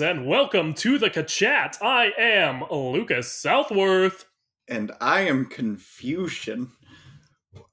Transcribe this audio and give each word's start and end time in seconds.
And 0.00 0.26
welcome 0.26 0.74
to 0.74 0.98
the 0.98 1.08
Kachat. 1.08 1.80
I 1.80 2.12
am 2.18 2.64
Lucas 2.70 3.30
Southworth. 3.30 4.24
And 4.66 4.90
I 5.00 5.20
am 5.20 5.46
Confucian. 5.46 6.72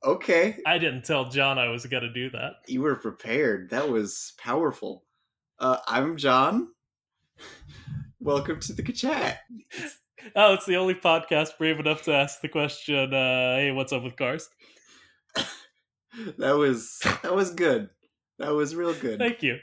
Okay, 0.04 0.58
I 0.66 0.78
didn't 0.78 1.04
tell 1.04 1.30
John 1.30 1.58
I 1.58 1.70
was 1.70 1.86
going 1.86 2.04
to 2.04 2.13
do 2.13 2.30
that. 2.32 2.58
you 2.68 2.82
were 2.82 2.96
prepared. 2.96 3.70
That 3.70 3.90
was 3.90 4.34
powerful. 4.38 5.04
Uh, 5.58 5.78
I'm 5.88 6.18
John. 6.18 6.70
Welcome 8.20 8.60
to 8.62 8.74
the 8.74 8.84
chat. 8.84 9.40
Oh, 10.35 10.54
it's 10.54 10.68
the 10.68 10.76
only 10.76 10.94
podcast 10.94 11.58
brave 11.58 11.80
enough 11.80 12.04
to 12.04 12.13
ask 12.13 12.41
the 12.41 12.48
question, 12.48 13.12
uh, 13.12 13.56
hey, 13.56 13.72
what's 13.72 13.91
up 13.91 14.04
with 14.04 14.16
cars? 14.16 14.48
That 16.38 16.58
was 16.58 17.00
that 17.24 17.34
was 17.34 17.52
good. 17.56 17.90
That 18.38 18.54
was 18.54 18.76
real 18.76 18.94
good. 18.94 19.18
Thank 19.18 19.41
you. 19.41 19.58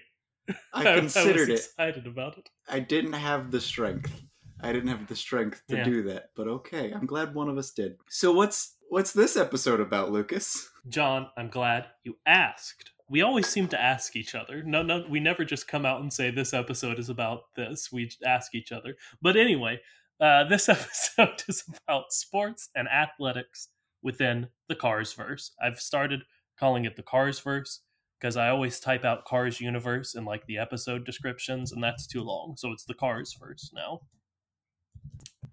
I 0.74 0.82
considered 0.94 1.48
was 1.48 1.60
it. 1.60 1.64
excited 1.66 2.06
about 2.06 2.38
it. 2.38 2.48
I 2.68 2.80
didn't 2.80 3.12
have 3.14 3.50
the 3.50 3.60
strength. 3.60 4.22
I 4.60 4.72
didn't 4.72 4.88
have 4.88 5.06
the 5.06 5.16
strength 5.16 5.62
to 5.68 5.76
Yeah. 5.76 5.84
do 5.84 6.02
that, 6.04 6.30
but 6.34 6.48
okay. 6.48 6.92
I'm 6.92 7.06
glad 7.06 7.34
one 7.34 7.48
of 7.48 7.58
us 7.58 7.70
did. 7.70 7.96
So 8.08 8.32
what's 8.32 8.76
what's 8.88 9.12
this 9.12 9.36
episode 9.36 9.80
about, 9.80 10.10
Lucas? 10.10 10.68
John, 10.88 11.28
I'm 11.36 11.48
glad 11.48 11.86
you 12.04 12.16
asked. 12.26 12.90
We 13.10 13.22
always 13.22 13.46
seem 13.46 13.68
to 13.68 13.80
ask 13.80 14.16
each 14.16 14.34
other. 14.34 14.62
No, 14.62 14.82
no, 14.82 15.04
we 15.08 15.20
never 15.20 15.44
just 15.44 15.68
come 15.68 15.86
out 15.86 16.00
and 16.00 16.12
say 16.12 16.30
this 16.30 16.52
episode 16.52 16.98
is 16.98 17.08
about 17.08 17.42
this. 17.56 17.90
We 17.92 18.10
ask 18.26 18.54
each 18.54 18.72
other. 18.72 18.96
But 19.22 19.36
anyway, 19.36 19.80
uh, 20.20 20.44
this 20.44 20.68
episode 20.68 21.42
is 21.48 21.64
about 21.86 22.12
sports 22.12 22.68
and 22.74 22.88
athletics 22.88 23.68
within 24.02 24.48
the 24.68 24.74
Cars 24.74 25.12
verse. 25.12 25.52
I've 25.62 25.80
started 25.80 26.20
calling 26.58 26.84
it 26.84 26.96
the 26.96 27.02
Cars 27.02 27.38
verse 27.40 27.80
because 28.20 28.36
I 28.36 28.48
always 28.48 28.80
type 28.80 29.04
out 29.04 29.24
Cars 29.24 29.60
universe 29.60 30.14
in 30.14 30.24
like 30.24 30.46
the 30.46 30.58
episode 30.58 31.04
descriptions, 31.04 31.72
and 31.72 31.82
that's 31.82 32.06
too 32.06 32.22
long. 32.22 32.54
So 32.56 32.72
it's 32.72 32.84
the 32.84 32.94
Carsverse 32.94 33.72
now. 33.74 34.00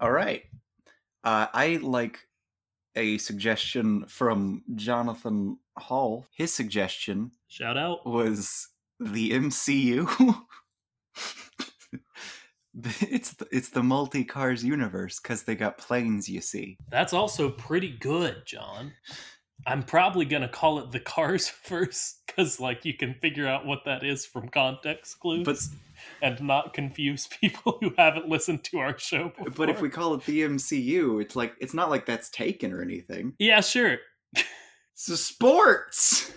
All 0.00 0.12
right. 0.12 0.42
Uh, 1.24 1.46
I 1.52 1.78
like 1.82 2.20
a 2.94 3.18
suggestion 3.18 4.06
from 4.06 4.62
Jonathan 4.74 5.58
Hall. 5.76 6.26
His 6.34 6.52
suggestion 6.52 7.32
Shout 7.48 7.76
out. 7.76 8.06
was 8.06 8.68
the 9.00 9.30
MCU. 9.30 10.06
it's 12.74 13.32
the, 13.34 13.46
it's 13.50 13.70
the 13.70 13.82
multi 13.82 14.24
cars 14.24 14.64
universe 14.64 15.20
because 15.20 15.44
they 15.44 15.54
got 15.54 15.78
planes. 15.78 16.28
You 16.28 16.40
see, 16.40 16.78
That's 16.90 17.12
also 17.12 17.50
pretty 17.50 17.96
good, 17.98 18.42
John. 18.46 18.92
I'm 19.66 19.82
probably 19.82 20.24
gonna 20.24 20.48
call 20.48 20.78
it 20.78 20.92
the 20.92 21.00
cars 21.00 21.48
first, 21.64 22.22
because 22.26 22.60
like 22.60 22.84
you 22.84 22.94
can 22.94 23.14
figure 23.14 23.46
out 23.46 23.66
what 23.66 23.84
that 23.84 24.04
is 24.04 24.26
from 24.26 24.48
context 24.48 25.18
clues, 25.20 25.44
but 25.44 25.58
and 26.22 26.40
not 26.40 26.74
confuse 26.74 27.26
people 27.40 27.78
who 27.80 27.92
haven't 27.96 28.28
listened 28.28 28.64
to 28.64 28.78
our 28.78 28.98
show 28.98 29.30
before. 29.30 29.50
but 29.50 29.70
if 29.70 29.80
we 29.80 29.88
call 29.88 30.14
it 30.14 30.24
the 30.24 30.42
MCU, 30.42 31.22
it's 31.22 31.36
like 31.36 31.54
it's 31.60 31.74
not 31.74 31.90
like 31.90 32.06
that's 32.06 32.30
taken 32.30 32.72
or 32.72 32.82
anything. 32.82 33.34
yeah, 33.38 33.60
sure. 33.60 33.98
So 34.98 35.14
sports. 35.14 36.32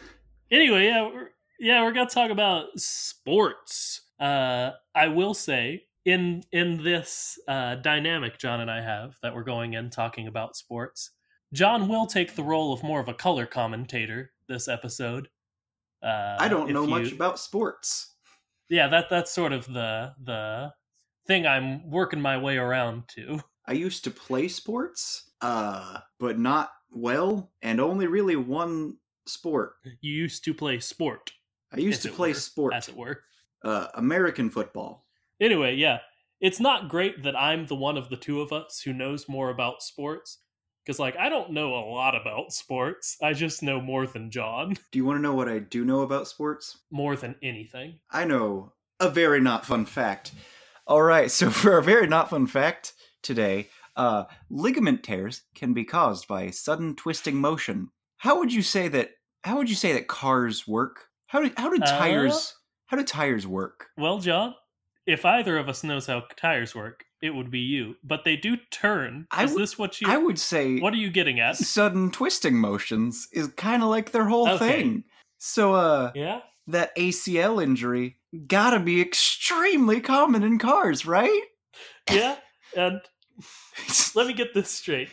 Anyway, 0.51 0.87
yeah, 0.87 1.07
we're, 1.07 1.29
yeah, 1.61 1.81
we're 1.81 1.93
gonna 1.93 2.09
talk 2.09 2.29
about 2.29 2.65
sports. 2.75 4.01
Uh, 4.19 4.71
I 4.93 5.07
will 5.07 5.33
say 5.33 5.83
in 6.03 6.43
in 6.51 6.83
this 6.83 7.39
uh, 7.47 7.75
dynamic 7.75 8.37
John 8.37 8.59
and 8.59 8.69
I 8.69 8.81
have 8.81 9.15
that 9.23 9.33
we're 9.33 9.43
going 9.43 9.75
in 9.75 9.89
talking 9.89 10.27
about 10.27 10.57
sports, 10.57 11.11
John 11.53 11.87
will 11.87 12.05
take 12.05 12.35
the 12.35 12.43
role 12.43 12.73
of 12.73 12.83
more 12.83 12.99
of 12.99 13.07
a 13.07 13.13
color 13.13 13.45
commentator 13.45 14.31
this 14.47 14.67
episode. 14.67 15.29
Uh, 16.03 16.37
I 16.39 16.47
don't 16.47 16.71
know 16.71 16.85
much 16.87 17.11
about 17.11 17.39
sports. 17.39 18.15
yeah 18.69 18.87
that 18.87 19.09
that's 19.09 19.31
sort 19.31 19.51
of 19.51 19.65
the 19.67 20.13
the 20.23 20.71
thing 21.27 21.45
i'm 21.45 21.89
working 21.89 22.21
my 22.21 22.37
way 22.37 22.57
around 22.57 23.03
to 23.09 23.39
I 23.67 23.73
used 23.73 24.03
to 24.05 24.11
play 24.11 24.47
sports, 24.47 25.29
uh, 25.41 25.99
but 26.19 26.39
not 26.39 26.71
well, 26.89 27.51
and 27.61 27.79
only 27.79 28.07
really 28.07 28.35
one 28.35 28.97
sport. 29.27 29.73
you 30.01 30.11
used 30.11 30.43
to 30.45 30.55
play 30.55 30.79
sport 30.79 31.31
I 31.71 31.79
used 31.79 32.01
to 32.01 32.11
play 32.11 32.29
were, 32.29 32.33
sport, 32.35 32.73
as 32.73 32.89
it 32.89 32.95
were 32.97 33.21
uh, 33.63 33.87
American 33.95 34.49
football. 34.49 35.05
anyway 35.41 35.75
yeah 35.75 35.99
it's 36.41 36.59
not 36.59 36.89
great 36.89 37.21
that 37.23 37.35
i'm 37.35 37.65
the 37.67 37.75
one 37.75 37.97
of 37.97 38.09
the 38.09 38.17
two 38.17 38.41
of 38.41 38.51
us 38.51 38.81
who 38.83 38.93
knows 38.93 39.27
more 39.29 39.49
about 39.51 39.83
sports 39.83 40.39
because 40.89 40.97
like 40.97 41.15
i 41.17 41.29
don't 41.29 41.51
know 41.51 41.75
a 41.75 41.85
lot 41.85 42.15
about 42.15 42.51
sports 42.51 43.15
i 43.21 43.31
just 43.31 43.61
know 43.61 43.79
more 43.79 44.07
than 44.07 44.31
john 44.31 44.73
Do 44.91 44.97
you 44.97 45.05
want 45.05 45.19
to 45.19 45.21
know 45.21 45.35
what 45.35 45.47
I 45.47 45.59
do 45.59 45.85
know 45.85 46.01
about 46.01 46.27
sports? 46.27 46.79
more 46.89 47.15
than 47.15 47.35
anything 47.43 47.99
I 48.09 48.25
know 48.25 48.73
a 48.99 49.07
very 49.07 49.39
not 49.39 49.67
fun 49.67 49.85
fact. 49.85 50.31
All 50.87 51.03
right, 51.03 51.29
so 51.29 51.49
for 51.61 51.77
a 51.77 51.83
very 51.83 52.07
not 52.07 52.31
fun 52.31 52.47
fact 52.47 52.93
today, 53.21 53.69
uh, 53.95 54.23
ligament 54.49 55.03
tears 55.03 55.43
can 55.53 55.73
be 55.73 55.85
caused 55.85 56.27
by 56.27 56.49
sudden 56.49 56.95
twisting 56.95 57.35
motion. 57.35 57.89
How 58.17 58.39
would 58.39 58.51
you 58.51 58.63
say 58.63 58.87
that? 58.87 59.11
How 59.43 59.57
would 59.57 59.69
you 59.69 59.75
say 59.75 59.93
that 59.93 60.07
cars 60.07 60.67
work? 60.67 61.05
How 61.27 61.39
do 61.43 61.51
how 61.55 61.69
do 61.69 61.81
Uh? 61.83 61.85
tires 61.85 62.55
how 62.87 62.97
do 62.97 63.03
tires 63.03 63.45
work? 63.45 63.89
well 63.95 64.17
john 64.17 64.55
if 65.05 65.23
either 65.23 65.55
of 65.59 65.69
us 65.69 65.83
knows 65.83 66.07
how 66.07 66.23
tires 66.35 66.73
work 66.73 67.05
it 67.21 67.31
would 67.31 67.51
be 67.51 67.59
you 67.59 67.95
but 68.03 68.23
they 68.23 68.35
do 68.35 68.55
turn 68.71 69.27
I 69.31 69.43
is 69.43 69.55
this 69.55 69.77
what 69.77 69.99
you 70.01 70.07
I 70.09 70.17
would 70.17 70.39
say 70.39 70.79
what 70.79 70.93
are 70.93 70.97
you 70.97 71.09
getting 71.09 71.39
at 71.39 71.57
sudden 71.57 72.11
twisting 72.11 72.55
motions 72.57 73.27
is 73.33 73.47
kind 73.49 73.83
of 73.83 73.89
like 73.89 74.11
their 74.11 74.25
whole 74.25 74.49
Okay. 74.49 74.57
thing. 74.81 75.03
So 75.37 75.73
uh 75.73 76.11
yeah 76.15 76.41
that 76.67 76.95
ACL 76.95 77.61
injury 77.63 78.17
gotta 78.47 78.79
be 78.79 79.01
extremely 79.01 79.99
common 80.01 80.43
in 80.43 80.59
cars, 80.59 81.05
right? 81.05 81.41
yeah 82.11 82.37
and 82.75 83.01
let 84.15 84.27
me 84.27 84.33
get 84.33 84.53
this 84.53 84.69
straight 84.69 85.09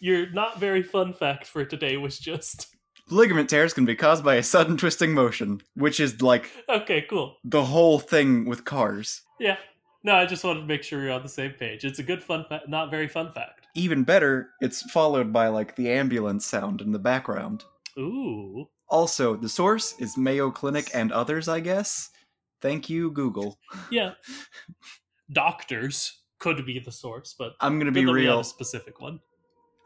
your 0.00 0.28
not 0.30 0.58
very 0.60 0.82
fun 0.82 1.12
fact 1.12 1.46
for 1.46 1.64
today 1.64 1.96
was 1.96 2.18
just 2.18 2.68
Ligament 3.08 3.48
tears 3.48 3.72
can 3.72 3.84
be 3.84 3.94
caused 3.94 4.24
by 4.24 4.34
a 4.34 4.42
sudden 4.42 4.76
twisting 4.76 5.14
motion, 5.14 5.60
which 5.74 6.00
is 6.00 6.20
like 6.20 6.50
okay 6.68 7.02
cool 7.08 7.36
the 7.44 7.64
whole 7.64 7.98
thing 7.98 8.44
with 8.46 8.64
cars. 8.64 9.22
yeah 9.38 9.56
no 10.06 10.14
i 10.14 10.24
just 10.24 10.42
wanted 10.44 10.60
to 10.60 10.66
make 10.66 10.82
sure 10.82 11.02
you're 11.02 11.12
on 11.12 11.22
the 11.22 11.28
same 11.28 11.50
page 11.52 11.84
it's 11.84 11.98
a 11.98 12.02
good 12.02 12.22
fun 12.22 12.44
fact 12.48 12.68
not 12.68 12.90
very 12.90 13.08
fun 13.08 13.30
fact 13.32 13.66
Even 13.74 14.04
better, 14.04 14.50
it's 14.62 14.80
followed 14.90 15.32
by 15.32 15.48
like 15.48 15.76
the 15.76 15.90
ambulance 15.92 16.46
sound 16.46 16.80
in 16.80 16.92
the 16.92 16.98
background. 16.98 17.64
ooh 17.98 18.66
Also, 18.88 19.36
the 19.36 19.48
source 19.50 19.94
is 19.98 20.16
Mayo 20.16 20.50
Clinic 20.50 20.88
and 20.94 21.12
others, 21.12 21.46
I 21.48 21.60
guess. 21.60 22.08
Thank 22.62 22.88
you, 22.88 23.10
Google. 23.10 23.58
yeah 23.90 24.12
doctors 25.32 26.22
could 26.38 26.64
be 26.64 26.78
the 26.78 26.92
source 26.92 27.34
but 27.38 27.52
I'm 27.60 27.78
gonna 27.78 27.90
be 27.92 28.04
that 28.04 28.12
we 28.12 28.24
have 28.24 28.32
real. 28.34 28.40
a 28.40 28.44
specific 28.44 29.00
one 29.00 29.20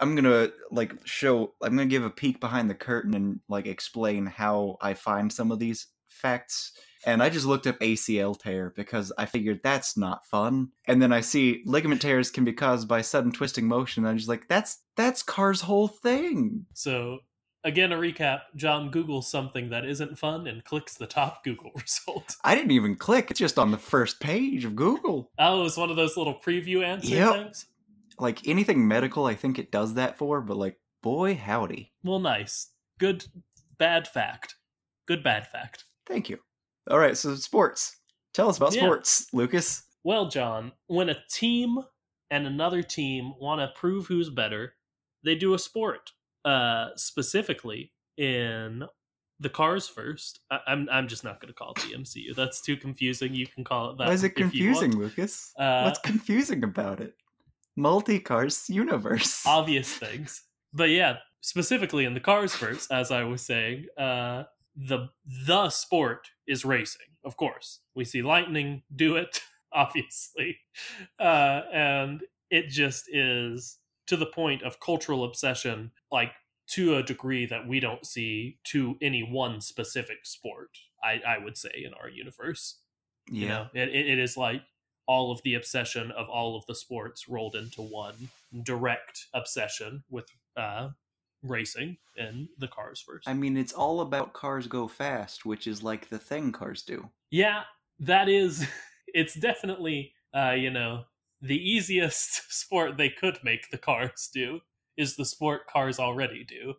I'm 0.03 0.15
gonna 0.15 0.49
like 0.71 0.95
show. 1.05 1.53
I'm 1.63 1.77
gonna 1.77 1.85
give 1.85 2.05
a 2.07 2.11
peek 2.11 2.41
behind 2.41 2.71
the 2.71 2.75
curtain 2.75 3.13
and 3.15 3.39
like 3.51 3.67
explain 3.67 4.25
how 4.25 4.79
I 4.81 4.95
find 4.95 5.31
some 5.31 5.53
of 5.53 5.59
these 5.59 5.89
facts. 6.09 6.73
And 7.07 7.23
I 7.23 7.31
just 7.31 7.47
looked 7.47 7.67
up 7.67 7.79
ACL 7.81 8.39
tear 8.39 8.73
because 8.77 9.13
I 9.17 9.27
figured 9.27 9.61
that's 9.63 9.97
not 9.97 10.27
fun. 10.27 10.71
And 10.87 11.01
then 11.01 11.13
I 11.13 11.21
see 11.21 11.63
ligament 11.65 12.03
tears 12.03 12.31
can 12.31 12.45
be 12.45 12.53
caused 12.53 12.89
by 12.89 13.01
sudden 13.01 13.33
twisting 13.33 13.67
motion. 13.67 14.05
And 14.05 14.11
I'm 14.11 14.17
just 14.19 14.29
like, 14.29 14.49
that's 14.49 14.79
that's 14.97 15.23
Car's 15.23 15.63
whole 15.63 15.89
thing. 15.89 16.67
so 16.75 17.19
again 17.63 17.93
a 17.93 17.97
recap 17.97 18.41
john 18.57 18.91
googles 18.91 19.25
something 19.25 19.69
that 19.69 19.85
isn't 19.85 20.19
fun 20.19 20.47
and 20.47 20.65
clicks 20.65 20.95
the 20.95 21.07
top 21.07 21.45
google 21.45 21.71
result 21.75 22.35
I 22.43 22.55
didn't 22.55 22.71
even 22.71 22.97
click. 22.97 23.31
It's 23.31 23.39
just 23.39 23.59
on 23.59 23.71
the 23.71 23.77
first 23.77 24.19
page 24.19 24.65
of 24.65 24.75
Google. 24.75 25.31
oh 25.39 25.61
it 25.61 25.65
was 25.65 25.77
one 25.77 25.91
of 25.91 25.97
those 25.97 26.17
little 26.17 26.35
preview 26.35 26.83
answer 26.83 27.15
Yep. 27.15 27.33
things 27.35 27.67
Like 28.19 28.47
anything 28.49 28.89
medical, 28.89 29.27
I 29.27 29.35
think 29.35 29.59
it 29.59 29.71
does 29.71 29.95
that 29.95 30.17
for. 30.17 30.41
But 30.41 30.57
like 30.57 30.79
Boy, 31.03 31.35
howdy. 31.35 31.93
Well, 32.05 32.19
nice. 32.19 32.69
Good, 32.99 33.25
bad 33.79 34.07
fact. 34.07 34.57
Good, 35.07 35.23
bad 35.23 35.47
fact. 35.47 35.85
Thank 36.07 36.29
you. 36.29 36.39
All 36.89 36.99
right, 36.99 37.17
so 37.17 37.35
sports. 37.37 37.97
Tell 38.33 38.49
us 38.49 38.57
about 38.57 38.75
Yeah. 38.75 38.83
sports, 38.83 39.27
Lucas. 39.33 39.83
Well, 40.05 40.29
John, 40.29 40.73
when 40.87 41.09
a 41.11 41.17
team 41.31 41.79
and 42.31 42.47
another 42.47 42.83
team 42.83 43.33
want 43.41 43.61
to 43.61 43.69
prove 43.79 44.07
who's 44.07 44.31
better, 44.31 44.75
they 45.25 45.35
do 45.35 45.55
a 45.55 45.59
sport. 45.59 46.13
Uh, 46.45 46.89
specifically 46.97 47.93
in 48.17 48.83
the 49.41 49.51
Carsverse. 49.51 50.39
I- 50.51 50.61
I'm 50.67 50.89
I'm 50.91 51.07
just 51.07 51.23
not 51.23 51.39
going 51.39 51.49
to 51.49 51.55
call 51.55 51.73
it 51.73 51.83
the 51.83 51.95
MCU. 51.95 52.35
That's 52.35 52.63
too 52.63 52.77
confusing. 52.79 53.35
You 53.35 53.47
can 53.47 53.63
call 53.63 53.91
it 53.91 53.99
that. 53.99 54.07
Why 54.07 54.13
is 54.15 54.25
it 54.25 54.33
if 54.37 54.55
you 54.55 54.71
want. 54.71 54.79
confusing, 54.81 54.99
Lucas? 54.99 55.53
Uh, 55.59 55.83
What's 55.83 55.99
confusing 55.99 56.65
about 56.65 57.01
it? 57.01 57.15
Multi 57.77 58.19
cars 58.21 58.71
universe. 58.71 59.45
obvious 59.47 59.93
things. 59.97 60.43
But 60.73 60.89
yeah, 60.91 61.17
specifically 61.43 62.07
in 62.07 62.15
the 62.15 62.21
Carsverse, 62.21 62.87
as 62.91 63.11
I 63.11 63.25
was 63.25 63.43
saying, 63.43 63.85
uh, 63.99 64.45
the 64.77 65.09
the 65.47 65.71
sport 65.71 66.29
is 66.47 66.65
racing. 66.65 67.07
Of 67.25 67.37
course, 67.37 67.81
we 67.95 68.05
see 68.05 68.23
Lightning 68.23 68.83
do 68.95 69.17
it, 69.17 69.41
obviously, 69.73 70.59
uh, 71.19 71.63
and 71.73 72.23
it 72.51 72.69
just 72.69 73.05
is 73.13 73.79
to 74.07 74.17
the 74.17 74.27
point 74.27 74.63
of 74.63 74.81
cultural 74.81 75.25
obsession, 75.25 75.93
like 76.11 76.33
to 76.69 76.97
a 76.97 77.03
degree 77.03 77.47
that 77.47 77.67
we 77.67 77.81
don't 77.81 78.07
see 78.07 78.59
to 78.65 78.97
any 79.03 79.23
one 79.23 79.61
specific 79.61 80.25
sport. 80.25 80.71
I, 81.03 81.21
I 81.27 81.39
would 81.39 81.57
say 81.57 81.71
in 81.85 81.95
our 81.95 82.09
universe. 82.09 82.79
yeah. 83.31 83.41
You 83.41 83.49
know, 83.49 83.67
it, 83.75 83.89
it, 83.89 84.09
it 84.11 84.19
is 84.19 84.37
like 84.37 84.63
all 85.07 85.33
of 85.33 85.43
the 85.43 85.55
obsession 85.55 86.13
of 86.13 86.29
all 86.29 86.57
of 86.57 86.65
the 86.67 86.75
sports 86.75 87.29
rolled 87.29 87.57
into 87.57 87.83
one 87.83 88.29
direct 88.63 89.27
obsession 89.35 90.05
with 90.09 90.27
uh, 90.57 90.91
racing 91.43 91.97
in 92.17 92.49
the 92.59 92.69
Carsverse. 92.69 93.23
I 93.27 93.35
mean, 93.35 93.57
it's 93.57 93.73
all 93.73 94.01
about 94.01 94.33
cars 94.33 94.67
go 94.67 94.89
fast, 94.89 95.45
which 95.47 95.67
is 95.67 95.83
like 95.83 96.09
the 96.09 96.19
thing 96.19 96.53
cars 96.53 96.83
do. 96.83 97.09
yeah, 97.31 97.63
that 98.01 98.29
is. 98.29 98.67
It's 99.13 99.35
definitely 99.35 100.13
uh, 100.33 100.53
you 100.53 100.71
know 100.71 101.03
the 101.43 101.57
easiest 101.57 102.53
sport 102.53 102.97
they 102.97 103.09
could 103.09 103.39
make 103.43 103.69
the 103.71 103.79
cars 103.79 104.31
do 104.33 104.61
is 104.97 105.17
the 105.17 105.25
sport 105.25 105.67
cars 105.67 105.99
already 105.99 106.45
do. 106.45 106.75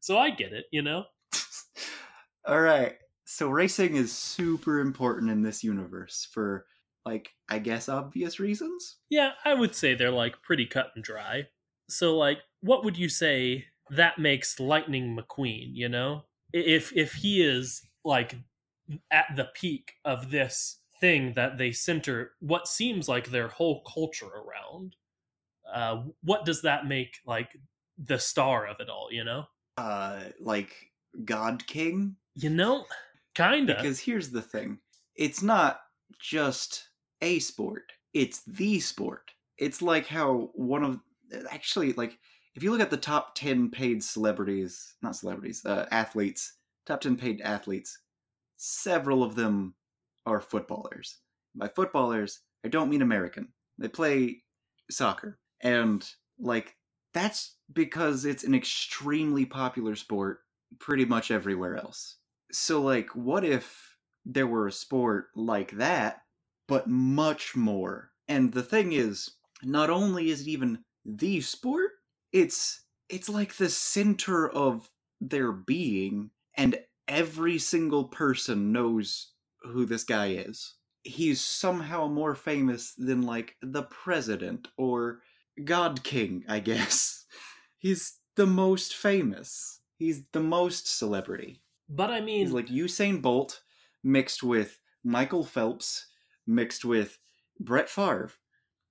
So 0.00 0.18
I 0.18 0.30
get 0.30 0.52
it, 0.52 0.64
you 0.72 0.82
know. 0.82 1.04
all 2.44 2.60
right. 2.60 2.94
So 3.24 3.48
racing 3.48 3.94
is 3.96 4.10
super 4.10 4.80
important 4.80 5.30
in 5.30 5.42
this 5.42 5.62
universe 5.62 6.28
for 6.32 6.66
like 7.04 7.30
I 7.48 7.58
guess 7.60 7.88
obvious 7.88 8.40
reasons. 8.40 8.96
Yeah, 9.10 9.30
I 9.44 9.54
would 9.54 9.74
say 9.74 9.94
they're 9.94 10.10
like 10.10 10.42
pretty 10.42 10.66
cut 10.66 10.90
and 10.94 11.04
dry. 11.04 11.46
So 11.88 12.16
like 12.16 12.38
what 12.60 12.84
would 12.84 12.98
you 12.98 13.08
say 13.08 13.66
that 13.90 14.18
makes 14.18 14.58
Lightning 14.60 15.16
McQueen, 15.16 15.70
you 15.72 15.88
know? 15.88 16.24
If 16.52 16.92
if 16.96 17.12
he 17.14 17.42
is 17.44 17.82
like 18.04 18.36
at 19.10 19.26
the 19.36 19.48
peak 19.54 19.94
of 20.04 20.30
this 20.30 20.78
thing 21.00 21.34
that 21.34 21.58
they 21.58 21.72
center 21.72 22.32
what 22.40 22.66
seems 22.68 23.08
like 23.08 23.28
their 23.30 23.48
whole 23.48 23.82
culture 23.82 24.26
around, 24.26 24.96
uh 25.72 26.02
what 26.22 26.44
does 26.44 26.62
that 26.62 26.86
make 26.86 27.16
like 27.26 27.50
the 27.98 28.18
star 28.18 28.66
of 28.66 28.76
it 28.80 28.88
all, 28.88 29.08
you 29.10 29.24
know? 29.24 29.44
Uh 29.76 30.20
like 30.40 30.72
God 31.24 31.66
King 31.66 32.16
You 32.34 32.50
know, 32.50 32.86
kind 33.34 33.68
of. 33.70 33.76
because 33.76 34.00
here's 34.00 34.30
the 34.30 34.42
thing. 34.42 34.78
It's 35.16 35.42
not 35.42 35.80
just 36.20 36.88
a 37.22 37.38
sport. 37.40 37.92
It's 38.12 38.42
the 38.44 38.80
sport. 38.80 39.30
It's 39.58 39.82
like 39.82 40.06
how 40.06 40.50
one 40.54 40.84
of 40.84 41.00
actually 41.50 41.92
like 41.94 42.18
if 42.56 42.62
you 42.62 42.72
look 42.72 42.80
at 42.80 42.90
the 42.90 42.96
top 42.96 43.34
10 43.34 43.70
paid 43.70 44.02
celebrities, 44.02 44.94
not 45.02 45.14
celebrities, 45.14 45.64
uh, 45.66 45.86
athletes, 45.90 46.54
top 46.86 47.02
10 47.02 47.16
paid 47.16 47.42
athletes, 47.42 47.98
several 48.56 49.22
of 49.22 49.34
them 49.34 49.74
are 50.24 50.40
footballers. 50.40 51.18
By 51.54 51.68
footballers, 51.68 52.40
I 52.64 52.68
don't 52.68 52.88
mean 52.88 53.02
American. 53.02 53.48
They 53.78 53.88
play 53.88 54.42
soccer. 54.90 55.38
And 55.60 56.08
like 56.38 56.74
that's 57.12 57.56
because 57.72 58.24
it's 58.24 58.44
an 58.44 58.54
extremely 58.54 59.44
popular 59.44 59.94
sport 59.94 60.40
pretty 60.78 61.04
much 61.04 61.30
everywhere 61.30 61.76
else. 61.76 62.16
So 62.52 62.80
like 62.80 63.10
what 63.14 63.44
if 63.44 63.96
there 64.24 64.46
were 64.46 64.66
a 64.66 64.72
sport 64.72 65.26
like 65.34 65.72
that 65.72 66.22
but 66.68 66.88
much 66.88 67.54
more? 67.54 68.12
And 68.28 68.52
the 68.52 68.62
thing 68.62 68.92
is, 68.92 69.30
not 69.62 69.90
only 69.90 70.30
is 70.30 70.40
it 70.42 70.48
even 70.48 70.78
the 71.04 71.40
sport, 71.40 71.92
it's 72.36 72.82
it's 73.08 73.28
like 73.28 73.54
the 73.54 73.68
center 73.68 74.48
of 74.48 74.90
their 75.20 75.52
being 75.52 76.30
and 76.56 76.78
every 77.08 77.58
single 77.58 78.04
person 78.04 78.72
knows 78.72 79.32
who 79.62 79.86
this 79.86 80.04
guy 80.04 80.28
is. 80.30 80.74
He's 81.02 81.40
somehow 81.40 82.08
more 82.08 82.34
famous 82.34 82.92
than 82.98 83.22
like 83.22 83.54
the 83.62 83.84
president 83.84 84.68
or 84.76 85.20
God 85.64 86.02
King, 86.02 86.44
I 86.48 86.58
guess. 86.70 87.24
He's 87.78 88.18
the 88.34 88.46
most 88.46 88.94
famous. 88.96 89.80
He's 89.98 90.24
the 90.32 90.40
most 90.40 90.88
celebrity. 90.98 91.62
but 91.88 92.10
I 92.10 92.20
mean 92.20 92.40
He's 92.40 92.52
like 92.52 92.66
Usain 92.68 93.22
Bolt 93.22 93.62
mixed 94.04 94.42
with 94.42 94.78
Michael 95.04 95.44
Phelps 95.44 96.06
mixed 96.46 96.84
with 96.84 97.18
Brett 97.58 97.88
Favre 97.88 98.30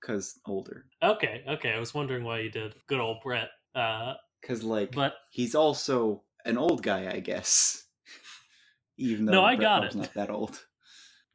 cuz 0.06 0.40
older. 0.46 0.86
okay, 1.04 1.44
okay, 1.48 1.72
I 1.74 1.80
was 1.80 1.94
wondering 1.94 2.24
why 2.24 2.40
you 2.40 2.50
did 2.52 2.75
good 2.88 3.00
old 3.00 3.18
Brett. 3.24 3.50
Uh 3.74 4.13
Cuz 4.44 4.63
like 4.63 4.92
but 4.92 5.16
he's 5.31 5.56
also 5.56 6.24
an 6.46 6.57
old 6.57 6.84
guy, 6.84 7.12
I 7.12 7.19
guess. 7.19 7.86
Even 8.98 9.25
though 9.25 9.31
No, 9.34 9.44
I 9.44 9.56
Brett 9.56 9.62
got 9.66 9.84
it. 9.86 9.96
not 9.96 10.13
that 10.13 10.30
old. 10.30 10.63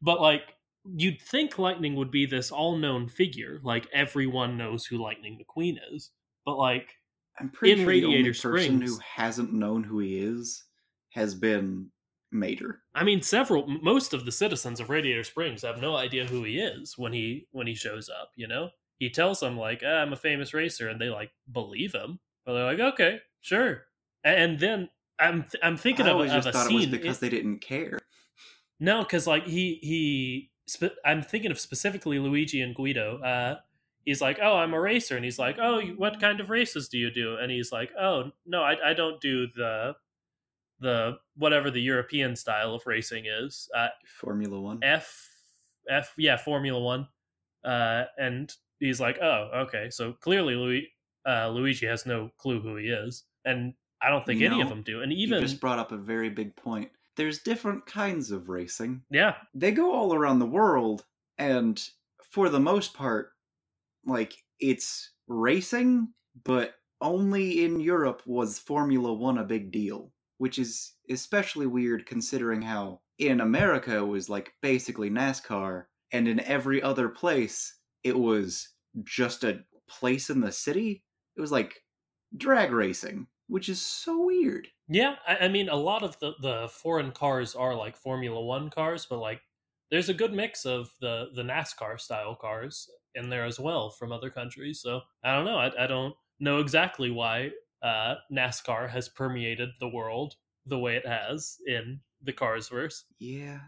But 0.00 0.20
like 0.20 0.42
you'd 0.84 1.20
think 1.20 1.58
Lightning 1.58 1.94
would 1.96 2.10
be 2.10 2.24
this 2.26 2.50
all-known 2.50 3.08
figure, 3.08 3.60
like 3.62 3.86
everyone 3.92 4.56
knows 4.56 4.86
who 4.86 4.96
Lightning 5.02 5.38
McQueen 5.38 5.76
is. 5.92 6.10
But 6.46 6.56
like 6.56 6.88
I'm 7.38 7.50
pretty 7.50 7.72
In 7.72 7.78
sure 7.80 7.92
the 7.92 8.04
only 8.04 8.16
Radiator 8.18 8.30
person 8.50 8.76
Springs- 8.76 8.90
who 8.96 8.98
hasn't 9.04 9.52
known 9.52 9.82
who 9.84 9.98
he 9.98 10.18
is 10.18 10.64
has 11.10 11.34
been 11.34 11.90
Mater. 12.32 12.80
I 12.94 13.04
mean 13.04 13.22
several 13.22 13.66
most 13.66 14.12
of 14.14 14.24
the 14.24 14.32
citizens 14.32 14.80
of 14.80 14.90
Radiator 14.90 15.24
Springs 15.24 15.62
have 15.62 15.80
no 15.80 15.96
idea 15.96 16.26
who 16.26 16.44
he 16.44 16.58
is 16.60 16.96
when 16.96 17.12
he 17.12 17.46
when 17.52 17.66
he 17.66 17.74
shows 17.74 18.08
up, 18.08 18.30
you 18.36 18.46
know? 18.46 18.70
He 18.98 19.08
tells 19.10 19.40
them 19.40 19.56
like, 19.56 19.82
ah, 19.84 19.96
"I'm 20.02 20.12
a 20.12 20.16
famous 20.16 20.52
racer," 20.52 20.88
and 20.88 21.00
they 21.00 21.08
like 21.08 21.30
believe 21.50 21.92
him. 21.94 22.20
But 22.44 22.54
they're 22.54 22.64
like, 22.64 22.80
"Okay, 22.94 23.20
sure." 23.40 23.84
And 24.24 24.58
then 24.60 24.90
I'm 25.18 25.42
th- 25.44 25.62
I'm 25.62 25.76
thinking 25.78 26.06
I 26.06 26.10
of, 26.10 26.20
of 26.20 26.46
a 26.46 26.52
thought 26.52 26.66
scene 26.66 26.80
it 26.82 26.90
was 26.90 26.98
because 26.98 27.16
it- 27.16 27.20
they 27.22 27.28
didn't 27.30 27.60
care. 27.60 27.98
No, 28.78 29.02
because 29.02 29.26
like 29.26 29.44
he 29.46 29.78
he. 29.82 30.50
I'm 31.04 31.22
thinking 31.22 31.50
of 31.50 31.58
specifically 31.58 32.18
Luigi 32.18 32.60
and 32.62 32.74
Guido. 32.74 33.20
Uh, 33.22 33.56
he's 34.04 34.20
like, 34.20 34.38
"Oh, 34.42 34.56
I'm 34.56 34.72
a 34.74 34.80
racer," 34.80 35.16
and 35.16 35.24
he's 35.24 35.38
like, 35.38 35.56
"Oh, 35.58 35.80
what 35.96 36.20
kind 36.20 36.38
of 36.40 36.48
races 36.50 36.88
do 36.88 36.98
you 36.98 37.10
do?" 37.10 37.36
And 37.36 37.50
he's 37.50 37.72
like, 37.72 37.90
"Oh, 37.98 38.30
no, 38.46 38.62
I 38.62 38.90
I 38.90 38.94
don't 38.94 39.20
do 39.20 39.46
the 39.54 39.94
the 40.80 41.18
whatever 41.36 41.70
the 41.70 41.80
European 41.80 42.34
style 42.34 42.74
of 42.74 42.86
racing 42.86 43.24
is. 43.26 43.68
Uh, 43.76 43.88
Formula 44.06 44.60
1. 44.60 44.80
F 44.82 45.28
F 45.88 46.12
yeah, 46.16 46.36
Formula 46.36 46.80
One." 46.80 47.06
Uh, 47.64 48.04
and 48.18 48.52
he's 48.78 49.00
like, 49.00 49.18
"Oh, 49.20 49.50
okay." 49.54 49.90
So 49.90 50.12
clearly, 50.12 50.54
Louis 50.54 50.88
uh, 51.26 51.50
Luigi 51.50 51.86
has 51.86 52.06
no 52.06 52.30
clue 52.38 52.60
who 52.60 52.76
he 52.76 52.88
is, 52.88 53.24
and 53.44 53.74
I 54.02 54.08
don't 54.08 54.24
think 54.24 54.40
You 54.40 54.46
any 54.46 54.60
of 54.60 54.68
them 54.68 54.82
do. 54.82 55.02
And 55.02 55.12
you 55.12 55.18
even 55.18 55.42
just 55.42 55.60
brought 55.60 55.78
up 55.78 55.92
a 55.92 55.96
very 55.96 56.30
big 56.30 56.56
point. 56.56 56.90
There's 57.16 57.40
different 57.40 57.84
kinds 57.86 58.30
of 58.30 58.48
racing. 58.48 59.02
yeah, 59.10 59.34
They 59.54 59.72
go 59.72 59.92
all 59.92 60.14
around 60.14 60.38
the 60.38 60.46
world, 60.46 61.04
and 61.38 61.82
for 62.30 62.48
the 62.48 62.60
most 62.60 62.94
part, 62.94 63.32
like 64.06 64.34
it's 64.58 65.10
racing, 65.28 66.08
but 66.44 66.74
only 67.00 67.64
in 67.64 67.80
Europe 67.80 68.22
was 68.26 68.58
Formula 68.58 69.12
One 69.12 69.38
a 69.38 69.44
big 69.44 69.70
deal, 69.70 70.12
which 70.40 70.58
is 70.58 70.94
especially 71.10 71.66
weird 71.66 72.06
considering 72.06 72.62
how 72.62 72.98
in 73.18 73.42
America 73.42 73.98
it 73.98 74.06
was 74.06 74.30
like 74.30 74.54
basically 74.62 75.10
NASCAR, 75.10 75.84
and 76.12 76.26
in 76.26 76.40
every 76.40 76.80
other 76.80 77.10
place 77.10 77.76
it 78.04 78.18
was 78.18 78.70
just 79.04 79.44
a 79.44 79.60
place 79.86 80.30
in 80.30 80.40
the 80.40 80.50
city. 80.50 81.04
It 81.36 81.42
was 81.42 81.52
like 81.52 81.82
drag 82.38 82.72
racing, 82.72 83.26
which 83.48 83.68
is 83.68 83.82
so 83.82 84.24
weird. 84.24 84.66
Yeah, 84.88 85.16
I, 85.28 85.36
I 85.44 85.48
mean, 85.48 85.68
a 85.68 85.76
lot 85.76 86.02
of 86.02 86.18
the, 86.20 86.32
the 86.40 86.70
foreign 86.72 87.12
cars 87.12 87.54
are 87.54 87.74
like 87.74 87.94
Formula 87.94 88.42
One 88.42 88.70
cars, 88.70 89.06
but 89.10 89.18
like 89.18 89.42
there's 89.90 90.08
a 90.08 90.14
good 90.14 90.32
mix 90.32 90.64
of 90.64 90.90
the, 91.02 91.26
the 91.34 91.42
NASCAR 91.42 92.00
style 92.00 92.34
cars 92.34 92.88
in 93.14 93.28
there 93.28 93.44
as 93.44 93.60
well 93.60 93.90
from 93.90 94.10
other 94.10 94.30
countries. 94.30 94.80
So 94.80 95.02
I 95.22 95.34
don't 95.34 95.44
know. 95.44 95.58
I, 95.58 95.84
I 95.84 95.86
don't 95.86 96.14
know 96.38 96.60
exactly 96.60 97.10
why 97.10 97.50
uh, 97.82 98.16
NASCAR 98.32 98.90
has 98.90 99.08
permeated 99.08 99.70
the 99.80 99.88
world 99.88 100.34
the 100.66 100.78
way 100.78 100.96
it 100.96 101.06
has 101.06 101.56
in 101.66 102.00
the 102.22 102.32
Cars 102.32 102.68
verse. 102.68 103.04
Yeah, 103.18 103.60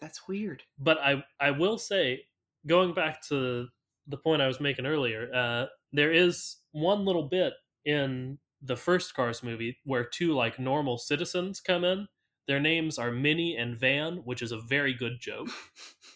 that's 0.00 0.28
weird. 0.28 0.62
But 0.78 0.98
I 0.98 1.24
I 1.40 1.50
will 1.50 1.78
say, 1.78 2.22
going 2.66 2.94
back 2.94 3.26
to 3.28 3.68
the 4.06 4.16
point 4.16 4.42
I 4.42 4.46
was 4.46 4.60
making 4.60 4.86
earlier, 4.86 5.28
uh, 5.34 5.66
there 5.92 6.12
is 6.12 6.56
one 6.72 7.04
little 7.04 7.28
bit 7.28 7.54
in 7.84 8.38
the 8.62 8.76
first 8.76 9.14
Cars 9.14 9.42
movie, 9.42 9.78
where 9.84 10.04
two 10.04 10.34
like 10.34 10.58
normal 10.58 10.98
citizens 10.98 11.60
come 11.60 11.84
in. 11.84 12.08
Their 12.46 12.60
names 12.60 12.96
are 12.98 13.10
Minnie 13.10 13.56
and 13.56 13.76
Van, 13.76 14.18
which 14.18 14.40
is 14.40 14.52
a 14.52 14.60
very 14.60 14.94
good 14.94 15.20
joke. 15.20 15.48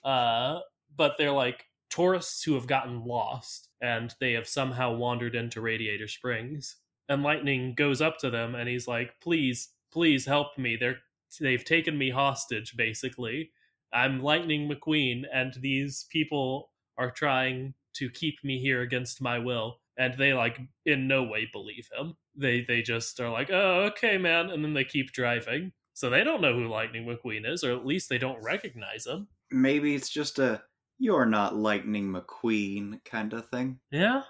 Uh, 0.02 0.60
but 0.96 1.16
they're 1.18 1.30
like 1.30 1.66
tourists 1.90 2.42
who 2.42 2.54
have 2.54 2.66
gotten 2.66 3.04
lost 3.04 3.68
and 3.82 4.14
they 4.18 4.32
have 4.32 4.48
somehow 4.48 4.94
wandered 4.94 5.34
into 5.34 5.60
Radiator 5.60 6.08
Springs. 6.08 6.76
And 7.10 7.24
Lightning 7.24 7.74
goes 7.74 8.00
up 8.00 8.18
to 8.18 8.30
them 8.30 8.54
and 8.54 8.68
he's 8.68 8.86
like, 8.86 9.20
"Please, 9.20 9.70
please 9.92 10.24
help 10.24 10.56
me. 10.56 10.76
They're 10.76 11.00
they've 11.40 11.64
taken 11.64 11.98
me 11.98 12.10
hostage 12.10 12.76
basically. 12.76 13.50
I'm 13.92 14.22
Lightning 14.22 14.70
McQueen 14.70 15.24
and 15.32 15.52
these 15.54 16.06
people 16.10 16.70
are 16.96 17.10
trying 17.10 17.74
to 17.94 18.08
keep 18.10 18.36
me 18.44 18.60
here 18.60 18.80
against 18.82 19.20
my 19.20 19.40
will." 19.40 19.80
And 19.98 20.14
they 20.14 20.32
like 20.32 20.60
in 20.86 21.08
no 21.08 21.24
way 21.24 21.48
believe 21.52 21.88
him. 21.92 22.14
They 22.36 22.60
they 22.62 22.80
just 22.80 23.18
are 23.18 23.28
like, 23.28 23.50
"Oh, 23.50 23.90
okay, 23.90 24.16
man." 24.16 24.48
And 24.48 24.64
then 24.64 24.74
they 24.74 24.84
keep 24.84 25.10
driving. 25.10 25.72
So 25.94 26.08
they 26.10 26.22
don't 26.22 26.40
know 26.40 26.54
who 26.54 26.68
Lightning 26.68 27.06
McQueen 27.06 27.44
is 27.44 27.64
or 27.64 27.72
at 27.72 27.84
least 27.84 28.08
they 28.08 28.18
don't 28.18 28.40
recognize 28.42 29.04
him. 29.04 29.26
Maybe 29.50 29.96
it's 29.96 30.10
just 30.10 30.38
a 30.38 30.62
"you're 31.00 31.26
not 31.26 31.56
Lightning 31.56 32.08
McQueen" 32.12 33.04
kind 33.04 33.32
of 33.32 33.48
thing. 33.48 33.80
Yeah. 33.90 34.22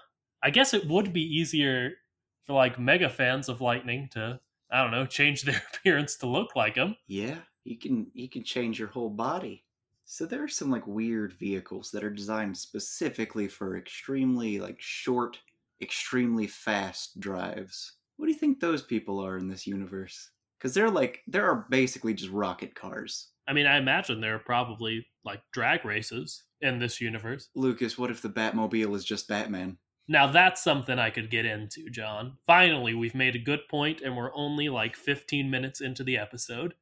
I 0.43 0.49
guess 0.49 0.73
it 0.73 0.87
would 0.87 1.13
be 1.13 1.21
easier 1.21 1.93
for 2.45 2.53
like 2.53 2.79
mega 2.79 3.09
fans 3.09 3.49
of 3.49 3.61
Lightning 3.61 4.09
to 4.13 4.39
I 4.71 4.81
don't 4.81 4.91
know, 4.91 5.05
change 5.05 5.41
their 5.43 5.61
appearance 5.73 6.15
to 6.17 6.27
look 6.27 6.55
like 6.55 6.75
him. 6.75 6.95
Yeah, 7.07 7.37
you 7.63 7.77
can 7.77 8.07
you 8.13 8.29
can 8.29 8.43
change 8.43 8.79
your 8.79 8.87
whole 8.87 9.09
body. 9.09 9.65
So 10.05 10.25
there 10.25 10.43
are 10.43 10.49
some 10.49 10.69
like 10.69 10.85
weird 10.87 11.33
vehicles 11.33 11.91
that 11.91 12.03
are 12.03 12.09
designed 12.09 12.57
specifically 12.57 13.47
for 13.47 13.77
extremely 13.77 14.59
like 14.59 14.77
short, 14.79 15.37
extremely 15.81 16.47
fast 16.47 17.19
drives. 17.19 17.93
What 18.17 18.25
do 18.25 18.31
you 18.31 18.37
think 18.37 18.59
those 18.59 18.81
people 18.81 19.23
are 19.23 19.37
in 19.37 19.47
this 19.47 19.65
universe? 19.65 20.31
Because 20.57 20.73
they're 20.73 20.89
like 20.89 21.21
there 21.27 21.49
are 21.49 21.65
basically 21.69 22.13
just 22.13 22.31
rocket 22.31 22.75
cars. 22.75 23.29
I 23.47 23.53
mean, 23.53 23.65
I 23.65 23.77
imagine 23.77 24.21
there 24.21 24.35
are 24.35 24.39
probably 24.39 25.05
like 25.25 25.41
drag 25.51 25.85
races 25.85 26.43
in 26.61 26.79
this 26.79 27.01
universe. 27.01 27.49
Lucas, 27.55 27.97
what 27.97 28.11
if 28.11 28.21
the 28.21 28.29
Batmobile 28.29 28.95
is 28.95 29.03
just 29.03 29.27
Batman? 29.27 29.77
Now 30.11 30.27
that's 30.27 30.61
something 30.61 30.99
I 30.99 31.09
could 31.09 31.31
get 31.31 31.45
into, 31.45 31.89
John. 31.89 32.33
Finally, 32.45 32.93
we've 32.93 33.15
made 33.15 33.33
a 33.33 33.39
good 33.39 33.61
point 33.69 34.01
and 34.01 34.17
we're 34.17 34.35
only 34.35 34.67
like 34.67 34.97
15 34.97 35.49
minutes 35.49 35.79
into 35.79 36.03
the 36.03 36.17
episode. 36.17 36.73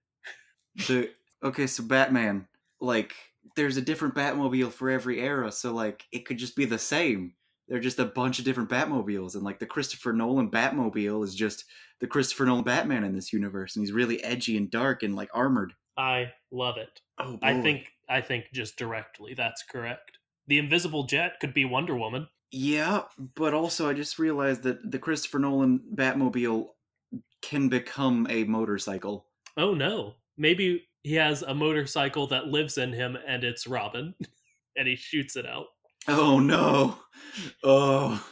The 0.88 1.12
okay, 1.43 1.67
so 1.67 1.83
Batman, 1.83 2.48
like 2.81 3.13
there's 3.55 3.77
a 3.77 3.83
different 3.83 4.15
Batmobile 4.15 4.71
for 4.71 4.89
every 4.89 5.21
era, 5.21 5.51
so 5.51 5.71
like 5.71 6.05
it 6.12 6.25
could 6.25 6.39
just 6.39 6.55
be 6.55 6.65
the 6.65 6.79
same. 6.79 7.33
They're 7.67 7.79
just 7.79 8.00
a 8.00 8.05
bunch 8.05 8.39
of 8.39 8.45
different 8.45 8.69
Batmobiles, 8.69 9.36
and 9.36 9.43
like 9.43 9.59
the 9.59 9.67
Christopher 9.67 10.12
Nolan 10.12 10.50
Batmobile 10.50 11.24
is 11.24 11.36
just 11.36 11.65
the 12.00 12.07
Christopher 12.07 12.48
Nolan 12.48 12.63
Batman 12.63 13.03
in 13.03 13.13
this 13.13 13.31
universe, 13.31 13.75
and 13.75 13.86
he's 13.86 13.93
really 13.93 14.24
edgy 14.24 14.57
and 14.57 14.71
dark 14.71 15.03
and 15.03 15.15
like 15.15 15.29
armored. 15.36 15.74
I 15.95 16.31
love 16.51 16.77
it. 16.77 17.01
Oh, 17.19 17.38
I 17.43 17.62
think 17.62 17.89
I 18.09 18.21
think 18.21 18.45
just 18.53 18.75
directly 18.75 19.36
that's 19.36 19.62
correct. 19.62 20.17
The 20.48 20.57
invisible 20.57 21.03
jet 21.03 21.33
could 21.39 21.53
be 21.53 21.65
Wonder 21.65 21.95
Woman. 21.95 22.27
Yeah, 22.51 23.03
but 23.35 23.53
also 23.53 23.89
I 23.89 23.93
just 23.93 24.17
realized 24.19 24.63
that 24.63 24.91
the 24.91 24.99
Christopher 24.99 25.39
Nolan 25.39 25.81
Batmobile 25.95 26.67
can 27.41 27.69
become 27.69 28.27
a 28.29 28.43
motorcycle. 28.45 29.27
Oh 29.57 29.73
no. 29.73 30.15
Maybe 30.37 30.87
he 31.03 31.13
has 31.15 31.41
a 31.43 31.53
motorcycle 31.53 32.27
that 32.27 32.47
lives 32.47 32.77
in 32.77 32.91
him 32.93 33.17
and 33.27 33.43
it's 33.43 33.67
Robin. 33.67 34.15
and 34.75 34.87
he 34.87 34.95
shoots 34.95 35.35
it 35.35 35.45
out. 35.45 35.67
Oh 36.07 36.39
no. 36.39 36.97
Oh. 37.63 38.25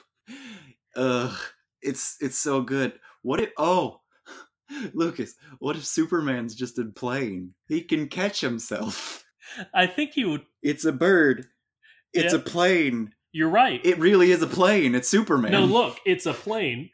Ugh. 0.96 1.38
It's 1.82 2.18
it's 2.20 2.38
so 2.38 2.62
good. 2.62 2.94
What 3.22 3.40
if 3.40 3.52
oh 3.58 4.02
Lucas, 4.94 5.36
what 5.60 5.76
if 5.76 5.86
Superman's 5.86 6.56
just 6.56 6.80
a 6.80 6.86
plane? 6.86 7.54
He 7.68 7.82
can 7.82 8.08
catch 8.08 8.42
himself. 8.42 9.24
I 9.74 9.86
think 9.88 10.12
he 10.14 10.26
would 10.26 10.46
It's 10.64 10.86
a 10.86 10.92
bird. 10.92 11.48
It's 12.14 12.34
Yeah. 12.34 12.40
a 12.40 12.44
plane. 12.44 13.14
You're 13.38 13.50
right. 13.50 13.80
It 13.84 14.00
really 14.00 14.32
is 14.32 14.42
a 14.42 14.48
plane. 14.48 14.96
It's 14.96 15.08
Superman. 15.08 15.52
no, 15.52 15.64
look, 15.66 16.00
it's 16.06 16.26
a 16.26 16.34
plane. 16.34 16.90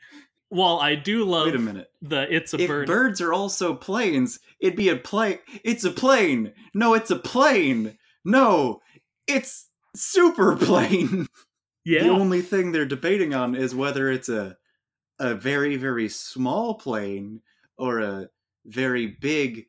While 0.50 0.78
I 0.78 0.94
do 0.96 1.24
love 1.24 1.46
Wait 1.48 1.56
a 1.56 1.60
minute. 1.60 1.88
the 2.02 2.32
it's 2.32 2.54
a 2.54 2.60
if 2.62 2.68
bird. 2.68 2.86
birds 2.88 3.22
are 3.22 3.34
also 3.34 3.74
planes, 3.74 4.40
it'd 4.60 4.76
be 4.76 4.90
a 4.90 4.98
plane. 4.98 5.40
It's 5.64 5.84
a 5.86 5.90
plane. 5.90 6.52
No, 6.76 6.94
it's 6.94 7.10
a 7.10 7.16
plane. 7.16 7.98
No, 8.26 8.82
it's 9.26 9.70
super 9.96 10.56
plane. 10.58 11.28
yeah. 11.86 12.04
The 12.04 12.10
only 12.10 12.42
thing 12.42 12.72
they're 12.72 12.86
debating 12.86 13.34
on 13.34 13.56
is 13.56 13.74
whether 13.74 14.12
it's 14.12 14.30
a 14.30 14.58
a 15.20 15.34
very 15.34 15.78
very 15.78 16.10
small 16.10 16.76
plane 16.76 17.42
or 17.78 18.00
a 18.02 18.28
very 18.66 19.08
big, 19.08 19.68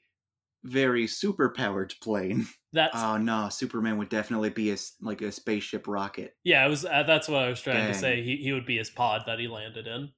very 0.64 1.06
super 1.06 1.50
powered 1.50 1.94
plane. 2.02 2.46
that's 2.72 2.96
Oh 2.96 3.16
no, 3.18 3.48
Superman 3.50 3.98
would 3.98 4.08
definitely 4.08 4.50
be 4.50 4.70
a 4.72 4.76
like 5.00 5.22
a 5.22 5.30
spaceship 5.30 5.86
rocket. 5.86 6.34
yeah, 6.44 6.66
it 6.66 6.68
was 6.70 6.84
uh, 6.84 7.04
that's 7.06 7.28
what 7.28 7.42
I 7.42 7.48
was 7.48 7.60
trying 7.60 7.86
to 7.86 7.94
say. 7.98 8.22
He 8.22 8.36
he 8.36 8.52
would 8.52 8.66
be 8.66 8.78
his 8.78 8.90
pod 8.90 9.22
that 9.26 9.38
he 9.38 9.46
landed 9.48 9.86
in 9.86 10.10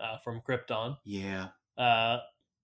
uh, 0.00 0.18
from 0.24 0.40
Krypton. 0.48 0.96
Yeah. 1.04 1.48
uh, 1.76 2.18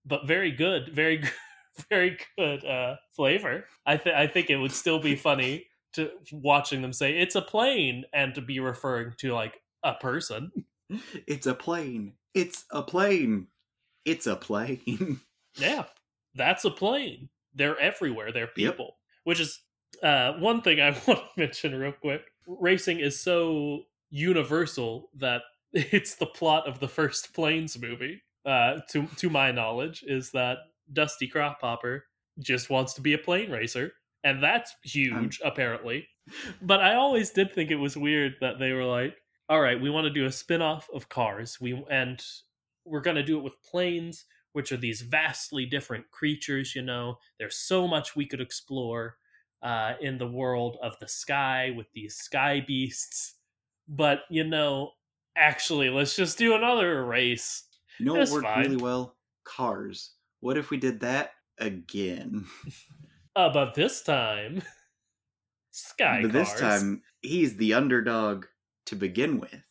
but 0.05 0.27
very 0.27 0.51
good, 0.51 0.89
very 0.93 1.17
good, 1.17 1.31
very 1.89 2.17
good 2.37 2.63
uh, 2.65 2.95
flavor. 3.15 3.65
I 3.85 3.97
think 3.97 4.15
I 4.15 4.27
think 4.27 4.49
it 4.49 4.57
would 4.57 4.71
still 4.71 4.99
be 4.99 5.15
funny 5.29 5.65
to 5.93 6.11
watching 6.31 6.81
them 6.81 6.93
say 6.93 7.17
it's 7.17 7.35
a 7.35 7.41
plane 7.41 8.03
and 8.13 8.33
to 8.35 8.41
be 8.41 8.59
referring 8.59 9.13
to 9.19 9.33
like 9.33 9.59
a 9.83 9.93
person. 9.93 10.51
It's 11.27 11.47
a 11.47 11.53
plane. 11.55 12.13
It's 12.33 12.65
a 12.71 12.83
plane. 12.83 13.47
It's 14.05 14.27
a 14.27 14.35
plane. 14.35 15.19
Yeah, 15.57 15.85
that's 16.35 16.65
a 16.65 16.71
plane. 16.71 17.29
They're 17.53 17.79
everywhere. 17.79 18.31
They're 18.31 18.43
Yep. 18.55 18.73
people. 18.73 18.97
Which 19.23 19.39
is 19.39 19.61
uh, 20.03 20.33
one 20.33 20.61
thing 20.61 20.79
I 20.81 20.91
want 21.07 21.19
to 21.19 21.25
mention 21.37 21.73
real 21.75 21.93
quick. 21.93 22.21
Racing 22.47 22.99
is 22.99 23.19
so 23.19 23.83
universal 24.09 25.09
that 25.15 25.41
it's 25.73 26.15
the 26.15 26.25
plot 26.25 26.67
of 26.67 26.79
the 26.79 26.87
first 26.87 27.33
Planes 27.33 27.79
movie. 27.79 28.21
Uh, 28.45 28.79
to 28.91 29.07
to 29.17 29.27
my 29.29 29.51
knowledge, 29.51 30.03
is 30.05 30.29
that 30.31 30.59
Dusty 30.93 31.27
Crophopper 31.27 32.01
just 32.39 32.69
wants 32.69 32.93
to 32.93 33.01
be 33.01 33.13
a 33.13 33.17
plane 33.17 33.49
racer, 33.49 33.93
and 34.23 34.43
that's 34.43 34.75
huge, 34.83 35.41
apparently. 35.43 36.07
But 36.61 36.79
I 36.81 36.93
always 36.93 37.31
did 37.31 37.53
think 37.53 37.71
it 37.71 37.75
was 37.77 37.97
weird 37.97 38.35
that 38.41 38.59
they 38.59 38.71
were 38.73 38.85
like, 38.85 39.15
"All 39.49 39.59
right, 39.59 39.81
we 39.81 39.89
want 39.89 40.05
to 40.05 40.11
do 40.13 40.25
a 40.25 40.31
spin-off 40.31 40.87
of 40.93 41.09
Cars. 41.09 41.57
We 41.59 41.83
and 41.89 42.23
we're 42.85 43.01
going 43.01 43.15
to 43.15 43.23
do 43.23 43.39
it 43.39 43.43
with 43.43 43.59
planes." 43.63 44.25
Which 44.55 44.71
are 44.71 44.77
these 44.77 45.01
vastly 45.01 45.65
different 45.65 46.09
creatures. 46.11 46.73
You 46.73 46.81
know, 46.81 47.17
there's 47.39 47.57
so 47.57 47.87
much 47.87 48.15
we 48.15 48.25
could 48.25 48.41
explore 48.41 49.17
uh, 49.61 49.93
in 50.01 50.17
the 50.17 50.27
world 50.27 50.77
of 50.81 50.97
the 50.99 51.07
sky 51.07 51.71
with 51.75 51.87
these 51.93 52.15
sky 52.15 52.63
beasts. 52.65 53.35
But 53.87 54.21
you 54.29 54.43
know, 54.45 54.91
actually, 55.35 55.89
let's 55.89 56.15
just 56.15 56.37
do 56.37 56.55
another 56.55 57.03
race. 57.05 57.63
You 57.99 58.05
know 58.05 58.13
what 58.15 58.29
worked 58.29 58.45
fine. 58.45 58.63
really 58.63 58.77
well? 58.77 59.15
Cars. 59.43 60.11
What 60.39 60.57
if 60.57 60.69
we 60.69 60.77
did 60.77 60.99
that 61.01 61.31
again? 61.59 62.45
Uh, 63.37 63.51
but 63.51 63.73
this 63.73 64.01
time, 64.01 64.61
sky 65.71 66.19
but 66.21 66.31
this 66.31 66.53
time, 66.53 67.01
he's 67.21 67.57
the 67.57 67.73
underdog 67.73 68.45
to 68.85 68.95
begin 68.95 69.39
with. 69.41 69.61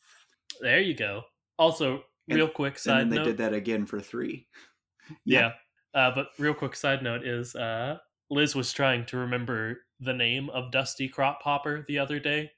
there 0.61 0.81
you 0.81 0.93
go. 0.95 1.23
Also, 1.59 2.05
And- 2.29 2.37
real 2.37 2.49
quick 2.49 2.75
And 2.75 2.81
side 2.81 3.01
then 3.01 3.09
they 3.09 3.17
note. 3.17 3.25
did 3.25 3.37
that 3.39 3.55
again 3.55 3.87
for 3.87 4.01
three. 4.01 4.47
Yeah. 5.25 5.53
Uh, 5.95 6.11
but 6.15 6.29
real 6.39 6.55
quick 6.55 6.75
side 6.75 7.03
note 7.03 7.25
is 7.27 7.55
uh, 7.55 7.99
Liz 8.31 8.55
was 8.55 8.73
trying 8.73 9.07
to 9.07 9.17
remember 9.17 9.79
the 10.01 10.13
name 10.13 10.51
of 10.51 10.73
Dusty 10.73 11.09
Crophopper 11.09 11.87
the 11.87 11.99
other 11.99 12.19
day. 12.19 12.51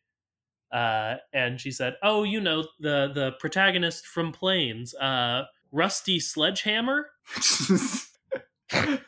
Uh, 0.73 1.17
and 1.33 1.61
she 1.61 1.71
said, 1.71 1.97
"Oh, 2.03 2.25
you 2.25 2.41
know 2.41 2.65
the 2.81 3.11
the 3.15 3.33
protagonist 3.39 4.07
from 4.07 4.33
Planes, 4.33 4.95
uh, 4.95 5.45
Rusty 5.71 6.19
Sledgehammer." 6.19 7.11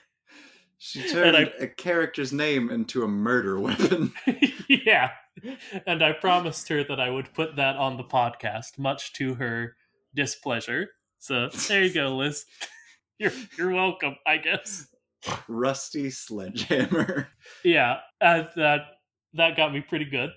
she 0.79 1.09
turned 1.11 1.37
I- 1.37 1.53
a 1.59 1.67
character's 1.67 2.33
name 2.33 2.71
into 2.71 3.03
a 3.03 3.09
murder 3.09 3.59
weapon. 3.59 4.13
yeah, 4.69 5.11
and 5.87 6.03
I 6.03 6.13
promised 6.13 6.69
her 6.69 6.85
that 6.85 7.01
I 7.01 7.11
would 7.11 7.35
put 7.35 7.57
that 7.57 7.77
on 7.77 7.97
the 7.97 8.05
podcast, 8.05 8.79
much 8.79 9.13
to 9.15 9.35
her 9.35 9.75
displeasure. 10.15 10.91
So 11.19 11.49
there 11.69 11.83
you 11.83 11.93
go, 11.93 12.17
Liz. 12.17 12.45
You're 13.21 13.33
you're 13.57 13.71
welcome, 13.73 14.15
I 14.27 14.37
guess. 14.37 14.87
Rusty 15.49 16.11
Sledgehammer. 16.11 17.29
Yeah, 17.65 17.99
uh, 18.21 18.45
that 18.57 18.81
that 19.35 19.57
got 19.57 19.73
me 19.73 19.81
pretty 19.81 20.05
good. 20.05 20.31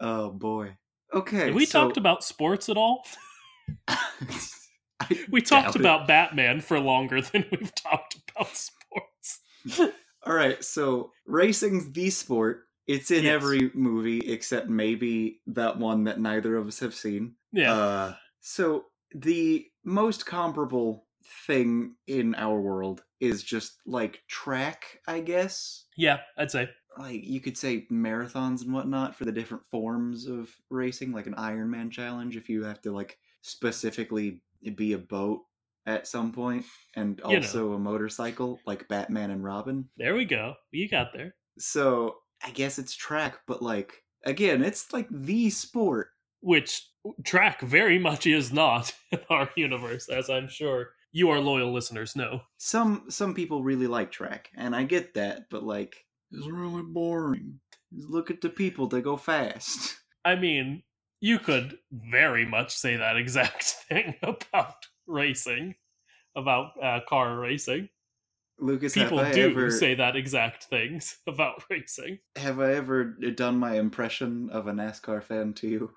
Oh 0.00 0.30
boy. 0.30 0.76
Okay. 1.12 1.46
Have 1.46 1.54
we 1.54 1.66
so- 1.66 1.82
talked 1.84 1.96
about 1.98 2.24
sports 2.24 2.68
at 2.68 2.76
all? 2.76 3.04
We 5.30 5.42
talked 5.42 5.76
it. 5.76 5.80
about 5.80 6.06
Batman 6.06 6.60
for 6.62 6.80
longer 6.80 7.20
than 7.20 7.44
we've 7.52 7.74
talked 7.74 8.16
about 8.30 8.48
sports. 8.56 9.40
All 10.26 10.32
right, 10.34 10.64
so 10.64 11.10
racing's 11.26 11.92
the 11.92 12.08
sport. 12.08 12.62
It's 12.86 13.10
in 13.10 13.24
Yes. 13.24 13.34
every 13.34 13.70
movie 13.74 14.20
except 14.20 14.68
maybe 14.70 15.40
that 15.48 15.78
one 15.78 16.04
that 16.04 16.20
neither 16.20 16.56
of 16.56 16.66
us 16.68 16.78
have 16.80 16.94
seen. 16.94 17.34
Yeah. 17.52 17.74
Uh, 17.74 18.14
so 18.40 18.84
the 19.14 19.66
most 19.84 20.24
comparable 20.24 21.06
thing 21.46 21.94
in 22.06 22.34
our 22.34 22.60
world 22.60 23.02
is 23.20 23.42
just 23.42 23.80
like 23.86 24.22
track, 24.28 25.00
I 25.06 25.20
guess. 25.20 25.86
Yeah, 25.96 26.18
I'd 26.36 26.50
say. 26.50 26.68
Like 26.98 27.24
you 27.24 27.40
could 27.40 27.58
say 27.58 27.86
marathons 27.90 28.62
and 28.62 28.72
whatnot 28.72 29.14
for 29.16 29.24
the 29.24 29.32
different 29.32 29.64
forms 29.64 30.26
of 30.26 30.50
racing, 30.70 31.12
like 31.12 31.26
an 31.26 31.34
Ironman 31.34 31.90
challenge 31.90 32.36
if 32.36 32.48
you 32.48 32.62
have 32.64 32.80
to 32.82 32.92
like 32.92 33.18
specifically 33.42 34.42
be 34.76 34.92
a 34.92 34.98
boat 34.98 35.40
at 35.86 36.06
some 36.06 36.32
point 36.32 36.64
and 36.94 37.20
You 37.26 37.32
know. 37.32 37.36
also 37.36 37.72
a 37.72 37.78
motorcycle 37.78 38.58
like 38.66 38.88
Batman 38.88 39.30
and 39.30 39.44
Robin. 39.44 39.88
There 39.96 40.14
we 40.14 40.24
go. 40.24 40.54
You 40.70 40.88
got 40.88 41.08
there. 41.12 41.34
So 41.58 42.16
I 42.44 42.50
guess 42.50 42.78
it's 42.78 42.94
track, 42.94 43.38
but 43.46 43.62
like 43.62 44.02
again, 44.24 44.62
it's 44.62 44.92
like 44.92 45.08
the 45.10 45.50
sport. 45.50 46.08
Which 46.40 46.86
track 47.24 47.62
very 47.62 47.98
much 47.98 48.26
is 48.26 48.52
not 48.52 48.92
in 49.12 49.20
our 49.30 49.48
universe, 49.56 50.08
as 50.10 50.28
I'm 50.28 50.48
sure 50.48 50.90
you, 51.14 51.30
our 51.30 51.38
loyal 51.38 51.72
listeners, 51.72 52.16
know. 52.16 52.42
Some 52.58 53.04
some 53.08 53.34
people 53.34 53.62
really 53.62 53.86
like 53.86 54.10
track, 54.10 54.50
and 54.56 54.74
I 54.74 54.82
get 54.82 55.14
that, 55.14 55.48
but 55.48 55.62
like 55.62 56.04
it's 56.32 56.48
really 56.48 56.82
boring. 56.82 57.60
Look 57.92 58.30
at 58.32 58.40
the 58.40 58.50
people; 58.50 58.88
they 58.88 59.00
go 59.00 59.16
fast. 59.16 59.96
I 60.24 60.34
mean, 60.34 60.82
you 61.20 61.38
could 61.38 61.78
very 61.92 62.44
much 62.44 62.76
say 62.76 62.96
that 62.96 63.16
exact 63.16 63.62
thing 63.88 64.16
about 64.24 64.86
racing, 65.06 65.76
about 66.36 66.72
uh, 66.82 66.98
car 67.08 67.38
racing. 67.38 67.88
Lucas, 68.58 68.94
People 68.94 69.18
have 69.18 69.28
I 69.28 69.32
do 69.32 69.50
ever 69.50 69.70
say 69.70 69.94
that 69.94 70.16
exact 70.16 70.64
things 70.64 71.18
about 71.28 71.62
racing. 71.70 72.18
have 72.36 72.58
I 72.58 72.74
ever 72.74 73.04
done 73.04 73.56
my 73.56 73.76
impression 73.78 74.50
of 74.50 74.66
a 74.66 74.72
NASCAR 74.72 75.22
fan 75.22 75.52
to 75.54 75.68
you? 75.68 75.90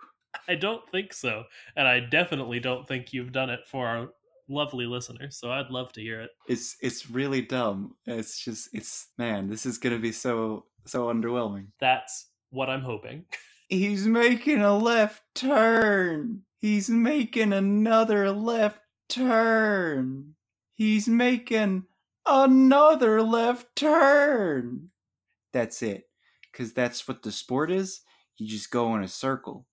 I 0.47 0.53
don't 0.55 0.87
think 0.91 1.11
so, 1.11 1.45
and 1.75 1.87
I 1.87 2.01
definitely 2.01 2.59
don't 2.59 2.87
think 2.87 3.13
you've 3.13 3.31
done 3.31 3.49
it 3.49 3.61
for 3.67 3.87
our 3.87 4.09
lovely 4.49 4.85
listeners. 4.85 5.37
So 5.37 5.51
I'd 5.51 5.69
love 5.69 5.91
to 5.93 6.01
hear 6.01 6.21
it. 6.21 6.31
It's 6.47 6.77
it's 6.81 7.09
really 7.09 7.41
dumb. 7.41 7.95
It's 8.05 8.43
just 8.43 8.69
it's 8.73 9.07
man, 9.17 9.49
this 9.49 9.65
is 9.65 9.77
gonna 9.77 9.99
be 9.99 10.11
so 10.11 10.65
so 10.85 11.07
underwhelming. 11.07 11.67
That's 11.79 12.29
what 12.49 12.69
I'm 12.69 12.81
hoping. 12.81 13.25
He's 13.69 14.07
making 14.07 14.61
a 14.61 14.77
left 14.77 15.21
turn. 15.35 16.43
He's 16.57 16.89
making 16.89 17.51
another 17.53 18.31
left 18.31 18.79
turn. 19.09 20.35
He's 20.73 21.07
making 21.07 21.83
another 22.25 23.21
left 23.21 23.75
turn. 23.75 24.89
That's 25.51 25.81
it. 25.81 26.05
Because 26.51 26.73
that's 26.73 27.07
what 27.07 27.23
the 27.23 27.31
sport 27.31 27.69
is. 27.69 28.01
You 28.37 28.47
just 28.47 28.71
go 28.71 28.95
in 28.95 29.03
a 29.03 29.07
circle. 29.07 29.65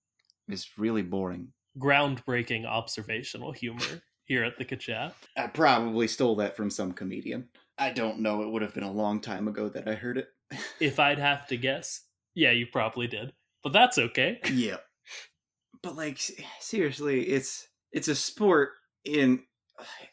It's 0.49 0.77
really 0.77 1.01
boring. 1.01 1.53
Groundbreaking 1.79 2.65
observational 2.65 3.53
humor 3.53 4.01
here 4.25 4.43
at 4.43 4.57
the 4.57 4.65
Kachat. 4.65 5.13
I 5.37 5.47
probably 5.47 6.07
stole 6.07 6.35
that 6.37 6.55
from 6.55 6.69
some 6.69 6.91
comedian. 6.91 7.47
I 7.77 7.91
don't 7.91 8.19
know. 8.19 8.41
It 8.41 8.49
would 8.49 8.61
have 8.61 8.73
been 8.73 8.83
a 8.83 8.91
long 8.91 9.19
time 9.19 9.47
ago 9.47 9.69
that 9.69 9.87
I 9.87 9.95
heard 9.95 10.17
it. 10.17 10.29
If 10.79 10.99
I'd 10.99 11.19
have 11.19 11.47
to 11.47 11.57
guess, 11.57 12.01
yeah, 12.35 12.51
you 12.51 12.67
probably 12.67 13.07
did, 13.07 13.33
but 13.63 13.73
that's 13.73 13.97
okay. 13.97 14.39
yeah. 14.53 14.77
But 15.81 15.95
like 15.95 16.19
seriously, 16.59 17.23
it's 17.23 17.67
it's 17.91 18.07
a 18.07 18.15
sport 18.15 18.71
in 19.03 19.43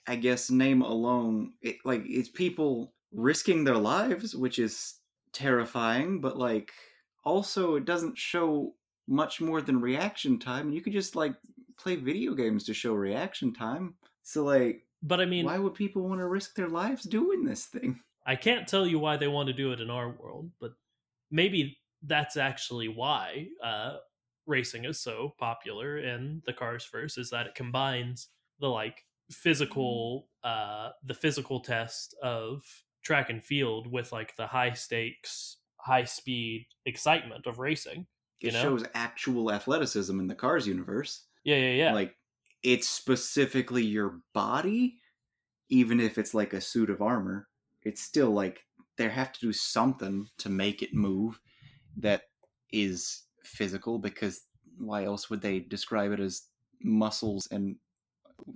I 0.07 0.17
guess 0.17 0.51
name 0.51 0.83
alone. 0.83 1.53
It, 1.63 1.77
like 1.85 2.03
it's 2.07 2.29
people 2.29 2.95
risking 3.13 3.65
their 3.65 3.77
lives, 3.77 4.35
which 4.35 4.59
is 4.59 4.95
terrifying, 5.33 6.21
but 6.21 6.39
like 6.39 6.73
also 7.25 7.77
it 7.77 7.85
doesn't 7.85 8.19
show 8.19 8.75
much 9.09 9.41
more 9.41 9.61
than 9.61 9.81
reaction 9.81 10.39
time. 10.39 10.67
And 10.67 10.75
you 10.75 10.81
could 10.81 10.93
just 10.93 11.17
like 11.17 11.35
play 11.79 11.97
video 11.97 12.35
games 12.35 12.65
to 12.65 12.75
show 12.75 12.95
reaction 12.95 13.53
time. 13.53 13.95
So 14.23 14.45
like 14.45 14.87
But 15.03 15.21
I 15.21 15.27
mean, 15.27 15.45
why 15.45 15.59
would 15.59 15.75
people 15.75 16.09
want 16.09 16.21
to 16.21 16.27
risk 16.27 16.55
their 16.55 16.69
lives 16.69 17.05
doing 17.05 17.45
this 17.45 17.67
thing? 17.67 18.01
I 18.27 18.37
can't 18.37 18.69
tell 18.69 18.87
you 18.87 18.99
why 18.99 19.17
they 19.17 19.29
want 19.29 19.49
to 19.49 19.53
do 19.53 19.73
it 19.73 19.81
in 19.81 19.91
our 19.91 20.11
world, 20.11 20.53
but 20.61 20.75
maybe 21.31 21.79
that's 22.03 22.37
actually 22.37 22.89
why 22.89 23.49
uh, 23.63 23.99
racing 24.47 24.85
is 24.85 25.01
so 25.01 25.35
popular 25.39 25.99
in 25.99 26.43
the 26.47 26.53
Carsverse 26.53 27.19
is 27.19 27.31
that 27.31 27.47
it 27.47 27.55
combines 27.55 28.29
the 28.61 28.69
like 28.69 29.05
physical, 29.31 30.29
uh, 30.45 30.91
the 31.05 31.15
physical 31.15 31.61
test 31.61 32.15
of 32.23 32.65
track 33.03 33.31
and 33.31 33.43
field 33.43 33.87
with 33.91 34.13
like 34.13 34.37
the 34.37 34.47
high 34.47 34.73
stakes, 34.73 35.59
high 35.79 36.05
speed 36.05 36.67
excitement 36.87 37.47
of 37.47 37.59
racing. 37.59 38.07
You 38.41 38.49
It 38.49 38.53
know? 38.55 38.63
shows 38.63 38.85
actual 38.95 39.53
athleticism 39.53 40.19
in 40.19 40.27
the 40.27 40.35
Cars 40.35 40.67
universe. 40.67 41.27
Yeah, 41.45 41.57
yeah, 41.57 41.73
yeah. 41.73 41.93
Like 41.93 42.17
it's 42.63 42.89
specifically 42.89 43.85
your 43.85 44.21
body, 44.35 44.99
even 45.69 46.01
if 46.01 46.19
it's 46.19 46.35
like 46.35 46.53
a 46.53 46.61
suit 46.61 46.91
of 46.91 47.03
armor. 47.03 47.49
It's 47.83 48.03
still 48.03 48.31
like 48.31 48.65
they 48.97 49.09
have 49.09 49.33
to 49.33 49.41
do 49.41 49.53
something 49.53 50.29
to 50.39 50.49
make 50.49 50.83
it 50.83 50.95
move 50.95 51.41
that 51.97 52.23
is 52.71 53.25
physical 53.43 53.99
because 53.99 54.45
why 54.79 55.05
else 55.05 55.29
would 55.29 55.41
they 55.41 55.61
describe 55.61 56.13
it 56.13 56.21
as 56.21 56.43
muscles 56.83 57.49
and 57.51 57.77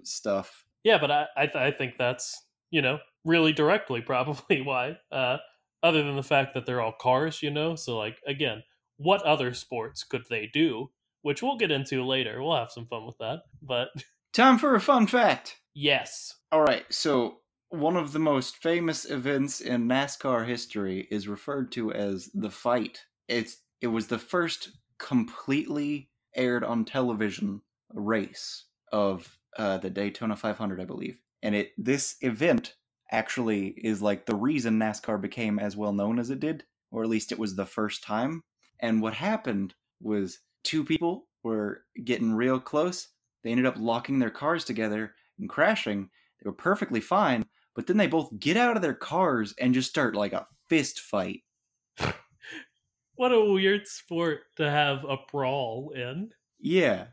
stuff? 0.05 0.65
Yeah, 0.85 0.99
but 0.99 1.11
I 1.11 1.27
I, 1.37 1.47
th- 1.47 1.57
I 1.57 1.71
think 1.71 1.95
that's 1.99 2.45
you 2.71 2.83
know 2.83 2.99
really 3.25 3.53
directly 3.53 4.01
probably 4.03 4.63
why. 4.63 4.99
Uh, 5.11 5.39
other 5.83 6.03
than 6.03 6.17
the 6.17 6.23
fact 6.23 6.55
that 6.55 6.67
they're 6.67 6.81
all 6.81 6.93
cars, 6.93 7.43
you 7.43 7.51
know. 7.51 7.77
So 7.77 7.99
like 7.99 8.21
again, 8.27 8.63
what 8.97 9.23
other 9.23 9.53
sports 9.55 10.05
could 10.05 10.25
they 10.31 10.49
do? 10.53 10.91
Which 11.23 11.43
we'll 11.43 11.57
get 11.57 11.71
into 11.71 12.05
later. 12.05 12.43
We'll 12.43 12.57
have 12.57 12.71
some 12.71 12.87
fun 12.87 13.07
with 13.07 13.19
that. 13.19 13.41
But 13.63 13.89
Time 14.33 14.59
for 14.59 14.75
a 14.75 14.81
fun 14.81 15.07
fact. 15.07 15.57
yes, 15.75 16.35
All 16.53 16.61
right, 16.61 16.85
so 16.91 17.39
one 17.71 17.97
of 17.97 18.13
the 18.13 18.19
most 18.19 18.57
famous 18.57 19.11
events 19.11 19.61
in 19.61 19.89
NASCAR 19.89 20.47
history 20.47 21.09
is 21.11 21.27
referred 21.27 21.73
to 21.73 21.93
as 21.93 22.31
the 22.35 22.51
fight. 22.51 23.01
It's 23.29 23.63
it 23.81 23.89
was 23.89 24.07
the 24.07 24.19
first 24.19 24.71
completely 24.99 26.11
aired 26.35 26.65
on 26.65 26.85
television 26.85 27.63
race 27.93 28.65
of 28.93 29.39
uh, 29.59 29.79
the 29.79 29.91
Daytona 29.91 30.37
500, 30.37 30.81
I 30.81 30.85
believe. 30.85 31.19
And 31.43 31.55
it 31.55 31.73
this 31.79 32.17
event 32.21 32.75
actually 33.11 33.69
is 33.69 34.03
like 34.03 34.27
the 34.27 34.37
reason 34.37 34.79
NASCAR 34.79 35.21
became 35.21 35.59
as 35.59 35.77
well 35.77 35.93
known 35.93 36.19
as 36.19 36.31
it 36.31 36.41
did, 36.41 36.65
or 36.91 37.03
at 37.03 37.09
least 37.09 37.33
it 37.33 37.39
was 37.39 37.57
the 37.57 37.67
first 37.67 38.03
time. 38.03 38.43
And 38.81 39.01
what 39.01 39.15
happened 39.15 39.75
was 40.01 40.39
two 40.67 40.85
people 40.85 41.29
were 41.43 41.85
getting 42.05 42.35
real 42.35 42.59
close. 42.59 43.09
They 43.43 43.51
ended 43.51 43.67
up 43.67 43.77
locking 43.79 44.19
their 44.19 44.31
cars 44.31 44.65
together 44.65 45.15
and 45.39 45.49
crashing. 45.49 46.11
They 46.43 46.49
were 46.49 46.55
perfectly 46.57 47.01
fine, 47.01 47.47
but 47.75 47.87
then 47.87 47.97
they 47.97 48.09
both 48.09 48.37
get 48.41 48.57
out 48.57 48.75
of 48.75 48.83
their 48.83 48.95
cars 48.95 49.55
and 49.61 49.73
just 49.73 49.89
start 49.89 50.17
like 50.17 50.33
a 50.33 50.47
fist 50.69 51.01
fight. 51.01 51.43
what 53.15 53.33
a 53.33 53.53
weird 53.53 53.87
sport 53.87 54.41
to 54.57 54.69
have 54.69 55.05
a 55.05 55.19
brawl 55.31 55.93
in. 55.95 56.31
Yeah. 56.59 57.07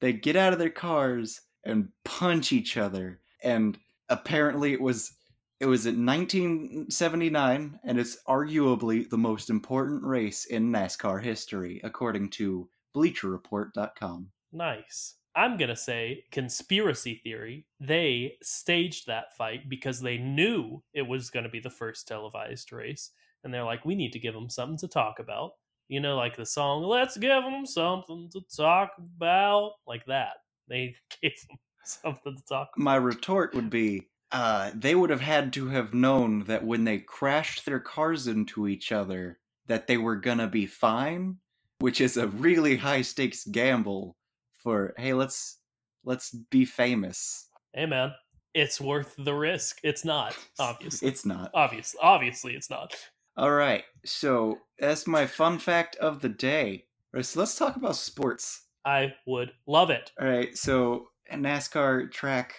They 0.00 0.12
get 0.12 0.34
out 0.34 0.52
of 0.52 0.58
their 0.58 0.70
cars 0.70 1.40
and 1.64 1.88
punch 2.04 2.52
each 2.52 2.76
other. 2.76 3.20
And 3.42 3.78
apparently 4.08 4.72
it 4.72 4.80
was 4.80 5.12
it 5.58 5.66
was 5.66 5.86
in 5.86 6.04
1979 6.04 7.80
and 7.82 7.98
it's 7.98 8.18
arguably 8.28 9.08
the 9.08 9.16
most 9.16 9.48
important 9.48 10.04
race 10.04 10.44
in 10.46 10.70
NASCAR 10.70 11.22
history 11.22 11.80
according 11.82 12.28
to 12.30 12.68
bleacherreport.com. 12.96 14.30
Nice. 14.52 15.14
I'm 15.36 15.58
going 15.58 15.68
to 15.68 15.76
say 15.76 16.24
conspiracy 16.32 17.20
theory. 17.22 17.66
They 17.78 18.38
staged 18.42 19.06
that 19.06 19.36
fight 19.36 19.68
because 19.68 20.00
they 20.00 20.16
knew 20.16 20.82
it 20.94 21.02
was 21.02 21.28
going 21.28 21.44
to 21.44 21.50
be 21.50 21.60
the 21.60 21.68
first 21.68 22.08
televised 22.08 22.72
race. 22.72 23.10
And 23.44 23.52
they're 23.52 23.62
like, 23.62 23.84
we 23.84 23.94
need 23.94 24.12
to 24.14 24.18
give 24.18 24.32
them 24.32 24.48
something 24.48 24.78
to 24.78 24.88
talk 24.88 25.18
about. 25.18 25.52
You 25.88 26.00
know, 26.00 26.16
like 26.16 26.36
the 26.36 26.46
song, 26.46 26.82
let's 26.82 27.18
give 27.18 27.44
them 27.44 27.66
something 27.66 28.30
to 28.32 28.40
talk 28.56 28.92
about. 28.98 29.72
Like 29.86 30.06
that. 30.06 30.38
They 30.68 30.96
gave 31.22 31.34
them 31.48 31.58
something 31.84 32.34
to 32.34 32.42
talk 32.48 32.70
about. 32.74 32.82
My 32.82 32.96
retort 32.96 33.54
would 33.54 33.68
be 33.68 34.06
uh, 34.32 34.70
they 34.74 34.94
would 34.94 35.10
have 35.10 35.20
had 35.20 35.52
to 35.52 35.68
have 35.68 35.94
known 35.94 36.44
that 36.44 36.64
when 36.64 36.84
they 36.84 36.98
crashed 36.98 37.64
their 37.64 37.78
cars 37.78 38.26
into 38.26 38.66
each 38.66 38.90
other 38.90 39.38
that 39.66 39.86
they 39.86 39.96
were 39.96 40.16
gonna 40.16 40.48
be 40.48 40.66
fine, 40.66 41.36
which 41.80 42.00
is 42.00 42.16
a 42.16 42.28
really 42.28 42.76
high 42.76 43.02
stakes 43.02 43.44
gamble 43.44 44.16
for 44.62 44.94
hey 44.96 45.12
let's 45.12 45.58
let's 46.06 46.30
be 46.50 46.64
famous. 46.64 47.48
Hey, 47.74 47.84
man, 47.84 48.12
it's 48.54 48.80
worth 48.80 49.14
the 49.18 49.34
risk. 49.34 49.80
It's 49.82 50.04
not, 50.04 50.34
obviously. 50.58 51.08
It's 51.08 51.26
not. 51.26 51.50
Obviously, 51.52 52.00
obviously, 52.02 52.54
it's 52.54 52.70
not. 52.70 52.94
All 53.36 53.52
right, 53.52 53.84
so 54.06 54.60
that's 54.78 55.06
my 55.06 55.26
fun 55.26 55.58
fact 55.58 55.96
of 55.96 56.22
the 56.22 56.30
day. 56.30 56.86
All 57.12 57.18
right, 57.18 57.26
so 57.26 57.40
let's 57.40 57.58
talk 57.58 57.76
about 57.76 57.96
sports. 57.96 58.62
I 58.86 59.12
would 59.26 59.52
love 59.66 59.90
it. 59.90 60.10
All 60.18 60.26
right, 60.26 60.56
so 60.56 61.08
NASCAR 61.30 62.10
track 62.10 62.54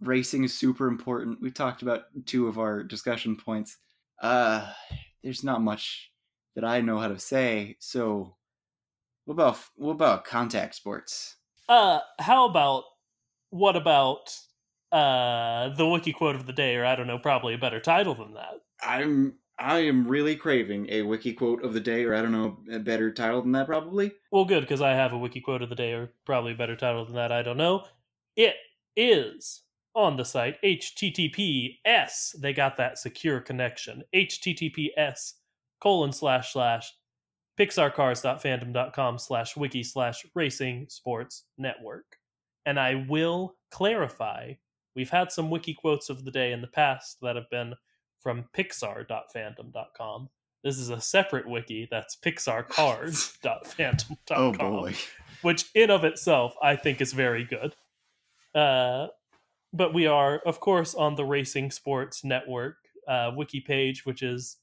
racing 0.00 0.44
is 0.44 0.58
super 0.58 0.86
important. 0.86 1.40
We 1.40 1.50
talked 1.50 1.80
about 1.80 2.02
two 2.26 2.46
of 2.46 2.58
our 2.58 2.82
discussion 2.82 3.36
points. 3.36 3.78
Uh, 4.20 4.70
there's 5.22 5.44
not 5.44 5.62
much 5.62 6.10
that 6.56 6.64
I 6.64 6.80
know 6.82 6.98
how 6.98 7.08
to 7.08 7.18
say. 7.18 7.76
So, 7.78 8.36
what 9.28 9.34
about 9.34 9.58
what 9.76 9.92
about 9.92 10.24
contact 10.24 10.74
sports? 10.74 11.36
Uh, 11.68 11.98
how 12.18 12.48
about 12.48 12.84
what 13.50 13.76
about 13.76 14.34
uh, 14.90 15.68
the 15.76 15.86
wiki 15.86 16.14
quote 16.14 16.34
of 16.34 16.46
the 16.46 16.52
day, 16.54 16.76
or 16.76 16.86
I 16.86 16.96
don't 16.96 17.06
know, 17.06 17.18
probably 17.18 17.52
a 17.52 17.58
better 17.58 17.78
title 17.78 18.14
than 18.14 18.32
that. 18.34 18.54
I'm 18.82 19.34
I 19.58 19.80
am 19.80 20.08
really 20.08 20.34
craving 20.34 20.86
a 20.88 21.02
wiki 21.02 21.34
quote 21.34 21.62
of 21.62 21.74
the 21.74 21.80
day, 21.80 22.04
or 22.04 22.14
I 22.14 22.22
don't 22.22 22.32
know, 22.32 22.56
a 22.72 22.78
better 22.78 23.12
title 23.12 23.42
than 23.42 23.52
that, 23.52 23.66
probably. 23.66 24.12
Well, 24.32 24.46
good, 24.46 24.62
because 24.62 24.80
I 24.80 24.92
have 24.92 25.12
a 25.12 25.18
wiki 25.18 25.42
quote 25.42 25.60
of 25.60 25.68
the 25.68 25.74
day, 25.74 25.92
or 25.92 26.10
probably 26.24 26.52
a 26.52 26.56
better 26.56 26.76
title 26.76 27.04
than 27.04 27.16
that, 27.16 27.30
I 27.30 27.42
don't 27.42 27.58
know. 27.58 27.84
It 28.34 28.54
is 28.96 29.62
on 29.94 30.16
the 30.16 30.24
site 30.24 30.56
https 30.62 32.38
they 32.40 32.52
got 32.52 32.76
that 32.76 32.98
secure 32.98 33.40
connection 33.40 34.02
https 34.14 35.32
colon 35.80 36.12
slash 36.12 36.52
slash 36.52 36.92
pixarcars.fandom.com 37.58 39.18
slash 39.18 39.56
wiki 39.56 39.82
slash 39.82 40.24
racing 40.34 40.86
sports 40.88 41.44
network 41.56 42.16
and 42.66 42.78
i 42.78 43.04
will 43.08 43.56
clarify 43.70 44.52
we've 44.94 45.10
had 45.10 45.32
some 45.32 45.50
wiki 45.50 45.74
quotes 45.74 46.10
of 46.10 46.24
the 46.24 46.30
day 46.30 46.52
in 46.52 46.60
the 46.60 46.66
past 46.68 47.18
that 47.22 47.36
have 47.36 47.48
been 47.50 47.74
from 48.20 48.44
pixar.fandom.com 48.56 50.28
this 50.64 50.78
is 50.78 50.90
a 50.90 51.00
separate 51.00 51.48
wiki 51.48 51.86
that's 51.90 52.16
pixarcars.fandom.com 52.16 54.16
Oh 54.36 54.52
boy. 54.52 54.94
which 55.42 55.66
in 55.74 55.90
of 55.90 56.04
itself 56.04 56.54
I 56.62 56.76
think 56.76 57.00
is 57.00 57.12
very 57.12 57.44
good. 57.44 57.74
Uh, 58.54 59.08
but 59.72 59.94
we 59.94 60.06
are, 60.06 60.40
of 60.46 60.60
course, 60.60 60.94
on 60.94 61.14
the 61.14 61.24
Racing 61.24 61.70
Sports 61.70 62.24
Network 62.24 62.76
uh, 63.06 63.30
wiki 63.36 63.60
page, 63.60 64.04
which 64.04 64.22
is 64.22 64.56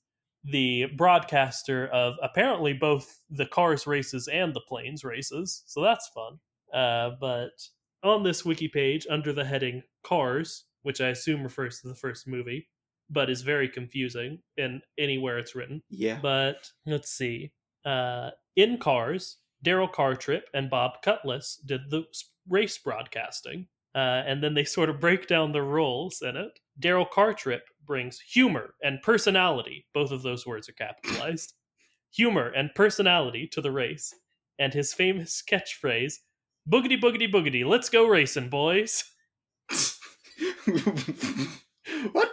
the 0.45 0.85
broadcaster 0.97 1.87
of 1.87 2.15
apparently 2.21 2.73
both 2.73 3.19
the 3.29 3.47
cars 3.47 3.87
races 3.87 4.27
and 4.31 4.53
the 4.53 4.61
planes 4.61 5.03
races. 5.03 5.63
So 5.65 5.81
that's 5.81 6.09
fun. 6.09 6.39
Uh, 6.73 7.15
but 7.19 7.51
on 8.03 8.23
this 8.23 8.45
wiki 8.45 8.67
page, 8.67 9.07
under 9.09 9.33
the 9.33 9.45
heading 9.45 9.83
Cars, 10.03 10.65
which 10.83 11.01
I 11.01 11.09
assume 11.09 11.43
refers 11.43 11.79
to 11.81 11.87
the 11.87 11.95
first 11.95 12.27
movie, 12.27 12.67
but 13.09 13.29
is 13.29 13.41
very 13.41 13.67
confusing 13.67 14.39
in 14.57 14.81
anywhere 14.99 15.39
it's 15.39 15.55
written. 15.55 15.81
Yeah. 15.89 16.19
But 16.21 16.69
let's 16.85 17.09
see. 17.09 17.51
Uh, 17.83 18.31
in 18.55 18.77
Cars, 18.77 19.37
Darrell 19.63 19.87
Cartrip 19.87 20.43
and 20.53 20.69
Bob 20.69 21.01
Cutlass 21.03 21.59
did 21.65 21.89
the 21.89 22.03
race 22.47 22.77
broadcasting. 22.77 23.67
Uh, 23.95 24.23
and 24.27 24.43
then 24.43 24.53
they 24.53 24.65
sort 24.65 24.89
of 24.89 24.99
break 24.99 25.27
down 25.27 25.53
the 25.53 25.61
roles 25.61 26.21
in 26.21 26.35
it. 26.35 26.59
Darrell 26.79 27.05
Cartrip 27.05 27.61
brings 27.85 28.19
humor 28.19 28.75
and 28.83 29.01
personality. 29.01 29.85
Both 29.93 30.11
of 30.11 30.23
those 30.23 30.45
words 30.45 30.67
are 30.69 30.73
capitalized. 30.73 31.53
humor 32.15 32.47
and 32.47 32.73
personality 32.75 33.47
to 33.51 33.61
the 33.61 33.71
race. 33.71 34.13
And 34.57 34.73
his 34.73 34.93
famous 34.93 35.43
catchphrase, 35.49 36.15
boogity 36.69 36.99
boogity 36.99 37.31
boogity, 37.31 37.65
let's 37.65 37.89
go 37.89 38.07
racing, 38.07 38.49
boys. 38.49 39.03
what? 42.13 42.31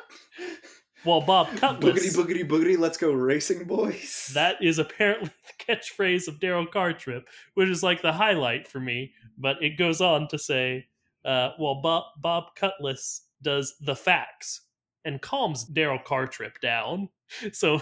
While 1.04 1.22
Bob 1.22 1.56
Cutlass. 1.56 1.98
Boogity 1.98 2.16
boogity 2.16 2.48
boogity, 2.48 2.78
let's 2.78 2.96
go 2.96 3.10
racing, 3.12 3.64
boys. 3.64 4.30
That 4.34 4.62
is 4.62 4.78
apparently 4.78 5.30
the 5.58 5.64
catchphrase 5.74 6.28
of 6.28 6.38
Darrell 6.38 6.66
Cartrip, 6.66 7.24
which 7.54 7.68
is 7.68 7.82
like 7.82 8.02
the 8.02 8.12
highlight 8.12 8.68
for 8.68 8.78
me. 8.78 9.12
But 9.36 9.60
it 9.60 9.76
goes 9.76 10.00
on 10.00 10.28
to 10.28 10.38
say, 10.38 10.86
uh, 11.24 11.50
well, 11.58 11.80
Bob, 11.82 12.04
Bob 12.20 12.54
Cutlass 12.54 13.22
does 13.42 13.74
the 13.80 13.96
facts 13.96 14.62
and 15.04 15.22
calms 15.22 15.64
Darrell 15.64 16.00
Cartrip 16.04 16.60
down. 16.62 17.08
So 17.52 17.80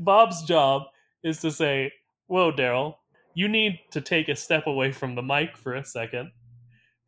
Bob's 0.00 0.42
job 0.44 0.84
is 1.22 1.40
to 1.42 1.52
say, 1.52 1.92
whoa, 2.26 2.50
Darrell, 2.50 2.98
you 3.34 3.48
need 3.48 3.78
to 3.92 4.00
take 4.00 4.28
a 4.28 4.36
step 4.36 4.66
away 4.66 4.92
from 4.92 5.14
the 5.14 5.22
mic 5.22 5.56
for 5.56 5.74
a 5.74 5.84
second. 5.84 6.32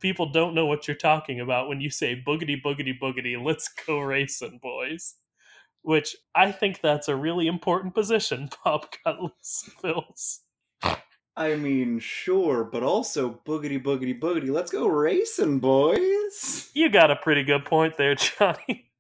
People 0.01 0.31
don't 0.31 0.55
know 0.55 0.67
what 0.67 0.89
you're 0.89 0.97
talking 0.97 1.41
about 1.41 1.69
when 1.69 1.81
you 1.81 1.91
say 1.91 2.23
boogity 2.27 2.57
boogity 2.63 2.93
boogity, 2.99 3.43
let's 3.45 3.69
go 3.87 4.01
racing, 4.01 4.61
boys 4.63 5.17
which 5.83 6.17
I 6.35 6.53
think 6.53 6.81
that's 6.81 7.09
a 7.09 7.17
really 7.17 7.47
important 7.47 7.95
position 7.95 8.51
Bob 8.65 8.87
Cutlass 9.05 9.71
fills. 9.81 10.41
I 11.39 11.55
mean, 11.55 12.01
sure, 12.01 12.65
but 12.65 12.83
also 12.83 13.41
boogity 13.47 13.81
boogity 13.81 14.19
boogity, 14.19 14.51
let's 14.51 14.73
go 14.73 14.89
racing, 14.89 15.61
boys. 15.61 16.69
You 16.75 16.91
got 16.91 17.13
a 17.13 17.17
pretty 17.17 17.45
good 17.45 17.65
point 17.65 17.97
there, 17.97 18.17
Johnny. 18.17 18.91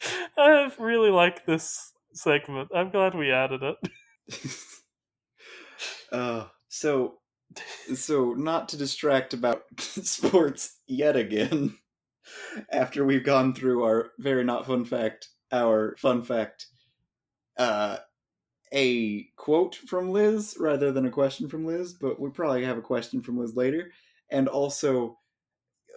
I 0.38 0.72
really 0.78 1.10
like 1.10 1.44
this 1.44 1.92
segment. 2.14 2.70
I'm 2.74 2.88
glad 2.90 3.14
we 3.14 3.30
added 3.30 3.60
it. 3.62 3.76
uh, 6.12 6.46
so, 6.68 7.18
so 7.94 8.32
not 8.32 8.70
to 8.70 8.78
distract 8.78 9.34
about 9.34 9.64
sports 9.78 10.78
yet 10.86 11.16
again. 11.16 11.76
After 12.72 13.04
we've 13.04 13.26
gone 13.26 13.54
through 13.54 13.84
our 13.84 14.12
very 14.18 14.42
not 14.42 14.64
fun 14.66 14.86
fact, 14.86 15.28
our 15.52 15.96
fun 15.98 16.22
fact, 16.22 16.64
uh, 17.58 17.98
a 18.74 19.22
quote 19.36 19.76
from 19.76 20.10
Liz 20.10 20.56
rather 20.58 20.92
than 20.92 21.06
a 21.06 21.10
question 21.10 21.48
from 21.48 21.64
Liz, 21.64 21.94
but 21.94 22.20
we 22.20 22.28
probably 22.30 22.64
have 22.64 22.76
a 22.76 22.82
question 22.82 23.22
from 23.22 23.38
Liz 23.38 23.54
later, 23.56 23.92
and 24.30 24.48
also 24.48 25.18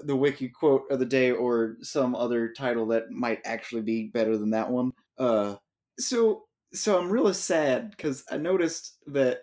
the 0.02 0.16
wiki 0.16 0.48
quote 0.48 0.84
of 0.92 1.00
the 1.00 1.06
day 1.06 1.32
or 1.32 1.78
some 1.82 2.16
other 2.16 2.54
title 2.54 2.86
that 2.88 3.10
might 3.10 3.42
actually 3.46 3.82
be 3.82 4.08
better 4.14 4.38
than 4.38 4.52
that 4.52 4.70
one. 4.70 4.92
Uh, 5.18 5.56
so 5.98 6.44
so 6.74 7.00
I'm 7.00 7.10
really 7.10 7.34
sad 7.34 7.92
because 7.92 8.24
I 8.30 8.38
noticed 8.38 8.98
that 9.08 9.42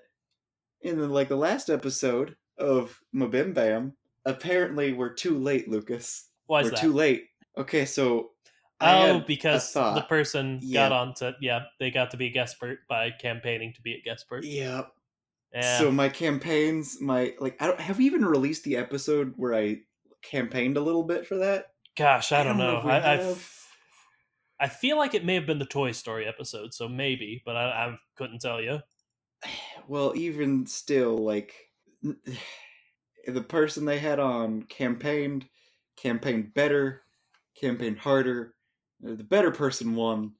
in 0.83 0.99
the, 0.99 1.09
like 1.09 1.29
the 1.29 1.37
last 1.37 1.71
episode 1.71 2.37
of 2.59 3.01
Mabim 3.15 3.55
Bam, 3.55 3.95
apparently 4.25 4.93
we're 4.93 5.15
too 5.15 5.39
late, 5.39 5.69
Lucas. 5.69 6.29
Why 6.47 6.61
is 6.61 6.65
we're 6.67 6.71
that? 6.71 6.81
too 6.81 6.93
late. 6.93 7.25
Okay, 7.57 7.85
so 7.85 8.31
Oh, 8.81 9.21
because 9.21 9.73
the 9.73 10.05
person 10.09 10.59
Yeah. 10.63 10.89
got 10.89 10.93
on 10.93 11.15
to 11.15 11.35
yeah, 11.41 11.65
they 11.81 11.91
got 11.91 12.11
to 12.11 12.17
be 12.17 12.27
a 12.27 12.31
guest 12.31 12.55
expert 12.55 12.81
by 12.89 13.11
campaigning 13.11 13.73
to 13.75 13.83
be 13.83 13.95
a 13.95 14.01
guest 14.03 14.23
expert. 14.25 14.45
yeah. 14.45 14.83
Yeah. 15.53 15.79
So 15.79 15.93
my 15.93 16.09
campaigns, 16.09 17.01
my 17.01 17.35
like, 17.39 17.57
I 17.63 17.69
don't 17.69 17.79
have 17.81 17.99
we 17.99 18.07
even 18.07 18.25
released 18.25 18.65
the 18.65 18.77
episode 18.77 19.35
where 19.37 19.55
I 19.55 19.83
campaigned 20.23 20.77
a 20.77 20.81
little 20.81 21.05
bit 21.05 21.27
for 21.27 21.37
that. 21.37 21.67
Gosh, 21.97 22.33
I 22.33 22.41
I 22.41 22.45
don't 22.45 22.59
don't 22.59 22.67
know 22.67 22.83
know. 22.83 22.89
I, 22.89 23.13
I, 23.13 23.17
have. 23.19 23.51
I 24.59 24.69
feel 24.69 24.97
like 24.97 25.15
it 25.15 25.25
may 25.25 25.35
have 25.35 25.47
been 25.47 25.61
the 25.61 25.65
Toy 25.67 25.93
Story 25.93 26.27
episode, 26.27 26.75
so 26.75 26.89
maybe, 26.89 27.41
but 27.47 27.57
I, 27.57 27.65
I 27.71 27.99
couldn't 28.17 28.41
tell 28.41 28.61
you. 28.61 28.81
Well, 29.87 30.13
even 30.17 30.67
still, 30.67 31.19
like 31.19 31.55
the 32.03 33.43
person 33.43 33.85
they 33.85 33.99
had 33.99 34.19
on 34.19 34.63
campaigned, 34.65 35.47
campaigned 35.97 36.55
better, 36.55 37.03
campaigned 37.61 37.99
harder. 37.99 38.55
The 39.01 39.25
better 39.25 39.51
person 39.51 39.95
won, 39.95 40.33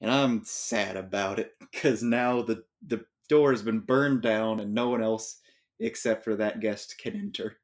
and 0.00 0.10
I'm 0.10 0.42
sad 0.44 0.96
about 0.96 1.38
it 1.38 1.52
because 1.60 2.02
now 2.02 2.42
the 2.42 2.64
the 2.86 3.04
door 3.28 3.50
has 3.50 3.62
been 3.62 3.80
burned 3.80 4.22
down 4.22 4.60
and 4.60 4.74
no 4.74 4.88
one 4.88 5.02
else 5.02 5.40
except 5.80 6.24
for 6.24 6.36
that 6.36 6.60
guest 6.60 6.96
can 6.98 7.14
enter. 7.14 7.58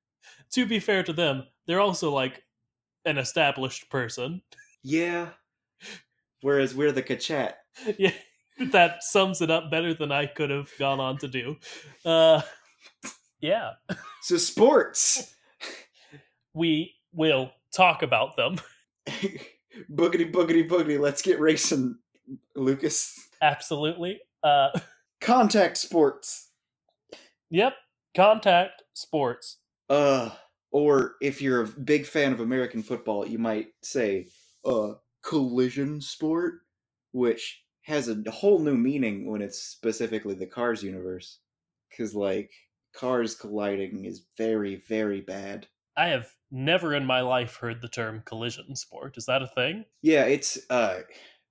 To 0.52 0.66
be 0.66 0.80
fair 0.80 1.02
to 1.04 1.12
them, 1.12 1.44
they're 1.66 1.80
also 1.80 2.10
like 2.10 2.42
an 3.04 3.18
established 3.18 3.90
person. 3.90 4.42
Yeah. 4.82 5.28
Whereas 6.40 6.74
we're 6.74 6.92
the 6.92 7.02
kachat. 7.02 7.54
yeah, 7.98 8.12
that 8.72 9.02
sums 9.02 9.40
it 9.40 9.50
up 9.50 9.70
better 9.70 9.94
than 9.94 10.12
I 10.12 10.26
could 10.26 10.50
have 10.50 10.70
gone 10.78 11.00
on 11.00 11.18
to 11.18 11.28
do. 11.28 11.56
Uh, 12.04 12.42
yeah, 13.40 13.70
So 14.22 14.36
sports. 14.36 15.34
we 16.54 16.94
will 17.12 17.52
talk 17.74 18.02
about 18.02 18.36
them. 18.36 18.56
boogity 19.90 20.30
boogity 20.30 20.68
boogity. 20.68 20.98
Let's 20.98 21.22
get 21.22 21.40
racing, 21.40 21.96
Lucas. 22.54 23.28
Absolutely. 23.40 24.20
Uh, 24.42 24.70
Contact 25.20 25.76
sports. 25.76 26.50
yep. 27.50 27.74
Contact 28.14 28.82
sports. 28.94 29.58
Uh, 29.88 30.30
or 30.70 31.14
if 31.20 31.40
you're 31.40 31.62
a 31.62 31.68
big 31.68 32.06
fan 32.06 32.32
of 32.32 32.40
American 32.40 32.82
football, 32.82 33.26
you 33.26 33.38
might 33.38 33.68
say, 33.82 34.26
uh, 34.64 34.94
collision 35.22 36.00
sport, 36.00 36.60
which 37.12 37.62
has 37.82 38.08
a 38.08 38.30
whole 38.30 38.58
new 38.58 38.76
meaning 38.76 39.30
when 39.30 39.42
it's 39.42 39.58
specifically 39.62 40.34
the 40.34 40.46
Cars 40.46 40.82
universe. 40.82 41.38
Because, 41.90 42.14
like, 42.14 42.50
cars 42.94 43.34
colliding 43.34 44.04
is 44.04 44.26
very, 44.36 44.82
very 44.88 45.20
bad. 45.20 45.66
I 45.96 46.08
have 46.08 46.28
never 46.52 46.94
in 46.94 47.04
my 47.04 47.22
life 47.22 47.56
heard 47.56 47.80
the 47.80 47.88
term 47.88 48.22
collision 48.24 48.76
sport. 48.76 49.16
Is 49.16 49.26
that 49.26 49.42
a 49.42 49.48
thing? 49.48 49.84
Yeah, 50.02 50.24
it's, 50.24 50.58
uh, 50.70 51.00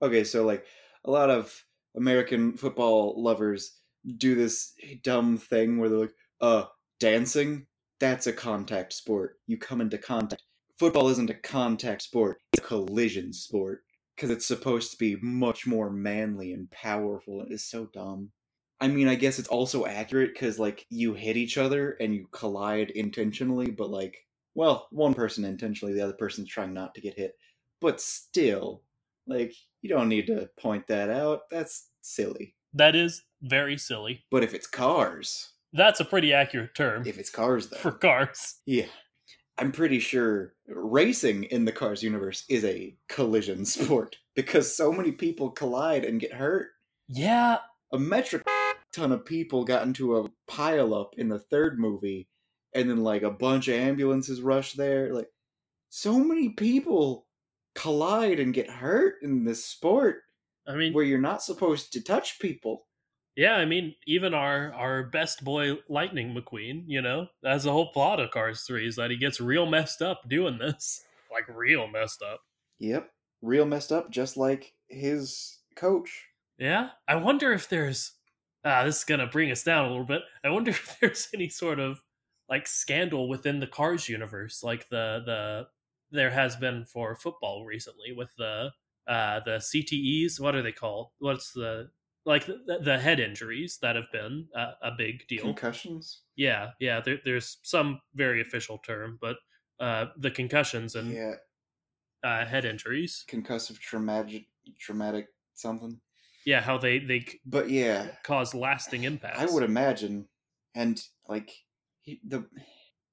okay, 0.01 0.23
so, 0.23 0.45
like, 0.45 0.65
a 1.03 1.11
lot 1.11 1.29
of 1.29 1.65
American 1.95 2.55
football 2.55 3.21
lovers 3.21 3.79
do 4.17 4.35
this 4.35 4.73
dumb 5.03 5.37
thing 5.37 5.79
where 5.79 5.89
they're 5.89 5.99
like, 5.99 6.15
uh, 6.39 6.65
dancing? 6.99 7.65
That's 7.99 8.27
a 8.27 8.33
contact 8.33 8.93
sport. 8.93 9.39
You 9.47 9.57
come 9.57 9.81
into 9.81 9.97
contact. 9.97 10.43
Football 10.79 11.09
isn't 11.09 11.29
a 11.29 11.35
contact 11.35 12.03
sport, 12.03 12.37
it's 12.53 12.63
a 12.63 12.67
collision 12.67 13.33
sport. 13.33 13.83
Because 14.15 14.29
it's 14.29 14.45
supposed 14.45 14.91
to 14.91 14.97
be 14.97 15.15
much 15.21 15.65
more 15.65 15.89
manly 15.89 16.53
and 16.53 16.69
powerful. 16.69 17.41
It 17.41 17.51
is 17.51 17.65
so 17.65 17.87
dumb. 17.91 18.31
I 18.79 18.87
mean, 18.87 19.07
I 19.07 19.15
guess 19.15 19.39
it's 19.39 19.47
also 19.47 19.85
accurate 19.85 20.33
because, 20.33 20.59
like, 20.59 20.85
you 20.89 21.13
hit 21.13 21.37
each 21.37 21.57
other 21.57 21.91
and 21.99 22.13
you 22.13 22.27
collide 22.31 22.91
intentionally, 22.91 23.71
but, 23.71 23.89
like, 23.89 24.17
Well, 24.55 24.87
one 24.91 25.13
person 25.13 25.45
intentionally, 25.45 25.93
the 25.93 26.01
other 26.03 26.13
person's 26.13 26.49
trying 26.49 26.73
not 26.73 26.93
to 26.95 27.01
get 27.01 27.17
hit. 27.17 27.33
But 27.79 28.01
still, 28.01 28.83
like, 29.27 29.53
you 29.81 29.89
don't 29.89 30.09
need 30.09 30.27
to 30.27 30.49
point 30.59 30.87
that 30.87 31.09
out. 31.09 31.41
That's 31.49 31.89
silly. 32.01 32.55
That 32.73 32.95
is 32.95 33.23
very 33.41 33.77
silly. 33.77 34.23
But 34.29 34.43
if 34.43 34.53
it's 34.53 34.67
cars, 34.67 35.53
That's 35.73 35.99
a 35.99 36.05
pretty 36.05 36.33
accurate 36.33 36.75
term 36.75 37.03
if 37.07 37.17
it's 37.17 37.29
cars, 37.29 37.67
though, 37.67 37.77
for 37.77 37.91
cars. 37.91 38.59
yeah, 38.65 38.85
I'm 39.57 39.71
pretty 39.71 39.99
sure 39.99 40.53
racing 40.67 41.45
in 41.45 41.65
the 41.65 41.71
Cars 41.71 42.01
universe 42.03 42.43
is 42.49 42.63
a 42.65 42.95
collision 43.09 43.65
sport 43.75 44.15
because 44.35 44.75
so 44.75 44.91
many 44.91 45.11
people 45.11 45.49
collide 45.51 46.03
and 46.05 46.19
get 46.19 46.33
hurt. 46.33 46.69
Yeah, 47.07 47.57
A 47.91 47.99
metric 47.99 48.43
ton 48.93 49.11
of 49.11 49.25
people 49.25 49.63
got 49.65 49.83
into 49.83 50.17
a 50.17 50.29
pileup 50.49 51.09
in 51.17 51.27
the 51.29 51.39
third 51.39 51.77
movie, 51.79 52.27
and 52.73 52.89
then 52.89 53.03
like 53.03 53.23
a 53.23 53.31
bunch 53.31 53.67
of 53.67 53.75
ambulances 53.75 54.41
rush 54.41 54.73
there. 54.73 55.13
Like, 55.13 55.29
so 55.89 56.19
many 56.19 56.49
people 56.49 57.27
collide 57.75 58.39
and 58.39 58.53
get 58.53 58.69
hurt 58.69 59.15
in 59.21 59.43
this 59.43 59.63
sport 59.65 60.23
I 60.67 60.75
mean, 60.75 60.93
where 60.93 61.03
you're 61.03 61.19
not 61.19 61.43
supposed 61.43 61.91
to 61.93 62.01
touch 62.01 62.39
people. 62.39 62.87
yeah, 63.35 63.55
I 63.55 63.65
mean, 63.65 63.95
even 64.05 64.33
our 64.33 64.73
our 64.73 65.03
best 65.03 65.43
boy 65.43 65.77
Lightning 65.89 66.35
McQueen, 66.35 66.83
you 66.87 67.01
know, 67.01 67.27
that's 67.41 67.63
the 67.63 67.71
whole 67.71 67.91
plot 67.91 68.19
of 68.19 68.31
Cars 68.31 68.63
Three 68.63 68.87
is 68.87 68.95
that 68.97 69.11
he 69.11 69.17
gets 69.17 69.41
real 69.41 69.65
messed 69.65 70.01
up 70.01 70.27
doing 70.29 70.57
this, 70.59 71.03
like 71.31 71.45
real 71.47 71.87
messed 71.87 72.21
up. 72.21 72.41
Yep, 72.79 73.09
real 73.41 73.65
messed 73.65 73.91
up, 73.91 74.11
just 74.11 74.37
like 74.37 74.73
his 74.89 75.59
coach. 75.75 76.27
Yeah, 76.57 76.89
I 77.07 77.15
wonder 77.15 77.51
if 77.53 77.67
there's. 77.69 78.13
Ah, 78.63 78.83
this 78.83 78.99
is 78.99 79.03
gonna 79.03 79.27
bring 79.27 79.49
us 79.51 79.63
down 79.63 79.85
a 79.85 79.89
little 79.89 80.05
bit. 80.05 80.21
I 80.43 80.49
wonder 80.49 80.71
if 80.71 80.97
there's 80.99 81.27
any 81.33 81.49
sort 81.49 81.79
of 81.79 82.01
like 82.51 82.67
scandal 82.67 83.29
within 83.29 83.61
the 83.61 83.67
Cars 83.67 84.09
universe, 84.09 84.63
like 84.63 84.89
the 84.89 85.23
the 85.25 85.67
there 86.11 86.31
has 86.31 86.57
been 86.57 86.85
for 86.85 87.15
football 87.15 87.65
recently 87.65 88.13
with 88.13 88.35
the 88.37 88.71
uh 89.07 89.41
the 89.45 89.59
CTEs. 89.61 90.39
What 90.39 90.55
are 90.55 90.61
they 90.63 90.73
called? 90.73 91.11
What's 91.19 91.53
the 91.53 91.91
like 92.25 92.45
the, 92.45 92.79
the 92.83 92.99
head 92.99 93.19
injuries 93.19 93.79
that 93.81 93.95
have 93.97 94.11
been 94.13 94.49
a, 94.55 94.73
a 94.83 94.91
big 94.97 95.27
deal? 95.27 95.43
Concussions. 95.43 96.23
yeah, 96.35 96.71
yeah. 96.79 97.01
There, 97.01 97.19
there's 97.25 97.59
some 97.63 98.01
very 98.15 98.41
official 98.41 98.79
term, 98.79 99.17
but 99.21 99.37
uh 99.79 100.07
the 100.17 100.31
concussions 100.31 100.95
and 100.95 101.15
Yeah, 101.15 101.35
uh, 102.23 102.45
head 102.45 102.65
injuries. 102.65 103.25
concussive 103.27 103.79
traumatic, 103.79 104.47
traumatic 104.79 105.29
something. 105.53 105.99
Yeah, 106.45 106.61
how 106.61 106.77
they 106.77 106.99
they 106.99 107.25
But 107.45 107.69
yeah, 107.69 108.15
cause 108.23 108.53
lasting 108.53 109.03
impacts. 109.03 109.41
I 109.41 109.53
would 109.53 109.63
imagine, 109.63 110.27
and 110.75 111.03
like 111.27 111.51
he, 112.01 112.19
the 112.27 112.45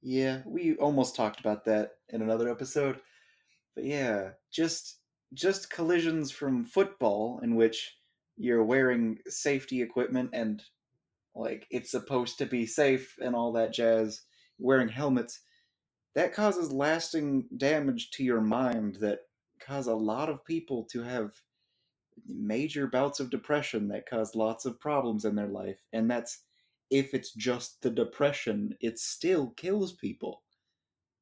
yeah, 0.03 0.43
we 0.47 0.77
almost 0.77 1.17
talked 1.17 1.41
about 1.41 1.65
that 1.65 1.93
in 2.09 2.23
another 2.23 2.49
episode. 2.51 3.01
But 3.75 3.85
yeah, 3.85 4.31
just 4.53 4.99
just 5.35 5.71
collisions 5.71 6.31
from 6.31 6.65
football 6.65 7.41
in 7.43 7.55
which 7.57 7.97
you're 8.37 8.65
wearing 8.65 9.19
safety 9.27 9.83
equipment 9.83 10.31
and 10.33 10.63
like 11.35 11.67
it's 11.71 11.91
supposed 11.91 12.39
to 12.39 12.47
be 12.47 12.67
safe 12.67 13.17
and 13.21 13.35
all 13.35 13.53
that 13.53 13.73
jazz, 13.73 14.23
wearing 14.59 14.89
helmets. 14.89 15.41
That 16.15 16.33
causes 16.33 16.73
lasting 16.73 17.47
damage 17.57 18.11
to 18.13 18.25
your 18.25 18.41
mind 18.41 18.97
that 19.01 19.21
cause 19.61 19.87
a 19.87 19.95
lot 19.95 20.29
of 20.29 20.45
people 20.45 20.85
to 20.93 21.03
have 21.03 21.33
major 22.27 22.87
bouts 22.87 23.21
of 23.21 23.31
depression 23.31 23.89
that 23.89 24.09
cause 24.09 24.35
lots 24.35 24.65
of 24.65 24.81
problems 24.81 25.25
in 25.25 25.37
their 25.37 25.47
life 25.47 25.79
and 25.93 26.11
that's 26.11 26.43
if 26.91 27.15
it's 27.15 27.33
just 27.35 27.83
the 27.83 27.91
depression 27.91 28.77
it 28.81 28.99
still 28.99 29.51
kills 29.51 29.93
people 29.95 30.43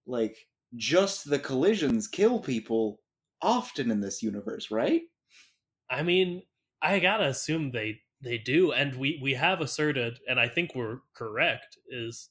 like 0.07 0.37
just 0.77 1.29
the 1.31 1.39
collisions 1.39 2.09
kill 2.09 2.41
people 2.41 3.01
often 3.43 3.91
in 3.91 4.01
this 4.01 4.23
universe 4.23 4.71
right 4.71 5.03
I 5.91 6.03
mean, 6.03 6.43
I 6.83 6.99
gotta 6.99 7.27
assume 7.27 7.71
they 7.71 8.03
they 8.21 8.39
do, 8.39 8.73
and 8.73 8.97
we 8.97 9.19
we 9.23 9.35
have 9.35 9.61
asserted, 9.61 10.21
and 10.29 10.41
I 10.41 10.49
think 10.49 10.75
we're 10.75 11.01
correct, 11.15 11.79
is 11.89 12.31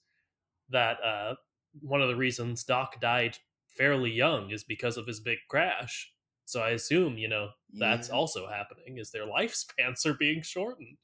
that 0.70 1.02
uh, 1.04 1.36
one 1.82 2.02
of 2.02 2.10
the 2.10 2.16
reasons 2.16 2.64
Doc 2.64 3.00
died 3.02 3.40
fairly 3.70 4.12
young 4.12 4.52
is 4.52 4.64
because 4.64 4.98
of 4.98 5.08
his 5.08 5.20
big 5.20 5.40
crash. 5.50 6.14
So 6.46 6.62
I 6.62 6.72
assume 6.72 7.18
you 7.18 7.28
know 7.30 7.52
that's 7.74 8.10
Yeah. 8.10 8.16
also 8.16 8.48
happening. 8.48 8.98
Is 8.98 9.12
their 9.12 9.28
lifespans 9.28 10.06
are 10.06 10.16
being 10.16 10.42
shortened 10.44 10.98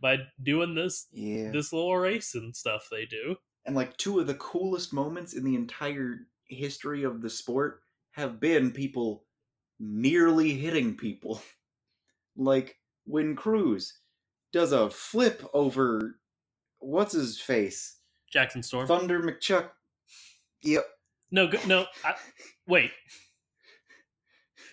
by 0.00 0.18
doing 0.42 0.74
this 0.74 1.06
yeah 1.12 1.50
this 1.52 1.72
little 1.72 1.96
race 1.96 2.34
and 2.34 2.54
stuff 2.54 2.88
they 2.90 3.06
do. 3.06 3.36
and 3.64 3.74
like 3.74 3.96
two 3.96 4.20
of 4.20 4.26
the 4.26 4.34
coolest 4.34 4.92
moments 4.92 5.34
in 5.34 5.44
the 5.44 5.54
entire 5.54 6.26
history 6.48 7.02
of 7.02 7.22
the 7.22 7.30
sport 7.30 7.80
have 8.12 8.38
been 8.40 8.70
people 8.70 9.24
nearly 9.80 10.54
hitting 10.54 10.94
people 10.96 11.40
like 12.36 12.76
when 13.04 13.34
cruz 13.36 13.98
does 14.52 14.72
a 14.72 14.88
flip 14.90 15.42
over 15.54 16.18
what's 16.78 17.12
his 17.12 17.40
face 17.40 17.98
Jackson 18.32 18.62
Storm. 18.62 18.86
thunder 18.86 19.20
mcchuck 19.22 19.70
yep 20.62 20.84
No, 21.30 21.46
go, 21.48 21.58
no. 21.66 21.86
I, 22.04 22.14
wait. 22.68 22.90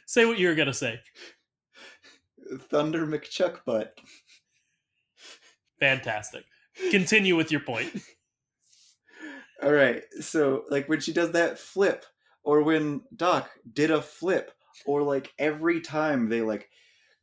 Say 0.05 0.25
what 0.25 0.37
you 0.37 0.47
were 0.47 0.55
gonna 0.55 0.73
say. 0.73 0.99
thunder 2.69 3.05
mcchuck 3.07 3.59
butt 3.65 3.97
Fantastic. 5.83 6.45
Continue 6.91 7.35
with 7.35 7.51
your 7.51 7.59
point. 7.59 7.91
All 9.61 9.73
right. 9.73 10.01
So, 10.21 10.63
like 10.69 10.87
when 10.87 11.01
she 11.01 11.11
does 11.11 11.33
that 11.33 11.59
flip, 11.59 12.05
or 12.41 12.63
when 12.63 13.01
Doc 13.13 13.49
did 13.73 13.91
a 13.91 14.01
flip, 14.01 14.53
or 14.85 15.01
like 15.03 15.33
every 15.37 15.81
time 15.81 16.29
they 16.29 16.39
like 16.39 16.69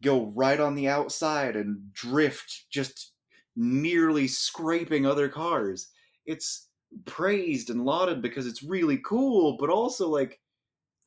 go 0.02 0.26
right 0.36 0.60
on 0.60 0.74
the 0.74 0.88
outside 0.88 1.56
and 1.56 1.90
drift, 1.94 2.66
just 2.70 3.12
nearly 3.56 4.28
scraping 4.28 5.06
other 5.06 5.30
cars, 5.30 5.88
it's 6.26 6.68
praised 7.06 7.70
and 7.70 7.86
lauded 7.86 8.20
because 8.20 8.46
it's 8.46 8.62
really 8.62 8.98
cool, 8.98 9.56
but 9.58 9.70
also 9.70 10.06
like 10.06 10.38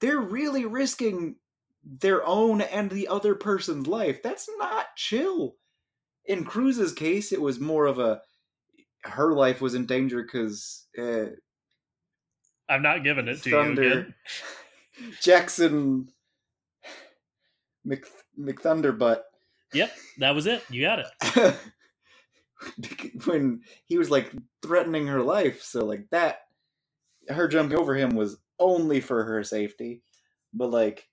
they're 0.02 0.20
really 0.20 0.66
risking 0.66 1.36
their 1.84 2.26
own 2.26 2.62
and 2.62 2.89
the 2.89 3.08
other 3.10 3.36
person's 3.36 3.86
life. 3.86 4.24
That's 4.24 4.50
not 4.58 4.88
chill. 4.96 5.56
In 6.26 6.46
Cruz's 6.46 6.94
case, 6.94 7.32
it 7.32 7.42
was 7.42 7.60
more 7.60 7.86
of 7.86 8.00
a 8.00 8.22
her 9.04 9.34
life 9.34 9.62
was 9.62 9.76
in 9.76 9.86
danger 9.86 10.24
because 10.24 10.88
uh, 10.98 11.26
I'm 12.70 12.82
not 12.82 13.04
giving 13.04 13.28
it 13.28 13.42
to 13.44 13.50
you 13.50 13.60
again. 13.60 14.14
Jackson 15.22 16.08
Mc, 17.84 18.06
McThunderbutt 18.40 19.22
Yep, 19.74 19.92
that 20.20 20.36
was 20.36 20.46
it. 20.46 20.64
You 20.70 20.84
got 20.84 21.00
it. 21.00 21.56
when 23.26 23.62
he 23.86 23.98
was 23.98 24.12
like 24.12 24.32
threatening 24.62 25.08
her 25.08 25.22
life. 25.22 25.62
So 25.64 25.84
like 25.84 26.06
that, 26.12 26.42
her 27.28 27.48
jumping 27.48 27.78
over 27.78 27.96
him 27.96 28.12
was 28.12 28.38
only 28.60 29.02
for 29.02 29.24
her 29.24 29.44
safety. 29.44 30.04
But 30.54 30.70
like 30.70 31.08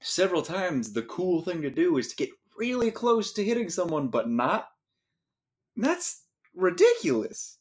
several 0.00 0.42
times, 0.42 0.92
the 0.92 1.02
cool 1.02 1.42
thing 1.42 1.62
to 1.62 1.70
do 1.70 1.96
is 1.96 2.08
to 2.08 2.16
get 2.16 2.30
really 2.58 2.90
close 2.90 3.32
to 3.34 3.44
hitting 3.44 3.68
someone, 3.70 4.08
but 4.08 4.28
not. 4.28 4.68
That's 5.76 6.22
ridiculous. 6.54 7.58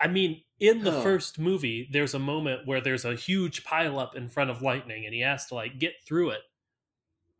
I 0.00 0.08
mean, 0.08 0.42
in 0.58 0.82
the 0.82 0.96
Oh. 0.98 1.02
first 1.02 1.38
movie, 1.38 1.88
there's 1.92 2.14
a 2.14 2.18
moment 2.18 2.66
where 2.66 2.80
there's 2.80 3.04
a 3.04 3.14
huge 3.14 3.62
pileup 3.64 4.14
in 4.16 4.28
front 4.28 4.50
of 4.50 4.62
Lightning, 4.62 5.04
and 5.04 5.14
he 5.14 5.20
has 5.20 5.46
to 5.46 5.54
like 5.54 5.78
get 5.78 5.94
through 6.04 6.30
it. 6.30 6.42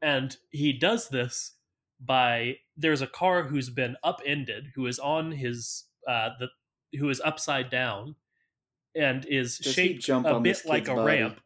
And 0.01 0.37
he 0.51 0.73
does 0.73 1.09
this 1.09 1.55
by 2.01 2.59
there's 2.77 3.03
a 3.03 3.07
car 3.07 3.45
who's 3.45 3.71
been 3.71 3.97
upended, 4.03 4.73
who 4.75 4.87
is 4.87 4.99
on 4.99 5.33
his 5.33 5.85
uh 6.07 6.31
the 6.39 6.49
who 6.99 7.09
is 7.09 7.21
upside 7.21 7.71
down, 7.71 8.17
and 8.95 9.25
is 9.27 9.59
Does 9.59 9.73
shaped 9.75 10.09
a 10.09 10.41
bit 10.41 10.65
like 10.65 10.89
a 10.89 10.95
body? 10.95 11.07
ramp. 11.07 11.41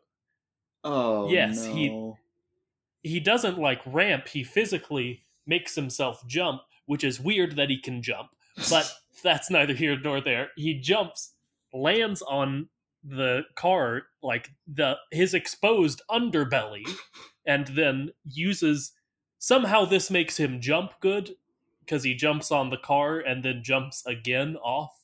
Oh 0.85 1.31
Yes, 1.31 1.65
no. 1.65 1.75
he- 3.03 3.11
he 3.11 3.21
doesn't 3.21 3.59
like 3.59 3.81
ramp 3.87 4.29
he 4.29 4.43
physically 4.43 5.26
makes 5.47 5.75
himself 5.75 6.23
jump 6.27 6.63
which 6.87 7.03
is 7.03 7.21
weird 7.21 7.57
that 7.57 7.71
he 7.71 7.81
can 7.81 8.03
jump 8.03 8.29
but 8.71 8.91
that's 9.23 9.51
neither 9.51 9.75
here 9.75 9.99
nor 9.99 10.21
there. 10.21 10.51
He 10.57 10.81
jumps 10.81 11.35
lands 11.73 12.23
on 12.23 12.69
the 13.05 13.43
car 13.55 14.03
like 14.23 14.51
the 14.67 14.97
his 15.13 15.35
exposed 15.35 16.03
underbelly 16.11 16.85
and 17.47 17.67
then 17.69 18.11
uses 18.25 18.93
somehow 19.39 19.85
this 19.85 20.11
makes 20.11 20.39
him 20.39 20.61
jump 20.61 20.93
good 21.01 21.37
because 21.81 22.03
he 22.03 22.15
jumps 22.15 22.51
on 22.51 22.71
the 22.71 22.79
car 22.79 23.21
and 23.21 23.45
then 23.45 23.63
jumps 23.63 24.05
again 24.07 24.57
off. 24.57 25.03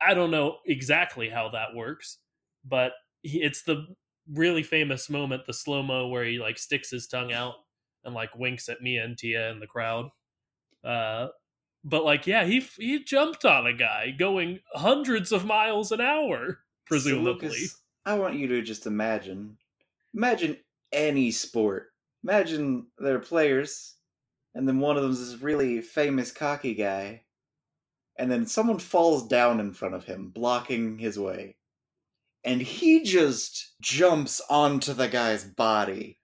I 0.00 0.14
don't 0.14 0.30
know 0.30 0.58
exactly 0.66 1.28
how 1.28 1.50
that 1.50 1.74
works 1.74 2.18
but 2.64 2.92
he, 3.22 3.42
it's 3.42 3.62
the 3.62 3.86
really 4.32 4.62
famous 4.62 5.08
moment, 5.08 5.46
the 5.46 5.52
slow 5.52 5.82
mo 5.82 6.08
where 6.08 6.24
he 6.24 6.38
like 6.38 6.58
sticks 6.58 6.90
his 6.90 7.06
tongue 7.06 7.32
out 7.32 7.54
and 8.04 8.14
like 8.14 8.36
winks 8.36 8.68
at 8.68 8.82
Mia 8.82 9.04
and 9.04 9.16
Tia 9.16 9.50
in 9.50 9.60
the 9.60 9.66
crowd. 9.66 10.10
Uh, 10.84 11.28
but 11.84 12.04
like, 12.04 12.26
yeah, 12.26 12.44
he 12.44 12.60
he 12.76 13.02
jumped 13.02 13.44
on 13.44 13.66
a 13.66 13.72
guy 13.72 14.10
going 14.10 14.60
hundreds 14.74 15.32
of 15.32 15.44
miles 15.44 15.92
an 15.92 16.00
hour, 16.00 16.46
So, 16.48 16.58
presumably. 16.86 17.48
Lucas, 17.48 17.82
I 18.04 18.18
want 18.18 18.36
you 18.36 18.48
to 18.48 18.62
just 18.62 18.86
imagine. 18.86 19.56
Imagine 20.14 20.56
any 20.92 21.30
sport. 21.30 21.92
Imagine 22.24 22.86
there 22.98 23.16
are 23.16 23.20
players, 23.20 23.94
and 24.54 24.66
then 24.66 24.80
one 24.80 24.96
of 24.96 25.02
them 25.02 25.12
is 25.12 25.30
this 25.30 25.42
really 25.42 25.80
famous 25.80 26.32
cocky 26.32 26.74
guy, 26.74 27.22
and 28.18 28.30
then 28.30 28.46
someone 28.46 28.78
falls 28.78 29.28
down 29.28 29.60
in 29.60 29.72
front 29.72 29.94
of 29.94 30.04
him, 30.04 30.30
blocking 30.30 30.98
his 30.98 31.18
way. 31.18 31.56
And 32.44 32.60
he 32.60 33.02
just 33.02 33.74
jumps 33.80 34.40
onto 34.48 34.94
the 34.94 35.08
guy's 35.08 35.44
body 35.44 36.18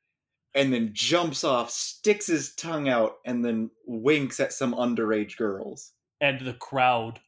and 0.55 0.73
then 0.73 0.90
jumps 0.93 1.45
off, 1.45 1.71
sticks 1.71 2.27
his 2.27 2.55
tongue 2.55 2.88
out, 2.88 3.14
and 3.27 3.45
then 3.45 3.71
winks 3.87 4.38
at 4.40 4.53
some 4.53 4.75
underage 4.75 5.37
girls. 5.37 5.93
And 6.21 6.40
the 6.40 6.55
crowd 6.55 7.21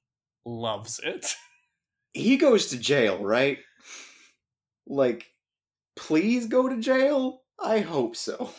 loves 0.44 1.00
it. 1.02 1.34
He 2.12 2.36
goes 2.36 2.68
to 2.68 2.78
jail, 2.78 3.22
right? 3.22 3.58
Like, 4.86 5.26
please 5.96 6.46
go 6.46 6.68
to 6.68 6.80
jail? 6.80 7.42
I 7.60 7.80
hope 7.80 8.16
so. 8.16 8.50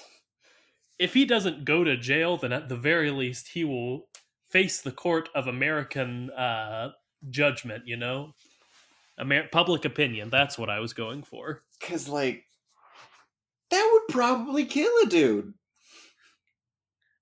If 1.00 1.14
he 1.14 1.26
doesn't 1.26 1.64
go 1.66 1.84
to 1.84 1.96
jail, 1.96 2.38
then 2.38 2.52
at 2.52 2.70
the 2.70 2.76
very 2.76 3.12
least 3.12 3.50
he 3.50 3.64
will 3.64 4.10
face 4.50 4.82
the 4.82 4.92
court 4.92 5.30
of 5.34 5.48
American 5.48 6.30
uh, 6.32 6.92
judgment, 7.30 7.84
you 7.88 7.98
know? 7.98 8.34
Amer- 9.20 9.48
public 9.52 9.86
opinion. 9.86 10.30
That's 10.30 10.58
what 10.58 10.70
I 10.70 10.80
was 10.80 10.94
going 10.94 11.24
for. 11.24 11.64
Because, 11.80 12.10
like, 12.10 12.44
that 13.72 13.90
would 13.92 14.14
probably 14.14 14.66
kill 14.66 14.92
a 15.04 15.08
dude. 15.08 15.54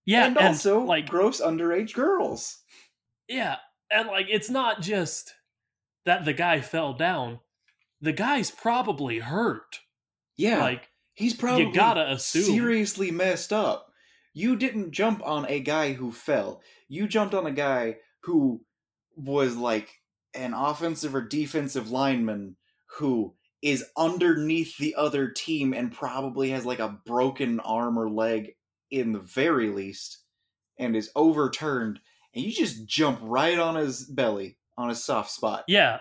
Yeah, 0.05 0.27
and 0.27 0.37
also, 0.37 0.81
like, 0.81 1.09
gross 1.09 1.41
underage 1.41 1.93
girls. 1.93 2.59
Yeah, 3.27 3.55
and, 3.89 4.07
like, 4.07 4.27
it's 4.29 4.49
not 4.49 4.81
just 4.81 5.33
that 6.05 6.25
the 6.25 6.33
guy 6.33 6.61
fell 6.61 6.93
down, 6.93 7.39
the 8.01 8.13
guy's 8.13 8.51
probably 8.51 9.19
hurt. 9.19 9.79
Yeah. 10.37 10.59
Like, 10.59 10.89
he's 11.13 11.33
probably 11.33 11.65
you 11.67 11.73
gotta 11.73 12.11
assume. 12.11 12.43
seriously 12.43 13.09
messed 13.09 13.51
up. 13.51 13.91
You 14.33 14.55
didn't 14.55 14.91
jump 14.91 15.25
on 15.25 15.45
a 15.47 15.59
guy 15.59 15.93
who 15.93 16.11
fell. 16.11 16.61
You 16.87 17.07
jumped 17.07 17.33
on 17.33 17.47
a 17.47 17.51
guy 17.51 17.97
who 18.23 18.61
was 19.15 19.55
like 19.55 19.89
an 20.33 20.53
offensive 20.53 21.15
or 21.15 21.21
defensive 21.21 21.89
lineman 21.89 22.57
who 22.85 23.33
is 23.65 23.83
underneath 23.97 24.77
the 24.77 24.93
other 24.93 25.27
team 25.27 25.73
and 25.73 25.91
probably 25.91 26.51
has 26.51 26.67
like 26.67 26.77
a 26.77 26.99
broken 27.03 27.59
arm 27.61 27.97
or 27.97 28.07
leg 28.07 28.51
in 28.91 29.11
the 29.11 29.19
very 29.19 29.71
least 29.71 30.19
and 30.77 30.95
is 30.95 31.09
overturned 31.15 31.99
and 32.35 32.45
you 32.45 32.51
just 32.51 32.85
jump 32.85 33.17
right 33.23 33.57
on 33.57 33.73
his 33.73 34.03
belly 34.03 34.59
on 34.77 34.89
his 34.89 35.03
soft 35.03 35.31
spot. 35.31 35.63
Yeah, 35.67 35.97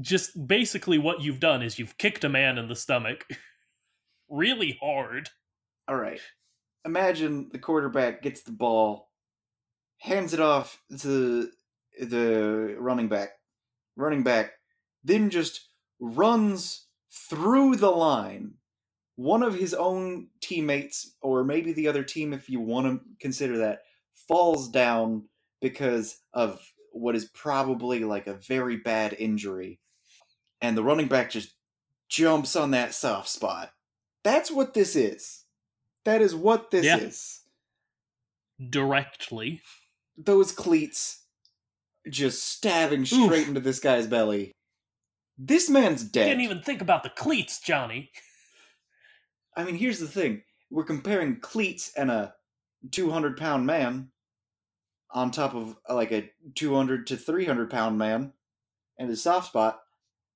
just 0.00 0.48
basically 0.48 0.98
what 0.98 1.20
you've 1.20 1.38
done 1.38 1.62
is 1.62 1.78
you've 1.78 1.96
kicked 1.96 2.24
a 2.24 2.28
man 2.28 2.58
in 2.58 2.66
the 2.66 2.74
stomach 2.74 3.24
really 4.28 4.76
hard. 4.82 5.28
All 5.86 5.94
right. 5.94 6.20
Imagine 6.84 7.50
the 7.52 7.60
quarterback 7.60 8.20
gets 8.20 8.42
the 8.42 8.50
ball, 8.50 9.10
hands 9.98 10.34
it 10.34 10.40
off 10.40 10.82
to 11.02 11.50
the 12.00 12.74
running 12.80 13.06
back. 13.06 13.30
Running 13.96 14.24
back 14.24 14.54
then 15.04 15.30
just 15.30 15.68
runs 16.00 16.85
through 17.28 17.76
the 17.76 17.90
line. 17.90 18.54
One 19.16 19.42
of 19.42 19.54
his 19.54 19.72
own 19.72 20.28
teammates, 20.40 21.14
or 21.22 21.42
maybe 21.42 21.72
the 21.72 21.88
other 21.88 22.04
team, 22.04 22.32
if 22.34 22.50
you 22.50 22.60
want 22.60 22.86
to 22.86 23.00
consider 23.18 23.58
that, 23.58 23.80
falls 24.28 24.68
down 24.68 25.24
because 25.62 26.18
of 26.34 26.60
what 26.92 27.16
is 27.16 27.24
probably 27.26 28.00
like 28.00 28.26
a 28.26 28.34
very 28.34 28.76
bad 28.76 29.14
injury. 29.18 29.80
And 30.60 30.76
the 30.76 30.82
running 30.84 31.08
back 31.08 31.30
just 31.30 31.54
jumps 32.08 32.56
on 32.56 32.72
that 32.72 32.94
soft 32.94 33.28
spot. 33.28 33.70
That's 34.22 34.50
what 34.50 34.74
this 34.74 34.96
is. 34.96 35.44
That 36.04 36.20
is 36.20 36.34
what 36.34 36.70
this 36.70 36.84
Yeah. 36.84 36.98
is. 36.98 37.40
Directly. 38.70 39.62
Those 40.16 40.52
cleats 40.52 41.24
just 42.08 42.44
stabbing 42.44 43.04
straight 43.04 43.42
Oof. 43.42 43.48
into 43.48 43.60
this 43.60 43.80
guy's 43.80 44.06
belly. 44.06 44.52
This 45.38 45.68
man's 45.68 46.02
dead. 46.02 46.28
You 46.28 46.30
didn't 46.30 46.44
even 46.44 46.62
think 46.62 46.80
about 46.80 47.02
the 47.02 47.10
cleats, 47.10 47.60
Johnny. 47.60 48.10
I 49.56 49.64
mean, 49.64 49.76
here's 49.76 50.00
the 50.00 50.08
thing: 50.08 50.42
we're 50.70 50.84
comparing 50.84 51.40
cleats 51.40 51.92
and 51.96 52.10
a 52.10 52.34
200 52.90 53.36
pound 53.36 53.66
man 53.66 54.10
on 55.10 55.30
top 55.30 55.54
of 55.54 55.76
like 55.88 56.12
a 56.12 56.30
200 56.54 57.06
to 57.08 57.16
300 57.16 57.70
pound 57.70 57.98
man 57.98 58.32
and 58.98 59.08
his 59.08 59.22
soft 59.22 59.48
spot 59.48 59.80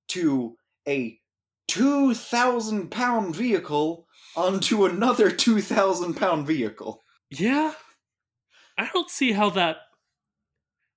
to 0.09 0.57
a 0.87 1.19
2,000 1.69 2.91
pound 2.91 3.35
vehicle 3.35 4.07
onto 4.37 4.85
another 4.85 5.31
2,000 5.31 6.15
pound 6.15 6.47
vehicle. 6.47 7.03
Yeah. 7.31 7.75
I 8.77 8.89
don't 8.93 9.11
see 9.11 9.33
how 9.33 9.51
that. 9.51 9.77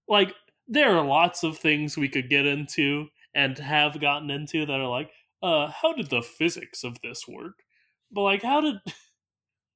Like, 0.08 0.34
there 0.68 0.98
are 0.98 1.06
lots 1.06 1.44
of 1.44 1.58
things 1.58 1.98
we 1.98 2.10
could 2.10 2.30
get 2.30 2.46
into 2.46 3.08
and 3.36 3.58
have 3.58 4.00
gotten 4.02 4.30
into 4.30 4.66
that 4.66 4.80
are 4.80 4.88
like, 4.88 5.12
uh, 5.42 5.68
how 5.72 5.94
did 5.94 6.10
the 6.10 6.22
physics 6.22 6.84
of 6.84 7.02
this 7.02 7.28
work? 7.28 7.64
But, 8.12 8.22
like, 8.24 8.44
how 8.44 8.62
did. 8.62 8.78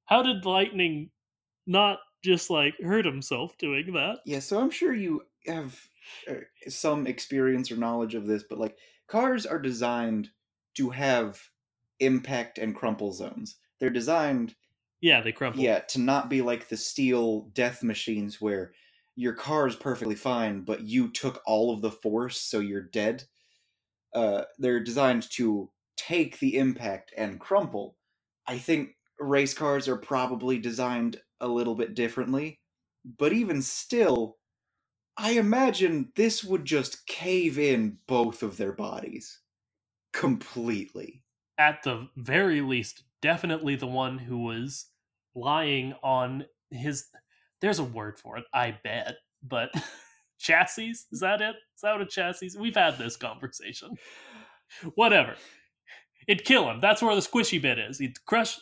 How 0.06 0.22
did 0.22 0.44
Lightning 0.44 1.12
not 1.66 2.00
just, 2.24 2.50
like, 2.50 2.74
hurt 2.80 3.06
himself 3.06 3.58
doing 3.58 3.92
that? 3.94 4.20
Yeah, 4.24 4.40
so 4.40 4.60
I'm 4.60 4.70
sure 4.70 4.94
you 4.94 5.22
have 5.46 5.88
uh, 6.28 6.34
some 6.68 7.06
experience 7.06 7.70
or 7.70 7.76
knowledge 7.76 8.14
of 8.14 8.26
this, 8.26 8.44
but 8.48 8.58
like 8.58 8.78
cars 9.06 9.46
are 9.46 9.58
designed 9.58 10.30
to 10.74 10.90
have 10.90 11.50
impact 12.00 12.58
and 12.58 12.74
crumple 12.76 13.12
zones. 13.12 13.58
They're 13.78 13.90
designed 13.90 14.56
Yeah, 15.00 15.20
they 15.20 15.32
crumple. 15.32 15.64
Yeah, 15.64 15.80
to 15.80 15.98
not 15.98 16.28
be 16.30 16.42
like 16.42 16.68
the 16.68 16.76
steel 16.76 17.42
death 17.52 17.82
machines 17.82 18.40
where 18.40 18.72
your 19.16 19.32
car 19.34 19.66
is 19.66 19.76
perfectly 19.76 20.14
fine, 20.14 20.62
but 20.62 20.82
you 20.82 21.10
took 21.10 21.42
all 21.46 21.72
of 21.72 21.80
the 21.82 21.90
force, 21.90 22.40
so 22.40 22.60
you're 22.60 22.82
dead. 22.82 23.24
Uh, 24.14 24.42
they're 24.58 24.80
designed 24.80 25.28
to 25.30 25.70
take 25.96 26.38
the 26.38 26.56
impact 26.58 27.12
and 27.16 27.40
crumple. 27.40 27.96
I 28.46 28.58
think 28.58 28.90
race 29.20 29.54
cars 29.54 29.88
are 29.88 29.96
probably 29.96 30.58
designed 30.58 31.20
a 31.40 31.48
little 31.48 31.74
bit 31.74 31.94
differently, 31.94 32.60
but 33.18 33.32
even 33.32 33.62
still, 33.62 34.38
I 35.18 35.32
imagine 35.32 36.12
this 36.16 36.44
would 36.44 36.64
just 36.64 37.06
cave 37.06 37.58
in 37.58 37.98
both 38.06 38.42
of 38.42 38.56
their 38.56 38.72
bodies 38.72 39.40
completely. 40.12 41.24
At 41.58 41.82
the 41.82 42.08
very 42.16 42.60
least, 42.60 43.04
definitely 43.22 43.76
the 43.76 43.86
one 43.86 44.18
who 44.18 44.38
was 44.38 44.86
lying 45.34 45.94
on 46.02 46.46
his. 46.70 47.06
There's 47.60 47.80
a 47.80 47.84
word 47.84 48.18
for 48.18 48.38
it, 48.38 48.44
I 48.54 48.78
bet, 48.84 49.16
but 49.42 49.70
chassis? 50.38 50.90
Is 51.12 51.20
that 51.20 51.40
it? 51.40 51.56
Is 51.74 51.82
that 51.82 51.92
what 51.92 52.02
a 52.02 52.06
chassis? 52.06 52.50
We've 52.58 52.74
had 52.76 52.98
this 52.98 53.16
conversation. 53.16 53.90
Whatever. 54.94 55.34
It'd 56.26 56.44
kill 56.44 56.68
him. 56.70 56.80
That's 56.80 57.00
where 57.02 57.14
the 57.14 57.20
squishy 57.20 57.60
bit 57.60 57.78
is. 57.78 57.98
He'd 57.98 58.24
crush 58.26 58.58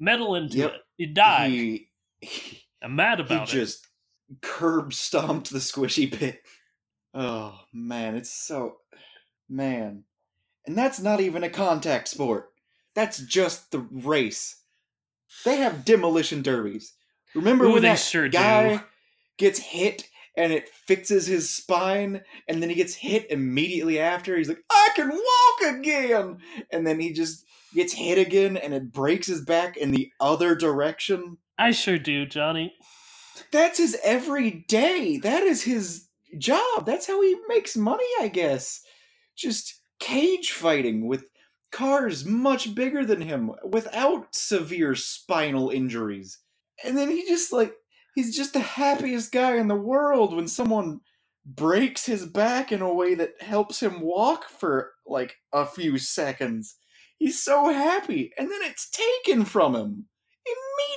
metal 0.00 0.34
into 0.34 0.58
Yep. 0.58 0.72
it. 0.74 0.80
He'd 0.96 1.14
die. 1.14 1.48
He, 1.48 1.88
he, 2.20 2.62
I'm 2.82 2.96
mad 2.96 3.18
he 3.18 3.24
about 3.24 3.48
it. 3.48 3.52
just 3.52 3.86
curb 4.40 4.92
stomped 4.92 5.50
the 5.50 5.58
squishy 5.58 6.10
bit. 6.18 6.42
Oh 7.14 7.58
man, 7.72 8.14
it's 8.16 8.30
so 8.30 8.78
man. 9.48 10.04
And 10.66 10.76
that's 10.76 11.00
not 11.00 11.20
even 11.20 11.44
a 11.44 11.48
contact 11.50 12.08
sport. 12.08 12.50
That's 12.94 13.18
just 13.18 13.70
the 13.70 13.86
race. 13.90 14.62
They 15.44 15.56
have 15.58 15.84
demolition 15.84 16.42
derbies. 16.42 16.94
Remember 17.34 17.66
Ooh, 17.66 17.74
when 17.74 17.82
they 17.82 17.88
that 17.88 17.98
sure 17.98 18.28
guy 18.28 18.76
do. 18.76 18.82
gets 19.38 19.58
hit 19.58 20.08
and 20.36 20.52
it 20.52 20.68
fixes 20.68 21.26
his 21.26 21.48
spine 21.50 22.22
and 22.48 22.62
then 22.62 22.68
he 22.68 22.74
gets 22.74 22.94
hit 22.94 23.30
immediately 23.30 23.98
after. 23.98 24.36
He's 24.36 24.48
like 24.48 24.62
i 24.70 24.88
can 24.94 25.08
walk 25.10 25.74
again! 25.76 26.38
And 26.70 26.86
then 26.86 27.00
he 27.00 27.12
just 27.12 27.44
gets 27.74 27.92
hit 27.92 28.18
again 28.18 28.56
and 28.56 28.74
it 28.74 28.92
breaks 28.92 29.26
his 29.26 29.44
back 29.44 29.76
in 29.76 29.90
the 29.90 30.10
other 30.20 30.54
direction. 30.54 31.38
I 31.58 31.70
sure 31.70 31.98
do, 31.98 32.26
Johnny. 32.26 32.74
that's 33.50 33.78
his 33.78 33.96
every 34.04 34.64
day. 34.68 35.18
That 35.18 35.42
is 35.42 35.62
his 35.62 36.08
job. 36.38 36.84
That's 36.84 37.06
how 37.06 37.22
he 37.22 37.36
makes 37.48 37.76
money 37.76 38.04
i 38.20 38.28
guess. 38.28 38.82
Just 39.36 39.80
cage 39.98 40.52
fighting 40.52 41.06
with 41.06 41.24
cars 41.72 42.24
much 42.24 42.74
bigger 42.74 43.04
than 43.04 43.20
him 43.20 43.50
without 43.64 44.34
severe 44.34 44.94
spinal 44.94 45.70
injuries. 45.70 46.38
And 46.84 46.96
then 46.96 47.10
he 47.10 47.26
just 47.26 47.52
like 47.52 47.74
he's 48.16 48.36
just 48.36 48.52
the 48.52 48.58
happiest 48.58 49.30
guy 49.30 49.56
in 49.56 49.68
the 49.68 49.76
world 49.76 50.34
when 50.34 50.48
someone 50.48 51.00
breaks 51.44 52.06
his 52.06 52.26
back 52.26 52.72
in 52.72 52.82
a 52.82 52.92
way 52.92 53.14
that 53.14 53.40
helps 53.40 53.80
him 53.80 54.00
walk 54.00 54.48
for 54.48 54.94
like 55.06 55.36
a 55.52 55.64
few 55.64 55.96
seconds 55.96 56.76
he's 57.18 57.40
so 57.40 57.72
happy 57.72 58.32
and 58.36 58.50
then 58.50 58.60
it's 58.62 58.90
taken 58.90 59.44
from 59.44 59.76
him 59.76 60.06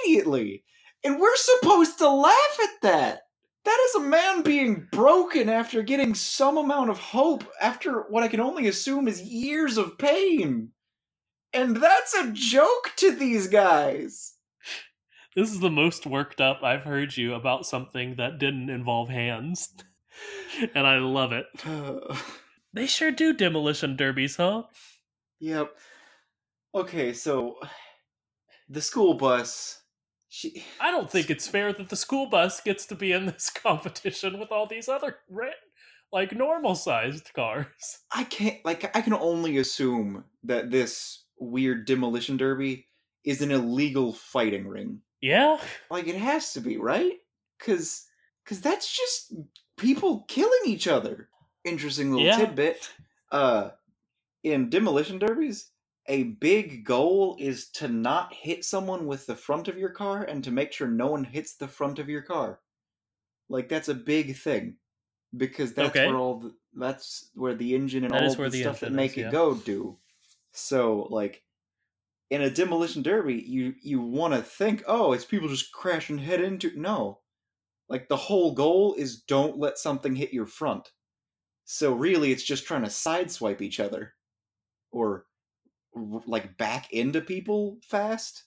immediately 0.03 0.63
and 1.03 1.19
we're 1.19 1.35
supposed 1.35 1.99
to 1.99 2.09
laugh 2.09 2.59
at 2.63 2.81
that 2.81 3.19
that 3.65 3.79
is 3.89 3.95
a 3.95 4.07
man 4.07 4.41
being 4.41 4.87
broken 4.91 5.49
after 5.49 5.83
getting 5.83 6.15
some 6.15 6.57
amount 6.57 6.89
of 6.89 6.97
hope 6.97 7.43
after 7.61 8.01
what 8.09 8.23
I 8.23 8.27
can 8.27 8.39
only 8.39 8.67
assume 8.67 9.07
is 9.07 9.21
years 9.21 9.77
of 9.77 9.97
pain. 9.97 10.71
And 11.53 11.75
that's 11.77 12.13
a 12.13 12.31
joke 12.31 12.93
to 12.97 13.11
these 13.11 13.47
guys. 13.47 14.33
This 15.35 15.51
is 15.51 15.59
the 15.59 15.69
most 15.69 16.05
worked 16.05 16.41
up 16.41 16.63
I've 16.63 16.83
heard 16.83 17.15
you 17.15 17.33
about 17.33 17.65
something 17.65 18.15
that 18.15 18.39
didn't 18.39 18.69
involve 18.69 19.09
hands. 19.09 19.73
and 20.75 20.87
I 20.87 20.97
love 20.97 21.31
it. 21.31 21.45
They 22.71 22.85
sure 22.85 23.11
do 23.11 23.33
demolition 23.33 23.95
derbies, 23.95 24.35
huh? 24.35 24.63
yep. 25.39 25.71
Okay, 26.75 27.13
so 27.13 27.55
the 28.69 28.81
school 28.81 29.15
bus. 29.15 29.81
She. 30.27 30.63
I 30.79 30.91
don't 30.91 31.09
think 31.11 31.29
it's 31.31 31.47
fair 31.47 31.73
that 31.73 31.89
the 31.89 31.95
school 31.95 32.27
bus 32.27 32.61
gets 32.61 32.85
to 32.87 32.95
be 32.95 33.11
in 33.11 33.25
this 33.25 33.49
competition 33.63 34.39
with 34.39 34.51
all 34.51 34.67
these 34.67 34.87
other 34.87 35.17
like 36.11 36.35
normal 36.35 36.75
sized 36.75 37.33
cars. 37.33 37.65
I 38.11 38.23
can't 38.25 38.63
like 38.63 38.95
I 38.95 39.01
can 39.01 39.13
only 39.13 39.57
assume 39.57 40.23
that 40.43 40.69
this 40.69 41.23
weird 41.39 41.85
demolition 41.85 42.37
derby 42.37 42.85
is 43.23 43.41
an 43.41 43.51
illegal 43.51 44.13
fighting 44.13 44.67
ring. 44.67 45.01
Yeah? 45.21 45.59
Like 45.89 46.07
it 46.07 46.15
has 46.15 46.53
to 46.53 46.61
be, 46.61 46.77
right? 46.77 47.19
Cuz 47.59 48.07
cuz 48.45 48.61
that's 48.61 48.91
just 48.95 49.33
people 49.77 50.25
killing 50.27 50.61
each 50.65 50.87
other. 50.87 51.29
Interesting 51.65 52.11
little 52.11 52.27
Yeah. 52.27 52.37
tidbit. 52.37 52.89
Uh 53.31 53.71
in 54.43 54.69
demolition 54.69 55.19
derbies, 55.19 55.71
a 56.07 56.23
big 56.23 56.85
goal 56.85 57.35
is 57.39 57.69
to 57.71 57.87
not 57.87 58.33
hit 58.33 58.65
someone 58.65 59.05
with 59.05 59.25
the 59.25 59.35
front 59.35 59.67
of 59.67 59.77
your 59.77 59.89
car 59.89 60.23
and 60.23 60.43
to 60.43 60.51
make 60.51 60.71
sure 60.71 60.87
no 60.87 61.07
one 61.07 61.23
hits 61.25 61.55
the 61.55 61.67
front 61.67 61.99
of 61.99 62.09
your 62.09 62.21
car. 62.21 62.59
Like 63.49 63.69
that's 63.69 63.89
a 63.89 63.95
big 63.95 64.35
thing 64.37 64.77
because 65.37 65.73
that's 65.73 65.89
Okay. 65.89 66.07
where 66.07 66.17
all 66.17 66.39
the, 66.39 66.55
that's 66.75 67.29
where 67.35 67.55
the 67.55 67.75
engine 67.75 68.03
and 68.05 68.13
That 68.13 68.23
all 68.23 68.35
the 68.35 68.49
the 68.49 68.61
stuff 68.61 68.79
that 68.81 68.93
make 68.93 69.17
is, 69.17 69.25
it 69.25 69.31
go 69.31 69.55
do. 69.55 69.97
So 70.53 71.07
like 71.09 71.43
in 72.29 72.41
a 72.41 72.49
demolition 72.49 73.01
derby, 73.01 73.43
you 73.47 73.73
you 73.81 74.01
want 74.01 74.33
to 74.33 74.41
think, 74.41 74.83
oh, 74.87 75.13
it's 75.13 75.25
people 75.25 75.47
just 75.47 75.71
crashing 75.71 76.17
head 76.17 76.41
into. 76.41 76.71
No, 76.79 77.19
like 77.87 78.07
the 78.07 78.17
whole 78.17 78.53
goal 78.53 78.93
is 78.97 79.21
don't 79.21 79.57
let 79.57 79.77
something 79.77 80.15
hit 80.15 80.33
your 80.33 80.45
front. 80.45 80.91
So 81.65 81.93
really, 81.93 82.31
it's 82.31 82.43
just 82.43 82.65
trying 82.65 82.83
to 82.83 82.89
sideswipe 82.89 83.61
each 83.61 83.79
other, 83.79 84.13
or 84.91 85.25
like 85.93 86.57
back 86.57 86.91
into 86.93 87.21
people 87.21 87.79
fast. 87.83 88.43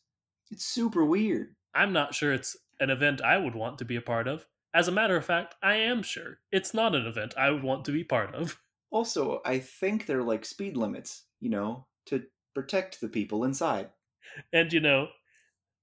It's 0.51 0.65
super 0.65 1.05
weird. 1.05 1.55
I'm 1.75 1.93
not 1.93 2.15
sure 2.15 2.33
it's 2.33 2.57
an 2.81 2.91
event 2.91 3.23
I 3.23 3.39
would 3.39 3.55
want 3.55 3.79
to 3.79 3.85
be 3.85 3.97
a 3.97 4.03
part 4.03 4.29
of. 4.29 4.47
As 4.75 4.89
a 4.89 4.93
matter 4.93 5.17
of 5.17 5.25
fact, 5.25 5.55
I 5.63 5.77
am 5.77 6.03
sure 6.03 6.39
it's 6.51 6.75
not 6.75 6.95
an 6.95 7.07
event 7.07 7.35
I 7.37 7.51
would 7.51 7.63
want 7.63 7.85
to 7.87 7.93
be 7.93 8.05
part 8.05 8.35
of. 8.35 8.59
Also, 8.91 9.41
I 9.45 9.59
think 9.59 10.07
they're 10.07 10.23
like 10.23 10.45
speed 10.45 10.77
limits, 10.77 11.25
you 11.41 11.51
know, 11.51 11.87
to 12.07 12.23
protect 12.55 13.01
the 13.01 13.09
people 13.09 13.45
inside. 13.45 13.91
And 14.53 14.73
you 14.73 14.81
know, 14.81 15.09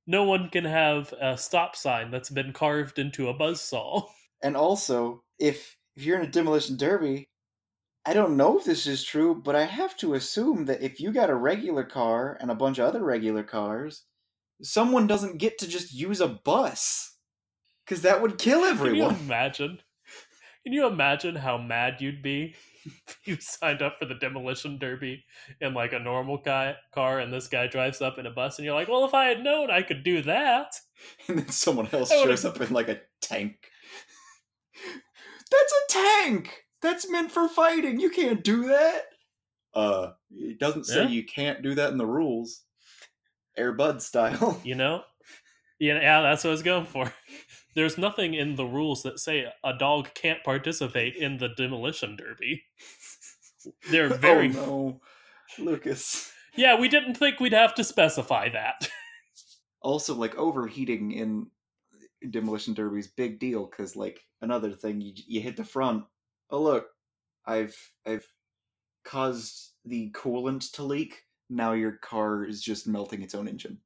no 0.08 0.24
one 0.24 0.50
can 0.50 0.66
have 0.66 1.14
a 1.22 1.38
stop 1.38 1.76
sign 1.76 2.12
that's 2.12 2.30
been 2.30 2.54
carved 2.54 3.00
into 3.00 3.30
a 3.30 3.34
buzzsaw. 3.34 4.08
And 4.42 4.56
also, 4.56 5.26
if 5.38 5.76
if 5.98 6.06
you're 6.06 6.18
in 6.18 6.26
a 6.26 6.32
demolition 6.32 6.78
derby, 6.78 7.28
I 8.06 8.14
don't 8.14 8.38
know 8.38 8.58
if 8.58 8.64
this 8.64 8.88
is 8.88 9.04
true, 9.04 9.36
but 9.36 9.54
I 9.54 9.66
have 9.66 9.98
to 9.98 10.14
assume 10.14 10.64
that 10.68 10.82
if 10.82 11.02
you 11.02 11.12
got 11.12 11.30
a 11.30 11.36
regular 11.36 11.84
car 11.84 12.38
and 12.40 12.50
a 12.50 12.56
bunch 12.56 12.78
of 12.78 12.88
other 12.88 13.04
regular 13.04 13.44
cars, 13.44 14.06
someone 14.62 15.08
doesn't 15.08 15.40
get 15.40 15.58
to 15.58 15.68
just 15.68 15.94
use 15.94 16.22
a 16.22 16.30
bus. 16.30 17.18
Cuz 17.86 18.02
that 18.04 18.22
would 18.22 18.38
kill 18.38 18.64
everyone. 18.64 19.16
Can 19.16 19.20
you 19.20 19.26
imagine? 19.26 19.82
Can 20.64 20.72
you 20.72 20.88
imagine 20.88 21.36
how 21.36 21.58
mad 21.58 22.00
you'd 22.00 22.22
be 22.24 22.56
you 23.26 23.38
signed 23.40 23.82
up 23.82 23.98
for 24.00 24.06
the 24.06 24.16
demolition 24.16 24.78
derby 24.78 25.24
in 25.62 25.74
like 25.74 25.94
a 25.94 26.00
normal 26.00 26.38
guy 26.38 26.76
car 26.94 27.20
and 27.20 27.32
this 27.34 27.48
guy 27.48 27.68
drives 27.68 28.02
up 28.02 28.18
in 28.18 28.26
a 28.26 28.32
bus 28.32 28.58
and 28.58 28.66
you're 28.66 28.76
like, 28.76 28.88
well, 28.88 29.06
if 29.06 29.14
I 29.14 29.26
had 29.26 29.44
known 29.44 29.70
I 29.72 29.82
could 29.82 30.04
do 30.04 30.22
that. 30.24 30.72
and 31.28 31.40
then 31.40 31.50
someone 31.50 31.88
else 31.94 32.10
shows 32.10 32.46
up 32.46 32.60
in 32.62 32.72
like 32.74 32.90
a 32.90 33.00
tank. 33.22 33.56
That's 35.52 35.74
a 35.74 35.94
tank. 35.94 36.64
That's 36.82 37.10
meant 37.10 37.32
for 37.32 37.50
fighting. 37.50 38.00
You 38.00 38.10
can't 38.10 38.44
do 38.44 38.68
that. 38.68 39.02
Uh, 39.74 40.12
it 40.32 40.60
doesn't 40.60 40.86
say 40.86 41.04
Yeah. 41.04 41.10
you 41.10 41.24
can't 41.26 41.62
do 41.62 41.76
that 41.76 41.92
in 41.92 41.98
the 41.98 42.06
rules. 42.06 42.64
Air 43.58 43.74
Bud 43.74 44.02
style. 44.02 44.60
You 44.64 44.76
know? 44.76 45.04
Yeah, 45.80 45.96
yeah, 46.02 46.22
that's 46.22 46.44
what 46.44 46.50
I 46.50 46.54
was 46.54 46.62
going 46.64 46.86
for. 46.86 47.12
There's 47.76 47.98
nothing 47.98 48.34
in 48.34 48.56
the 48.56 48.66
rules 48.66 49.04
that 49.04 49.20
say 49.20 49.46
a 49.64 49.74
dog 49.74 50.10
can't 50.14 50.44
participate 50.44 51.16
in 51.16 51.38
the 51.38 51.50
demolition 51.50 52.16
derby. 52.16 52.64
They're 53.92 54.06
oh, 54.14 54.18
very 54.18 54.56
Oh 54.58 55.00
no, 55.58 55.64
Lucas. 55.64 56.32
Yeah, 56.56 56.80
we 56.80 56.88
didn't 56.88 57.16
think 57.16 57.40
we'd 57.40 57.54
have 57.54 57.76
to 57.76 57.84
specify 57.84 58.50
that. 58.50 58.90
Also, 59.82 60.14
like 60.14 60.36
overheating 60.36 61.12
in 61.14 61.48
demolition 62.32 62.74
derbies, 62.74 63.08
big 63.08 63.40
deal. 63.40 63.66
Because 63.66 63.96
like 63.96 64.20
another 64.42 64.72
thing, 64.72 65.00
you 65.00 65.14
you 65.28 65.42
hit 65.42 65.56
the 65.56 65.64
front. 65.64 66.04
Oh 66.50 66.62
look, 66.62 66.88
I've 67.46 67.78
I've 68.06 68.28
caused 69.06 69.72
the 69.86 70.12
coolant 70.12 70.72
to 70.74 70.84
leak. 70.84 71.24
Now 71.50 71.74
your 71.74 71.94
car 71.94 72.44
is 72.44 72.62
just 72.62 72.88
melting 72.88 73.22
its 73.22 73.34
own 73.34 73.48
engine. 73.48 73.80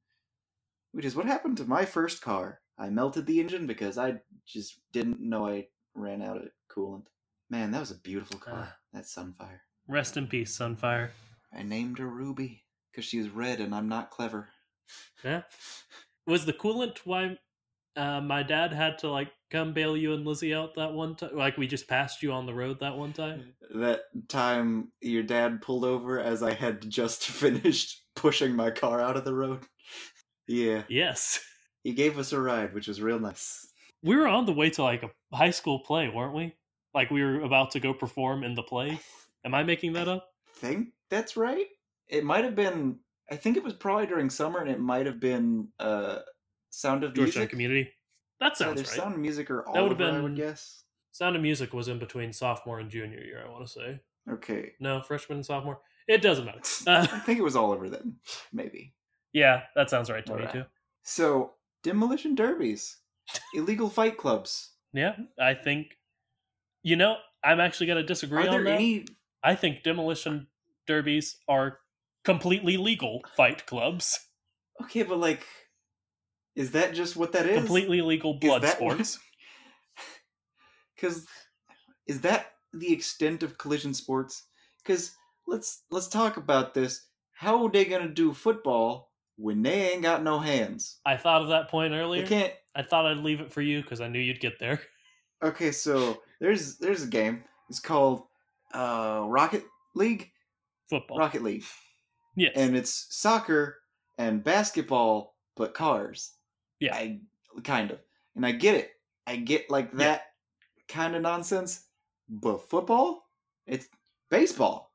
Which 0.92 1.04
is 1.04 1.14
what 1.14 1.26
happened 1.26 1.58
to 1.58 1.64
my 1.64 1.84
first 1.84 2.22
car. 2.22 2.60
I 2.78 2.90
melted 2.90 3.26
the 3.26 3.40
engine 3.40 3.66
because 3.66 3.98
I 3.98 4.20
just 4.46 4.80
didn't 4.92 5.20
know 5.20 5.46
I 5.46 5.66
ran 5.94 6.22
out 6.22 6.38
of 6.38 6.48
coolant. 6.70 7.06
Man, 7.50 7.70
that 7.70 7.80
was 7.80 7.90
a 7.90 8.00
beautiful 8.00 8.38
car. 8.38 8.68
Ah. 8.68 8.76
that 8.92 9.04
Sunfire. 9.04 9.60
Rest 9.86 10.16
in 10.16 10.26
peace, 10.26 10.56
Sunfire. 10.58 11.10
I 11.52 11.62
named 11.62 11.98
her 11.98 12.08
Ruby 12.08 12.64
because 12.90 13.04
she 13.04 13.18
was 13.18 13.28
red 13.28 13.60
and 13.60 13.74
I'm 13.74 13.88
not 13.88 14.10
clever. 14.10 14.48
Yeah. 15.22 15.42
Was 16.26 16.46
the 16.46 16.52
coolant 16.52 16.98
why 17.04 17.38
uh, 17.96 18.20
my 18.20 18.42
dad 18.42 18.72
had 18.72 18.98
to 18.98 19.10
like 19.10 19.30
come 19.50 19.72
bail 19.72 19.96
you 19.96 20.14
and 20.14 20.26
Lizzie 20.26 20.54
out 20.54 20.74
that 20.74 20.92
one 20.92 21.14
time? 21.14 21.36
Like 21.36 21.56
we 21.56 21.66
just 21.66 21.86
passed 21.86 22.22
you 22.22 22.32
on 22.32 22.46
the 22.46 22.54
road 22.54 22.80
that 22.80 22.96
one 22.96 23.12
time? 23.12 23.54
that 23.74 24.00
time 24.28 24.90
your 25.00 25.22
dad 25.22 25.62
pulled 25.62 25.84
over 25.84 26.18
as 26.18 26.42
I 26.42 26.54
had 26.54 26.88
just 26.90 27.24
finished 27.28 28.02
pushing 28.16 28.56
my 28.56 28.70
car 28.70 29.00
out 29.00 29.16
of 29.16 29.24
the 29.24 29.34
road. 29.34 29.64
Yeah, 30.46 30.82
Yes. 30.88 31.40
He 31.84 31.92
gave 31.92 32.18
us 32.18 32.32
a 32.32 32.40
ride, 32.40 32.74
which 32.74 32.88
was 32.88 33.00
real 33.00 33.20
nice. 33.20 33.68
We 34.02 34.16
were 34.16 34.26
on 34.26 34.44
the 34.46 34.52
way 34.52 34.68
to 34.70 34.82
like 34.82 35.02
a 35.04 35.36
high 35.36 35.50
school 35.50 35.78
play, 35.78 36.08
weren't 36.08 36.34
we? 36.34 36.54
Like 36.94 37.10
we 37.10 37.22
were 37.22 37.40
about 37.42 37.70
to 37.72 37.80
go 37.80 37.94
perform 37.94 38.42
in 38.42 38.54
the 38.54 38.62
play. 38.62 38.98
Am 39.44 39.54
I 39.54 39.62
making 39.62 39.92
that 39.92 40.08
up? 40.08 40.28
think 40.56 40.88
that's 41.10 41.36
right. 41.36 41.66
It 42.08 42.24
might 42.24 42.44
have 42.44 42.54
been. 42.56 42.98
I 43.30 43.36
think 43.36 43.56
it 43.56 43.64
was 43.64 43.72
probably 43.74 44.06
during 44.06 44.28
summer, 44.30 44.60
and 44.60 44.70
it 44.70 44.80
might 44.80 45.06
have 45.06 45.18
been 45.20 45.68
uh, 45.80 46.18
Sound 46.70 47.04
of 47.04 47.14
Georgetown 47.14 47.40
Music. 47.42 47.50
Community. 47.50 47.90
That 48.40 48.56
sounds 48.56 48.78
right. 48.80 48.86
Sound 48.86 49.14
of 49.14 49.20
Music 49.20 49.50
or 49.50 49.64
That 49.72 49.82
would've 49.82 50.00
Oliver, 50.00 50.18
I 50.18 50.22
would 50.22 50.34
been- 50.36 50.46
guess. 50.46 50.82
Sound 51.12 51.36
of 51.36 51.42
Music 51.42 51.72
was 51.72 51.88
in 51.88 51.98
between 51.98 52.32
sophomore 52.32 52.80
and 52.80 52.90
junior 52.90 53.20
year, 53.20 53.42
I 53.46 53.50
want 53.50 53.64
to 53.66 53.72
say. 53.72 54.00
Okay, 54.30 54.72
No, 54.80 55.00
freshman 55.00 55.38
and 55.38 55.46
sophomore. 55.46 55.78
It 56.08 56.20
doesn't 56.22 56.44
matter. 56.44 56.60
I 56.88 56.96
Uh, 56.96 57.20
think 57.20 57.38
it 57.38 57.42
was 57.42 57.54
Oliver 57.56 57.88
then, 57.88 58.16
maybe. 58.52 58.92
yeah, 59.32 59.62
that 59.76 59.88
sounds 59.90 60.10
right 60.10 60.26
to 60.26 60.32
me 60.34 60.38
Alright. 60.40 60.52
too. 60.52 60.64
So 61.04 61.53
demolition 61.84 62.34
derbies, 62.34 62.96
illegal 63.54 63.88
fight 63.88 64.16
clubs. 64.16 64.72
Yeah, 64.92 65.14
I 65.38 65.54
think. 65.54 65.96
You 66.82 66.96
know, 66.96 67.16
I'm 67.44 67.60
actually 67.60 67.86
going 67.86 67.98
to 67.98 68.02
disagree 68.02 68.46
Are 68.46 68.56
on 68.56 68.64
that. 68.64 68.74
any 68.74 69.06
I 69.42 69.54
think 69.54 69.82
demolition 69.82 70.48
derbies 70.86 71.36
are 71.48 71.78
completely 72.24 72.76
legal 72.76 73.22
fight 73.36 73.66
clubs. 73.66 74.18
Okay, 74.82 75.02
but 75.02 75.18
like, 75.18 75.46
is 76.56 76.72
that 76.72 76.94
just 76.94 77.16
what 77.16 77.32
that 77.32 77.46
is? 77.46 77.58
Completely 77.58 78.00
legal 78.00 78.34
blood 78.34 78.62
that 78.62 78.76
sports. 78.76 79.18
Because 80.96 81.26
is 82.06 82.20
that 82.20 82.52
the 82.72 82.92
extent 82.92 83.42
of 83.42 83.58
collision 83.58 83.92
sports? 83.92 84.44
Because 84.78 85.12
let's 85.46 85.82
let's 85.90 86.06
talk 86.06 86.36
about 86.36 86.72
this. 86.72 87.08
How 87.32 87.64
are 87.64 87.70
they 87.70 87.84
gonna 87.84 88.08
do 88.08 88.32
football 88.32 89.10
when 89.36 89.62
they 89.62 89.92
ain't 89.92 90.02
got 90.02 90.22
no 90.22 90.38
hands? 90.38 91.00
I 91.04 91.16
thought 91.16 91.42
of 91.42 91.48
that 91.48 91.68
point 91.68 91.92
They 91.92 91.98
earlier. 91.98 92.26
can't. 92.26 92.52
I 92.74 92.82
thought 92.82 93.06
I'd 93.06 93.18
leave 93.18 93.40
it 93.40 93.52
for 93.52 93.62
you 93.62 93.82
because 93.82 94.00
I 94.00 94.08
knew 94.08 94.18
you'd 94.20 94.40
get 94.40 94.58
there. 94.58 94.80
Okay, 95.42 95.72
so 95.72 96.22
there's 96.40 96.78
there's 96.78 97.02
a 97.02 97.06
game. 97.06 97.44
It's 97.68 97.80
called 97.80 98.22
uh, 98.72 99.24
Rocket 99.26 99.64
League. 99.94 100.30
Football. 100.88 101.18
Rocket 101.18 101.42
League, 101.42 101.64
yes. 102.34 102.52
and 102.56 102.74
it's 102.74 103.08
soccer 103.10 103.76
and 104.16 104.42
basketball, 104.42 105.34
but 105.54 105.74
cars. 105.74 106.32
Yeah. 106.80 106.94
I 106.94 107.20
kind 107.62 107.90
of, 107.90 107.98
and 108.36 108.46
I 108.46 108.52
get 108.52 108.74
it. 108.76 108.92
I 109.26 109.36
get 109.36 109.68
like 109.68 109.90
Yeah. 109.92 109.98
that 109.98 110.22
kind 110.88 111.14
of 111.14 111.20
nonsense, 111.20 111.88
but 112.30 112.70
football, 112.70 113.28
it's 113.66 113.88
baseball. 114.30 114.92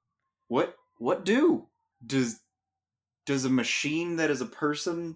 What 0.48 0.76
what 0.98 1.26
do 1.26 1.68
does 2.08 2.40
does 3.30 3.46
a 3.46 3.50
machine 3.50 4.16
that 4.16 4.32
is 4.32 4.42
a 4.42 4.46
person 4.48 5.16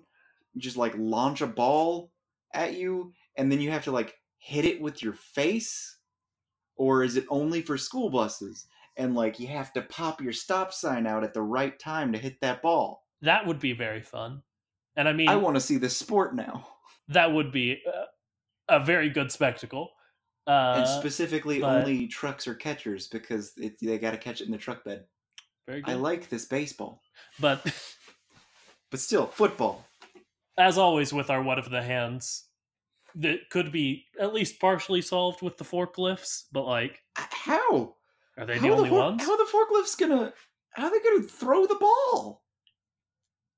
just 0.58 0.78
like 0.78 0.94
launch 0.96 1.42
a 1.42 1.48
ball 1.48 2.12
at 2.54 2.76
you, 2.76 3.12
and 3.38 3.52
then 3.52 3.60
you 3.60 3.72
have 3.72 3.84
to 3.86 3.92
like 3.92 4.14
hit 4.38 4.66
it 4.66 4.80
with 4.80 5.02
your 5.02 5.14
face, 5.14 5.98
or 6.76 7.04
is 7.04 7.18
it 7.18 7.26
only 7.30 7.60
for 7.64 7.76
school 7.76 8.12
buses? 8.12 8.68
And 8.98 9.16
like 9.16 9.40
you 9.40 9.48
have 9.48 9.74
to 9.74 9.82
pop 9.82 10.22
your 10.22 10.32
stop 10.32 10.72
sign 10.72 11.08
out 11.08 11.24
at 11.24 11.34
the 11.34 11.42
right 11.42 11.78
time 11.80 12.12
to 12.12 12.20
hit 12.20 12.40
that 12.42 12.62
ball. 12.62 13.04
That 13.24 13.48
would 13.48 13.60
be 13.60 13.74
very 13.74 14.04
fun. 14.04 14.44
And 14.96 15.10
I 15.10 15.14
mean, 15.14 15.28
I 15.28 15.36
want 15.36 15.56
to 15.56 15.62
see 15.62 15.78
this 15.78 15.98
sport 15.98 16.36
now. 16.36 16.68
that 17.08 17.34
would 17.34 17.52
be 17.52 17.82
a 18.70 18.80
very 18.80 19.10
good 19.10 19.32
spectacle. 19.32 19.90
Uh, 20.46 20.76
and 20.78 20.88
specifically 20.88 21.62
but- 21.62 21.80
only 21.80 22.06
trucks 22.06 22.48
or 22.48 22.54
catchers 22.54 23.08
because 23.08 23.54
it, 23.58 23.74
they 23.82 23.98
got 23.98 24.12
to 24.12 24.18
catch 24.18 24.40
it 24.40 24.46
in 24.46 24.52
the 24.52 24.58
truck 24.60 24.84
bed. 24.84 25.06
very 25.66 25.82
good. 25.82 25.92
I 25.92 25.96
like 25.96 26.30
this 26.30 26.46
baseball, 26.46 27.02
but 27.40 27.66
but 28.94 29.00
still 29.00 29.26
football. 29.26 29.84
as 30.56 30.78
always 30.78 31.12
with 31.12 31.32
our 31.32 31.42
what 31.42 31.58
if 31.58 31.68
the 31.68 31.82
hands, 31.82 32.46
that 33.16 33.50
could 33.50 33.72
be 33.72 34.06
at 34.20 34.36
least 34.36 34.60
partially 34.60 35.02
solved 35.02 35.42
with 35.42 35.58
the 35.58 35.64
forklifts. 35.64 36.44
But 36.52 36.68
like, 36.68 37.00
uh, 37.18 37.24
How? 37.32 37.96
are 38.38 38.46
they 38.46 38.58
how 38.60 38.62
the 38.62 38.70
only 38.70 38.90
for- 38.90 39.00
ones? 39.00 39.24
How 39.24 39.32
are 39.32 39.38
the 39.38 39.52
forklift's 39.52 39.96
gonna? 39.96 40.32
How 40.74 40.86
are 40.86 40.92
they 40.92 41.00
gonna 41.00 41.24
throw 41.24 41.66
the 41.66 41.74
ball? 41.74 42.44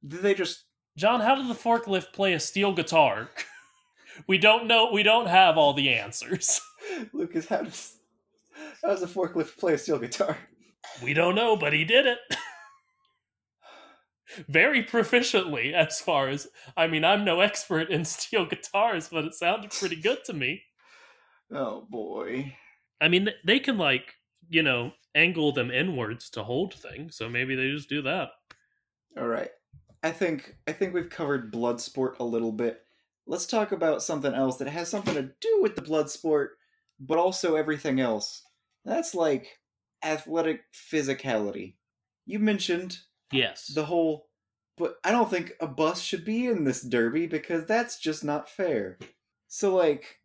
Do 0.08 0.20
they 0.20 0.34
just? 0.34 0.64
John, 0.96 1.20
how 1.20 1.36
did 1.36 1.50
the 1.50 1.54
forklift 1.54 2.14
play 2.14 2.32
a 2.32 2.40
steel 2.40 2.72
guitar? 2.72 3.30
we 4.28 4.38
don't 4.38 4.66
know. 4.68 4.90
We 4.94 5.04
don't 5.04 5.28
have 5.28 5.58
all 5.58 5.74
the 5.74 5.90
answers. 5.90 6.62
Lucas, 7.14 7.46
how 7.50 7.64
does 7.64 7.98
how 8.82 8.88
does 8.88 9.04
a 9.04 9.08
forklift 9.08 9.58
play 9.58 9.74
a 9.74 9.78
steel 9.78 10.00
guitar? 10.00 10.38
We 11.04 11.14
don't 11.14 11.36
know, 11.36 11.58
but 11.58 11.74
he 11.74 11.84
did 11.84 12.06
it. 12.06 12.20
Very 14.48 14.84
proficiently, 14.84 15.74
as 15.74 16.00
far 16.00 16.30
as 16.30 16.48
I 16.76 16.88
mean, 16.88 17.04
I'm 17.04 17.24
no 17.26 17.42
expert 17.42 17.90
in 17.90 18.06
steel 18.06 18.46
guitars, 18.46 19.10
but 19.10 19.26
it 19.26 19.34
sounded 19.36 19.72
pretty 19.72 19.96
good 19.98 20.24
to 20.26 20.34
me. 20.34 20.64
Oh 21.52 21.86
boy. 21.88 22.56
I 23.00 23.08
mean, 23.08 23.30
they 23.46 23.60
can 23.60 23.78
like 23.78 24.16
you 24.50 24.64
know 24.64 24.94
angle 25.14 25.52
them 25.52 25.70
inwards 25.70 26.30
to 26.32 26.44
hold 26.44 26.74
things, 26.74 27.16
so 27.18 27.30
maybe 27.30 27.56
they 27.56 27.70
just 27.70 27.88
do 27.88 28.02
that. 28.02 28.30
All 29.16 29.28
right. 29.28 29.52
I 30.02 30.12
think 30.12 30.56
I 30.68 30.72
think 30.72 30.94
we've 30.94 31.10
covered 31.10 31.52
blood 31.52 31.80
sport 31.80 32.18
a 32.20 32.24
little 32.24 32.52
bit. 32.52 32.82
Let's 33.28 33.46
talk 33.46 33.72
about 33.72 34.02
something 34.04 34.34
else 34.34 34.58
that 34.58 34.68
has 34.68 34.90
something 34.90 35.14
to 35.14 35.32
do 35.40 35.60
with 35.62 35.76
the 35.76 35.82
blood 35.84 36.10
sport, 36.10 36.58
but 37.00 37.18
also 37.20 37.56
everything 37.56 38.00
else. 38.00 38.42
That's 38.84 39.14
like 39.16 39.60
athletic 40.04 40.62
physicality. 40.74 41.76
You 42.26 42.40
mentioned 42.40 42.98
Yes. 43.32 43.68
the 43.74 43.86
whole 43.86 44.25
but 44.78 44.98
I 45.04 45.12
don't 45.12 45.30
think 45.30 45.54
a 45.60 45.68
bus 45.68 46.02
should 46.02 46.26
be 46.26 46.48
in 46.48 46.64
this 46.64 46.82
derby 46.82 47.28
because 47.28 47.66
that's 47.66 48.00
just 48.00 48.24
not 48.24 48.50
fair. 48.50 48.98
So 49.48 49.76
like 49.76 50.20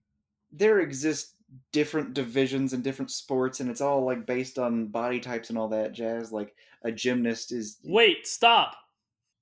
there 0.52 0.80
exist 0.80 1.34
different 1.72 2.14
divisions 2.14 2.72
and 2.72 2.82
different 2.82 3.10
sports 3.10 3.60
and 3.60 3.70
it's 3.70 3.80
all 3.80 4.04
like 4.04 4.26
based 4.26 4.58
on 4.58 4.86
body 4.86 5.20
types 5.20 5.50
and 5.50 5.58
all 5.58 5.68
that 5.68 5.92
jazz 5.92 6.30
like 6.30 6.54
a 6.84 6.92
gymnast 6.92 7.52
is 7.52 7.78
Wait, 7.84 8.26
stop. 8.26 8.76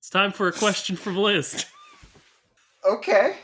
It's 0.01 0.11
time 0.11 0.33
for 0.33 0.49
a 0.49 0.53
question 0.53 0.97
from 0.97 1.17
Liz. 1.17 1.65
Okay. 2.89 3.35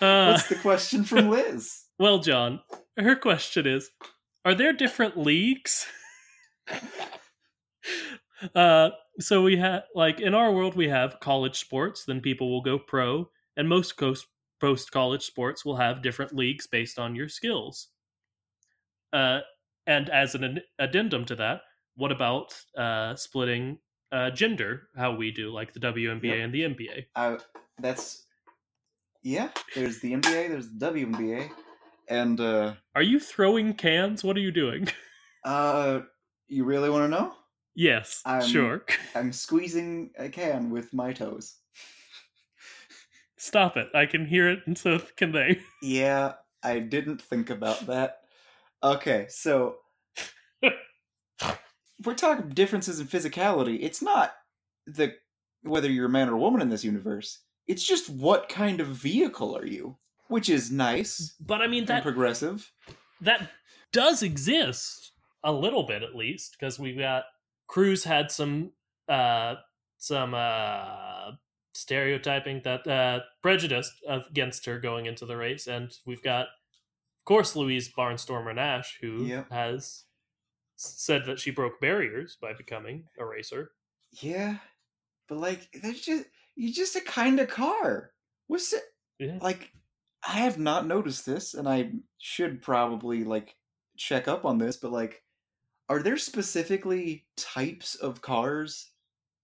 Uh, 0.00 0.32
What's 0.32 0.48
the 0.48 0.56
question 0.56 1.04
from 1.04 1.30
Liz? 1.30 1.84
well, 1.98 2.18
John, 2.18 2.60
her 2.98 3.14
question 3.14 3.66
is: 3.68 3.88
Are 4.44 4.54
there 4.54 4.72
different 4.72 5.16
leagues? 5.16 5.86
uh, 8.54 8.90
so 9.18 9.42
we 9.42 9.56
have 9.56 9.84
like 9.94 10.20
in 10.20 10.34
our 10.34 10.52
world 10.52 10.74
we 10.74 10.88
have 10.88 11.20
college 11.20 11.58
sports. 11.58 12.04
Then 12.04 12.20
people 12.20 12.50
will 12.50 12.62
go 12.62 12.78
pro, 12.78 13.28
and 13.56 13.68
most 13.68 13.96
coast 13.96 14.26
post 14.60 14.90
college 14.90 15.22
sports 15.22 15.64
will 15.64 15.76
have 15.76 16.02
different 16.02 16.34
leagues 16.34 16.66
based 16.66 16.98
on 16.98 17.14
your 17.14 17.28
skills. 17.28 17.88
Uh, 19.12 19.40
and 19.86 20.08
as 20.10 20.34
an 20.34 20.60
addendum 20.78 21.24
to 21.26 21.36
that, 21.36 21.60
what 21.96 22.12
about 22.12 22.54
uh, 22.76 23.14
splitting 23.16 23.78
uh, 24.12 24.30
gender? 24.30 24.88
How 24.96 25.14
we 25.14 25.30
do, 25.30 25.52
like 25.52 25.72
the 25.72 25.80
WNBA 25.80 26.24
Yep. 26.24 26.38
and 26.44 26.52
the 26.54 26.62
NBA. 26.62 27.06
Uh, 27.14 27.38
that's 27.78 28.24
yeah. 29.22 29.50
There's 29.74 30.00
the 30.00 30.12
NBA. 30.12 30.48
There's 30.48 30.68
the 30.70 30.86
WNBA, 30.92 31.50
and 32.08 32.40
uh, 32.40 32.74
Are 32.94 33.02
you 33.02 33.20
throwing 33.20 33.74
cans? 33.74 34.22
What 34.24 34.36
are 34.36 34.40
you 34.40 34.52
doing? 34.52 34.88
uh, 35.44 36.00
you 36.48 36.64
really 36.64 36.90
want 36.90 37.04
to 37.04 37.08
know? 37.08 37.32
Yes, 37.76 38.20
I'm- 38.24 38.42
sure. 38.48 38.84
I'm 39.14 39.32
squeezing 39.32 40.10
a 40.18 40.28
can 40.28 40.70
with 40.70 40.92
my 40.92 41.12
toes. 41.12 41.54
Stop 43.38 43.76
it. 43.76 43.88
I 43.94 44.06
can 44.06 44.26
hear 44.26 44.48
it, 44.50 44.60
and 44.66 44.76
so 44.76 44.98
can 45.16 45.30
they. 45.32 45.60
Yeah, 45.82 46.32
I 46.62 46.78
didn't 46.80 47.20
think 47.22 47.50
about 47.50 47.86
that. 47.86 48.16
Okay, 48.82 49.26
so 49.28 49.76
we're 52.04 52.14
talking 52.14 52.48
differences 52.50 53.00
in 53.00 53.06
physicality, 53.06 53.78
it's 53.82 54.02
not 54.02 54.32
the 54.86 55.14
whether 55.62 55.90
you're 55.90 56.06
a 56.06 56.10
man 56.10 56.28
or 56.28 56.34
a 56.34 56.38
woman 56.38 56.60
in 56.62 56.68
this 56.68 56.84
universe. 56.84 57.40
It's 57.66 57.84
just 57.86 58.08
what 58.08 58.48
kind 58.48 58.80
of 58.80 58.86
vehicle 58.88 59.56
are 59.56 59.66
you, 59.66 59.96
which 60.28 60.48
is 60.48 60.70
nice 60.70 61.34
But 61.40 61.60
I 61.60 61.66
mean 61.66 61.84
that 61.86 62.02
progressive. 62.04 62.70
that 63.20 63.50
does 63.92 64.22
exist 64.22 65.12
a 65.42 65.50
little 65.52 65.82
bit 65.84 66.02
at 66.02 66.14
least 66.14 66.56
because 66.58 66.78
we've 66.78 66.98
got 66.98 67.24
Cruz 67.68 68.04
had 68.04 68.30
some 68.30 68.72
uh 69.08 69.56
some 69.98 70.34
uh 70.34 71.32
stereotyping 71.74 72.62
that 72.64 72.86
uh 72.86 73.20
prejudice 73.42 73.92
against 74.08 74.64
her 74.66 74.78
going 74.80 75.06
into 75.06 75.26
the 75.26 75.36
race 75.36 75.66
and 75.66 75.96
we've 76.06 76.22
got 76.22 76.42
of 76.46 77.24
course 77.26 77.54
Louise 77.56 77.92
Barnstormer 77.92 78.54
Nash 78.54 78.98
who 79.00 79.24
Yep. 79.26 79.50
has 79.50 80.04
said 80.76 81.24
that 81.26 81.38
she 81.40 81.50
broke 81.50 81.80
barriers 81.80 82.36
by 82.40 82.52
becoming 82.52 83.04
a 83.18 83.24
racer. 83.24 83.72
Yeah, 84.20 84.58
but 85.28 85.38
like 85.38 85.68
that's 85.82 86.00
just 86.00 86.24
you're 86.54 86.72
just 86.72 86.96
a 86.96 87.00
kind 87.00 87.40
of 87.40 87.48
car. 87.48 88.12
What's 88.46 88.72
it 88.72 88.84
Yeah. 89.18 89.38
like? 89.40 89.72
I 90.26 90.38
have 90.38 90.58
not 90.58 90.86
noticed 90.86 91.24
this, 91.24 91.54
and 91.54 91.68
I 91.68 91.92
should 92.18 92.60
probably 92.62 93.22
like 93.24 93.54
check 93.96 94.26
up 94.28 94.44
on 94.44 94.58
this. 94.58 94.76
But 94.76 94.90
like, 94.92 95.22
are 95.88 96.02
there 96.02 96.16
specifically 96.16 97.26
types 97.36 97.94
of 97.94 98.20
cars 98.20 98.90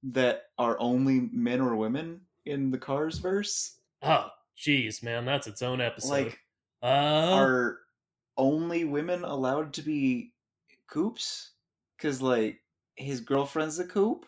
that 0.02 0.42
are 0.58 0.76
only 0.80 1.28
men 1.32 1.60
or 1.60 1.76
women 1.76 2.22
in 2.46 2.70
the 2.70 2.78
Carsverse? 2.78 3.74
Oh, 4.02 4.28
geez, 4.56 5.02
man, 5.02 5.24
that's 5.24 5.46
its 5.46 5.62
own 5.62 5.80
episode. 5.80 6.10
Like, 6.10 6.38
uh, 6.82 6.86
are 6.86 7.78
only 8.36 8.84
women 8.84 9.24
allowed 9.24 9.74
to 9.74 9.82
be 9.82 10.32
coupes? 10.88 11.52
Because 11.96 12.20
like 12.20 12.58
his 12.96 13.20
girlfriend's 13.20 13.78
a 13.78 13.86
coupe. 13.86 14.26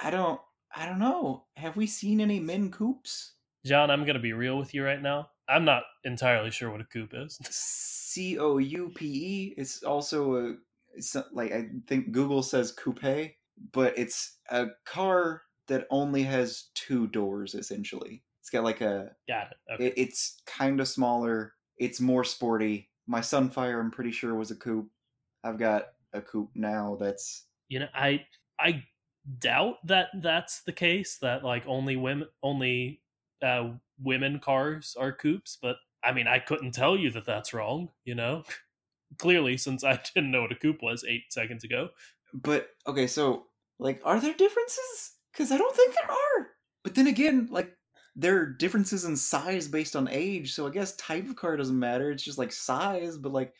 I 0.00 0.10
don't. 0.10 0.40
I 0.74 0.86
don't 0.86 0.98
know. 0.98 1.46
Have 1.56 1.76
we 1.76 1.86
seen 1.86 2.20
any 2.20 2.38
men 2.38 2.70
coupes? 2.70 3.32
John, 3.64 3.90
I'm 3.90 4.04
gonna 4.04 4.20
be 4.20 4.32
real 4.32 4.58
with 4.58 4.74
you 4.74 4.84
right 4.84 5.00
now. 5.00 5.30
I'm 5.48 5.64
not 5.64 5.84
entirely 6.04 6.50
sure 6.50 6.70
what 6.70 6.80
a 6.80 6.84
coupe 6.84 7.14
is. 7.14 7.38
C 7.50 8.38
O 8.38 8.58
U 8.58 8.92
P 8.94 9.06
E. 9.06 9.54
It's 9.56 9.82
also 9.82 10.36
a 10.36 10.54
it's 10.96 11.16
like 11.32 11.52
I 11.52 11.66
think 11.86 12.12
Google 12.12 12.42
says 12.42 12.72
coupe, 12.72 13.32
but 13.72 13.96
it's 13.96 14.38
a 14.50 14.66
car 14.84 15.42
that 15.68 15.86
only 15.90 16.22
has 16.22 16.68
two 16.74 17.06
doors 17.08 17.54
essentially. 17.54 18.22
It's 18.40 18.50
got 18.50 18.64
like 18.64 18.80
a 18.80 19.10
Got 19.28 19.48
it. 19.50 19.74
Okay. 19.74 19.86
it, 19.86 19.94
it's 19.96 20.42
kind 20.46 20.80
of 20.80 20.88
smaller. 20.88 21.54
It's 21.78 22.00
more 22.00 22.24
sporty. 22.24 22.90
My 23.06 23.20
Sunfire, 23.20 23.80
I'm 23.80 23.90
pretty 23.90 24.12
sure, 24.12 24.34
was 24.34 24.50
a 24.50 24.56
coupe. 24.56 24.90
I've 25.44 25.58
got 25.58 25.86
a 26.12 26.20
coupe 26.20 26.50
now 26.54 26.96
that's 27.00 27.44
you 27.68 27.80
know, 27.80 27.88
I 27.94 28.24
I 28.58 28.84
doubt 29.38 29.76
that 29.86 30.08
that's 30.22 30.62
the 30.62 30.72
case. 30.72 31.18
That 31.18 31.44
like 31.44 31.64
only 31.66 31.96
women 31.96 32.28
only 32.42 33.02
uh, 33.42 33.70
women 34.00 34.38
cars 34.38 34.96
are 34.98 35.12
coupes. 35.12 35.58
But 35.60 35.76
I 36.04 36.12
mean, 36.12 36.26
I 36.26 36.38
couldn't 36.38 36.72
tell 36.72 36.96
you 36.96 37.10
that 37.10 37.26
that's 37.26 37.52
wrong. 37.52 37.90
You 38.04 38.14
know, 38.14 38.44
clearly 39.18 39.56
since 39.56 39.84
I 39.84 40.00
didn't 40.14 40.30
know 40.30 40.42
what 40.42 40.52
a 40.52 40.56
coupe 40.56 40.82
was 40.82 41.04
eight 41.08 41.24
seconds 41.30 41.64
ago. 41.64 41.90
But 42.34 42.68
okay, 42.86 43.06
so 43.06 43.46
like, 43.78 44.00
are 44.04 44.20
there 44.20 44.34
differences? 44.34 45.12
Because 45.32 45.52
I 45.52 45.58
don't 45.58 45.74
think 45.74 45.94
there 45.94 46.10
are. 46.10 46.48
But 46.82 46.94
then 46.94 47.06
again, 47.06 47.48
like, 47.50 47.72
there 48.14 48.40
are 48.40 48.46
differences 48.46 49.04
in 49.04 49.16
size 49.16 49.68
based 49.68 49.94
on 49.94 50.08
age. 50.10 50.54
So 50.54 50.66
I 50.66 50.70
guess 50.70 50.96
type 50.96 51.28
of 51.28 51.36
car 51.36 51.56
doesn't 51.56 51.78
matter. 51.78 52.10
It's 52.10 52.22
just 52.22 52.38
like 52.38 52.52
size. 52.52 53.18
But 53.18 53.32
like, 53.32 53.52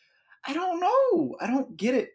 I 0.46 0.54
don't 0.54 0.80
know. 0.80 1.36
I 1.40 1.46
don't 1.46 1.76
get 1.76 1.94
it. 1.94 2.10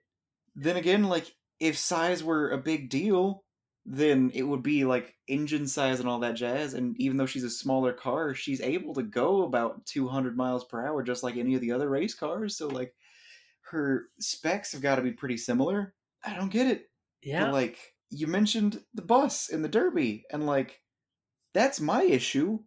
Then 0.55 0.77
again, 0.77 1.03
like, 1.03 1.31
if 1.59 1.77
size 1.77 2.23
were 2.23 2.49
a 2.49 2.57
big 2.57 2.89
deal, 2.89 3.43
then 3.85 4.31
it 4.33 4.43
would 4.43 4.63
be 4.63 4.85
like 4.85 5.15
engine 5.27 5.67
size 5.67 5.99
and 5.99 6.09
all 6.09 6.19
that 6.19 6.35
jazz. 6.35 6.73
And 6.73 6.99
even 6.99 7.17
though 7.17 7.25
she's 7.25 7.43
a 7.43 7.49
smaller 7.49 7.93
car, 7.93 8.33
she's 8.33 8.61
able 8.61 8.93
to 8.95 9.03
go 9.03 9.43
about 9.43 9.85
200 9.85 10.35
miles 10.35 10.65
per 10.65 10.85
hour, 10.85 11.03
just 11.03 11.23
like 11.23 11.37
any 11.37 11.53
of 11.55 11.61
the 11.61 11.71
other 11.71 11.89
race 11.89 12.13
cars. 12.15 12.57
So 12.57 12.67
like, 12.67 12.93
her 13.71 14.05
specs 14.19 14.71
have 14.73 14.81
got 14.81 14.95
to 14.95 15.01
be 15.01 15.11
pretty 15.11 15.37
similar. 15.37 15.93
I 16.23 16.35
don't 16.35 16.51
get 16.51 16.67
it. 16.67 16.89
Yeah. 17.23 17.45
But 17.45 17.53
like 17.53 17.77
you 18.09 18.27
mentioned 18.27 18.81
the 18.93 19.01
bus 19.01 19.49
in 19.49 19.61
the 19.61 19.69
Derby, 19.69 20.25
and 20.31 20.45
like 20.45 20.81
that's 21.53 21.79
my 21.79 22.03
issue. 22.03 22.59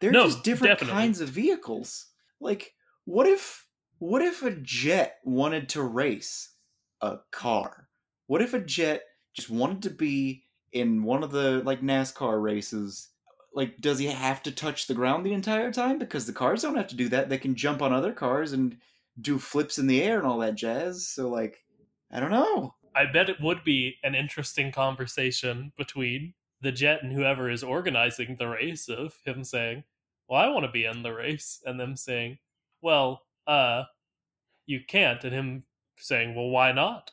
They're 0.00 0.12
No, 0.12 0.26
just 0.26 0.44
different 0.44 0.78
definitely. 0.78 1.00
kinds 1.00 1.20
of 1.20 1.28
vehicles. 1.30 2.08
Like, 2.40 2.74
what 3.04 3.26
if 3.26 3.66
what 3.98 4.22
if 4.22 4.42
a 4.42 4.50
jet 4.50 5.16
wanted 5.24 5.68
to 5.70 5.82
race 5.82 6.52
a 7.00 7.18
car? 7.32 7.88
What 8.26 8.42
if 8.42 8.52
a 8.54 8.60
jet 8.60 9.02
just 9.34 9.48
wanted 9.48 9.82
to 9.84 9.90
be 9.90 10.44
in 10.72 11.02
one 11.02 11.22
of 11.22 11.30
the 11.30 11.62
like 11.64 11.80
NASCAR 11.80 12.42
races, 12.42 13.08
like 13.54 13.78
does 13.80 13.98
he 13.98 14.06
have 14.06 14.42
to 14.42 14.50
touch 14.50 14.86
the 14.86 14.94
ground 14.94 15.24
the 15.24 15.32
entire 15.32 15.72
time? 15.72 15.98
Because 15.98 16.26
the 16.26 16.32
cars 16.32 16.62
don't 16.62 16.76
have 16.76 16.88
to 16.88 16.96
do 16.96 17.08
that. 17.08 17.28
They 17.28 17.38
can 17.38 17.54
jump 17.54 17.80
on 17.80 17.92
other 17.92 18.12
cars 18.12 18.52
and 18.52 18.76
do 19.20 19.38
flips 19.38 19.78
in 19.78 19.86
the 19.86 20.02
air 20.02 20.18
and 20.18 20.26
all 20.26 20.38
that 20.38 20.54
jazz. 20.54 21.06
So 21.08 21.28
like, 21.28 21.64
I 22.10 22.20
don't 22.20 22.30
know. 22.30 22.74
I 22.94 23.06
bet 23.06 23.28
it 23.28 23.40
would 23.40 23.62
be 23.64 23.96
an 24.02 24.14
interesting 24.14 24.72
conversation 24.72 25.72
between 25.76 26.34
the 26.62 26.72
jet 26.72 27.02
and 27.02 27.12
whoever 27.12 27.50
is 27.50 27.62
organizing 27.62 28.36
the 28.36 28.48
race 28.48 28.88
of 28.88 29.14
him 29.24 29.44
saying, 29.44 29.84
"Well, 30.28 30.40
I 30.40 30.48
want 30.48 30.64
to 30.64 30.72
be 30.72 30.86
in 30.86 31.02
the 31.02 31.12
race," 31.12 31.60
and 31.66 31.78
them 31.78 31.96
saying, 31.96 32.38
"Well, 32.80 33.26
uh, 33.46 33.84
you 34.64 34.80
can't," 34.86 35.22
and 35.24 35.34
him 35.34 35.64
saying, 35.98 36.34
"Well, 36.34 36.48
why 36.48 36.72
not?" 36.72 37.12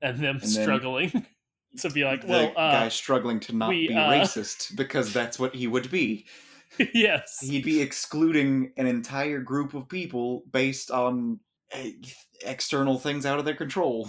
and 0.00 0.18
them 0.18 0.36
And 0.36 0.48
struggling 0.48 1.26
to 1.78 1.90
be 1.90 2.04
like, 2.04 2.22
the 2.22 2.28
"Well, 2.28 2.48
uh, 2.56 2.72
guy 2.72 2.88
struggling 2.88 3.40
to 3.40 3.54
not 3.54 3.70
we, 3.70 3.88
be 3.88 3.94
uh, 3.94 4.10
racist 4.10 4.76
because 4.76 5.12
that's 5.12 5.38
what 5.38 5.54
he 5.54 5.66
would 5.66 5.90
be. 5.90 6.26
yes, 6.94 7.50
He'd 7.50 7.64
be 7.64 7.80
excluding 7.80 8.72
an 8.76 8.86
entire 8.86 9.40
group 9.40 9.74
of 9.74 9.88
people 9.88 10.42
based 10.50 10.90
on 10.90 11.40
eh, 11.70 11.92
external 12.44 12.98
things 12.98 13.24
out 13.26 13.38
of 13.38 13.44
their 13.44 13.54
control. 13.56 14.08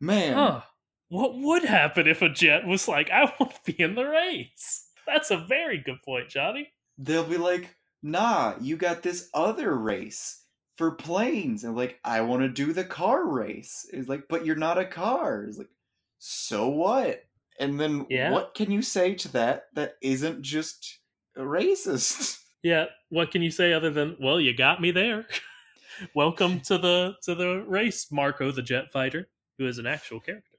Man, 0.00 0.56
huh? 0.56 0.62
What 1.08 1.36
would 1.36 1.64
happen 1.64 2.06
if 2.08 2.22
a 2.22 2.28
jet 2.28 2.66
was 2.66 2.88
like, 2.88 3.10
I 3.10 3.24
want 3.40 3.54
to 3.64 3.72
be 3.72 3.82
in 3.82 3.94
the 3.94 4.04
race?" 4.06 4.90
That's 5.06 5.30
a 5.30 5.38
very 5.38 5.78
good 5.78 6.02
point, 6.04 6.28
Johnny. 6.30 6.72
they'll 6.98 7.26
be 7.28 7.38
like, 7.38 7.76
"Nah, 8.02 8.56
you 8.60 8.76
got 8.76 9.02
this 9.02 9.30
other 9.34 9.74
race 9.74 10.44
for 10.76 10.90
planes," 10.94 11.64
and 11.64 11.74
like, 11.76 11.98
"I 12.04 12.20
want 12.22 12.42
to 12.42 12.48
do 12.48 12.72
the 12.72 12.84
car 12.84 13.26
race." 13.26 13.88
It's 13.92 14.08
like, 14.08 14.28
"But 14.28 14.44
you're 14.46 14.56
not 14.56 14.78
a 14.78 14.84
car." 14.86 15.44
It's 15.44 15.58
like, 15.58 15.70
"So 16.18 16.68
what?" 16.68 17.24
And 17.58 17.80
then 17.80 18.00
Yeah. 18.08 18.28
what 18.28 18.54
can 18.54 18.70
you 18.70 18.82
say 18.82 19.14
to 19.16 19.28
that 19.32 19.74
that 19.74 19.96
isn't 20.02 20.42
just 20.42 21.00
racist? 21.42 22.40
Yeah, 22.62 22.86
what 23.10 23.30
can 23.30 23.42
you 23.42 23.50
say 23.52 23.72
other 23.72 23.90
than, 23.90 24.16
"Well, 24.20 24.40
you 24.40 24.52
got 24.56 24.80
me 24.80 24.90
there." 24.90 25.26
Welcome 26.14 26.60
to 26.62 26.78
the 26.78 27.14
to 27.22 27.34
the 27.36 27.62
race, 27.68 28.10
Marco 28.10 28.50
the 28.50 28.62
jet 28.62 28.90
fighter, 28.92 29.28
who 29.58 29.68
is 29.68 29.78
an 29.78 29.86
actual 29.86 30.18
character. 30.18 30.56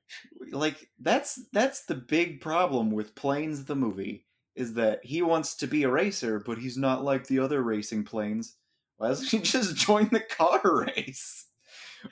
like 0.51 0.89
that's 0.99 1.39
that's 1.51 1.85
the 1.85 1.95
big 1.95 2.39
problem 2.39 2.91
with 2.91 3.15
planes 3.15 3.65
the 3.65 3.75
movie 3.75 4.25
is 4.55 4.73
that 4.75 5.03
he 5.03 5.21
wants 5.21 5.55
to 5.55 5.67
be 5.67 5.83
a 5.83 5.89
racer 5.89 6.39
but 6.39 6.57
he's 6.57 6.77
not 6.77 7.03
like 7.03 7.27
the 7.27 7.39
other 7.39 7.61
racing 7.61 8.03
planes 8.03 8.55
why 8.97 9.09
doesn't 9.09 9.29
he 9.29 9.39
just 9.41 9.75
join 9.75 10.07
the 10.09 10.21
car 10.21 10.61
race 10.63 11.47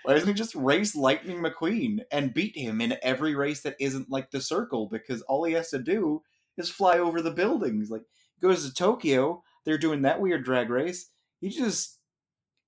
why 0.03 0.13
doesn't 0.13 0.27
he 0.27 0.33
just 0.33 0.55
race 0.55 0.95
lightning 0.95 1.37
mcqueen 1.41 1.99
and 2.11 2.33
beat 2.33 2.57
him 2.57 2.81
in 2.81 2.97
every 3.01 3.35
race 3.35 3.61
that 3.61 3.75
isn't 3.79 4.09
like 4.09 4.29
the 4.31 4.41
circle 4.41 4.87
because 4.87 5.21
all 5.23 5.43
he 5.43 5.53
has 5.53 5.69
to 5.69 5.79
do 5.79 6.21
is 6.57 6.69
fly 6.69 6.97
over 6.99 7.21
the 7.21 7.31
buildings 7.31 7.89
like 7.89 8.03
goes 8.41 8.67
to 8.67 8.73
tokyo 8.73 9.41
they're 9.65 9.77
doing 9.77 10.01
that 10.01 10.21
weird 10.21 10.43
drag 10.43 10.69
race 10.69 11.09
he 11.41 11.49
just 11.49 11.99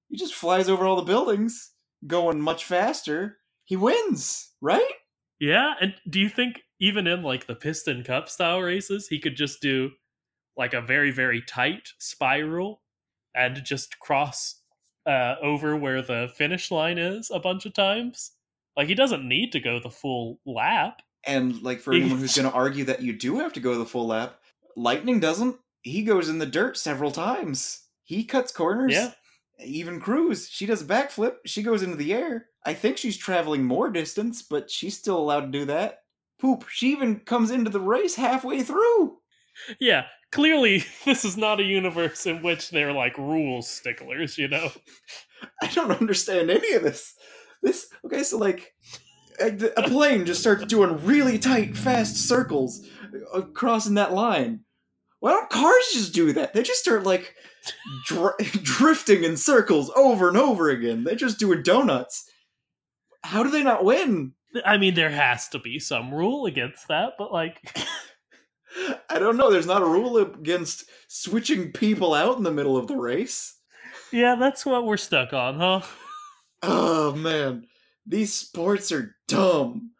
he 0.09 0.17
just 0.17 0.33
flies 0.33 0.69
over 0.69 0.85
all 0.85 0.95
the 0.95 1.01
buildings 1.01 1.71
going 2.05 2.39
much 2.39 2.65
faster 2.65 3.37
he 3.65 3.75
wins 3.75 4.53
right 4.61 4.93
Yeah, 5.39 5.73
and 5.79 5.93
do 6.09 6.19
you 6.19 6.29
think 6.29 6.61
even 6.79 7.07
in 7.07 7.21
like 7.21 7.47
the 7.47 7.55
piston 7.55 8.03
cup 8.03 8.29
style 8.29 8.61
races, 8.61 9.07
he 9.07 9.19
could 9.19 9.35
just 9.35 9.61
do 9.61 9.91
like 10.55 10.73
a 10.73 10.81
very 10.81 11.11
very 11.11 11.41
tight 11.41 11.89
spiral 11.99 12.81
and 13.35 13.63
just 13.63 13.99
cross 13.99 14.61
uh, 15.05 15.35
over 15.41 15.75
where 15.75 16.01
the 16.01 16.29
finish 16.35 16.71
line 16.71 16.97
is 16.97 17.29
a 17.31 17.39
bunch 17.39 17.65
of 17.65 17.73
times? 17.73 18.31
Like 18.75 18.87
he 18.87 18.95
doesn't 18.95 19.27
need 19.27 19.51
to 19.51 19.59
go 19.59 19.79
the 19.79 19.91
full 19.91 20.39
lap. 20.45 21.01
And 21.25 21.61
like 21.61 21.81
for 21.81 21.93
anyone 21.93 22.17
who's 22.19 22.35
going 22.35 22.49
to 22.49 22.55
argue 22.55 22.85
that 22.85 23.01
you 23.01 23.13
do 23.13 23.39
have 23.39 23.53
to 23.53 23.59
go 23.59 23.77
the 23.77 23.85
full 23.85 24.07
lap, 24.07 24.39
Lightning 24.77 25.19
doesn't. 25.19 25.57
He 25.81 26.03
goes 26.03 26.29
in 26.29 26.37
the 26.37 26.45
dirt 26.45 26.77
several 26.77 27.09
times. 27.11 27.83
He 28.03 28.23
cuts 28.23 28.51
corners. 28.51 28.93
Yeah. 28.93 29.11
Even 29.65 29.99
Cruz, 29.99 30.47
she 30.47 30.67
does 30.67 30.83
a 30.83 30.85
backflip. 30.85 31.37
She 31.47 31.63
goes 31.63 31.81
into 31.81 31.95
the 31.95 32.13
air. 32.13 32.45
I 32.63 32.75
think 32.75 32.97
she's 32.97 33.17
traveling 33.17 33.63
more 33.63 33.89
distance, 33.89 34.43
but 34.43 34.69
she's 34.69 34.95
still 34.95 35.17
allowed 35.17 35.51
to 35.51 35.59
do 35.59 35.65
that. 35.65 36.01
Poop. 36.39 36.65
She 36.69 36.91
even 36.91 37.21
comes 37.21 37.49
into 37.49 37.71
the 37.71 37.79
race 37.79 38.13
halfway 38.15 38.61
through. 38.61 39.17
Yeah, 39.79 40.05
clearly 40.31 40.85
this 41.05 41.25
is 41.25 41.37
not 41.37 41.59
a 41.59 41.63
universe 41.63 42.27
in 42.27 42.43
which 42.43 42.69
they're 42.69 42.93
like 42.93 43.17
rules 43.17 43.67
sticklers, 43.67 44.37
you 44.37 44.47
know. 44.47 44.69
I 45.63 45.67
don't 45.67 45.91
understand 45.91 46.51
any 46.51 46.73
of 46.73 46.83
this. 46.83 47.15
This 47.63 47.87
okay, 48.05 48.21
so 48.21 48.37
like 48.37 48.75
a 49.39 49.47
a 49.77 49.89
plane 49.89 50.25
just 50.25 50.41
starts 50.41 50.65
doing 50.65 51.03
really 51.03 51.39
tight, 51.39 51.75
fast 51.75 52.27
circles 52.27 52.87
uh, 53.33 53.41
crossing 53.41 53.95
that 53.95 54.13
line. 54.13 54.61
Why 55.19 55.31
don't 55.31 55.49
cars 55.49 55.89
just 55.93 56.13
do 56.13 56.33
that? 56.33 56.53
They 56.53 56.63
just 56.63 56.81
start 56.81 57.03
like 57.03 57.33
dr- 58.05 58.37
drifting 58.63 59.23
in 59.23 59.35
circles 59.37 59.91
over 59.95 60.27
and 60.27 60.37
over 60.37 60.69
again. 60.69 61.03
They're 61.03 61.15
just 61.15 61.39
doing 61.39 61.63
donuts. 61.63 62.29
How 63.23 63.43
do 63.43 63.49
they 63.49 63.63
not 63.63 63.83
win? 63.83 64.33
I 64.65 64.77
mean, 64.77 64.93
there 64.93 65.09
has 65.09 65.49
to 65.49 65.59
be 65.59 65.79
some 65.79 66.13
rule 66.13 66.45
against 66.45 66.87
that, 66.87 67.13
but 67.17 67.31
like, 67.33 67.59
I 69.09 69.19
don't 69.19 69.37
know. 69.37 69.51
There's 69.51 69.65
not 69.65 69.81
a 69.81 69.87
rule 69.87 70.17
against 70.17 70.85
switching 71.07 71.71
people 71.71 72.13
out 72.13 72.37
in 72.37 72.43
the 72.43 72.51
middle 72.51 72.77
of 72.77 72.87
the 72.87 72.95
race. 72.97 73.55
yeah, 74.11 74.35
that's 74.35 74.65
what 74.65 74.85
we're 74.85 74.97
stuck 74.97 75.33
on, 75.33 75.59
huh? 75.59 75.81
Oh 76.63 77.13
man, 77.13 77.65
these 78.05 78.33
sports 78.33 78.91
are 78.91 79.15
dumb. 79.27 79.91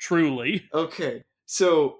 Truly. 0.00 0.68
Okay, 0.72 1.24
so 1.46 1.98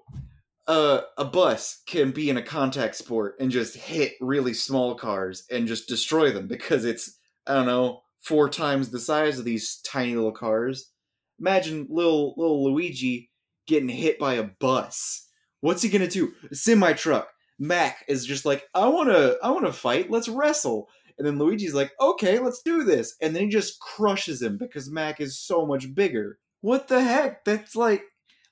a 0.67 1.25
bus 1.25 1.81
can 1.87 2.11
be 2.11 2.29
in 2.29 2.37
a 2.37 2.41
contact 2.41 2.95
sport 2.95 3.35
and 3.39 3.51
just 3.51 3.75
hit 3.75 4.13
really 4.19 4.53
small 4.53 4.95
cars 4.95 5.45
and 5.49 5.67
just 5.67 5.87
destroy 5.87 6.31
them 6.31 6.47
because 6.47 6.83
it's 6.85 7.17
I 7.45 7.53
don't 7.53 7.65
know 7.65 8.01
four 8.21 8.49
times 8.49 8.89
the 8.89 8.99
size 8.99 9.39
of 9.39 9.45
these 9.45 9.79
tiny 9.85 10.15
little 10.15 10.33
cars. 10.33 10.91
Imagine 11.39 11.87
little 11.89 12.33
little 12.37 12.63
Luigi 12.65 13.31
getting 13.67 13.89
hit 13.89 14.19
by 14.19 14.33
a 14.35 14.43
bus. 14.43 15.27
What's 15.61 15.81
he 15.81 15.89
gonna 15.89 16.07
do? 16.07 16.33
Semi 16.51 16.93
truck. 16.93 17.29
Mac 17.59 18.03
is 18.07 18.25
just 18.25 18.45
like 18.45 18.65
I 18.73 18.87
wanna 18.87 19.35
I 19.41 19.51
wanna 19.51 19.71
fight. 19.71 20.11
Let's 20.11 20.27
wrestle. 20.27 20.89
And 21.17 21.25
then 21.25 21.39
Luigi's 21.39 21.73
like, 21.73 21.93
okay, 21.99 22.37
let's 22.37 22.61
do 22.61 22.83
this. 22.83 23.15
And 23.21 23.35
then 23.35 23.43
he 23.43 23.49
just 23.49 23.79
crushes 23.79 24.41
him 24.41 24.57
because 24.57 24.91
Mac 24.91 25.19
is 25.19 25.39
so 25.39 25.65
much 25.65 25.95
bigger. 25.95 26.37
What 26.61 26.87
the 26.87 27.01
heck? 27.01 27.43
That's 27.43 27.75
like 27.75 28.03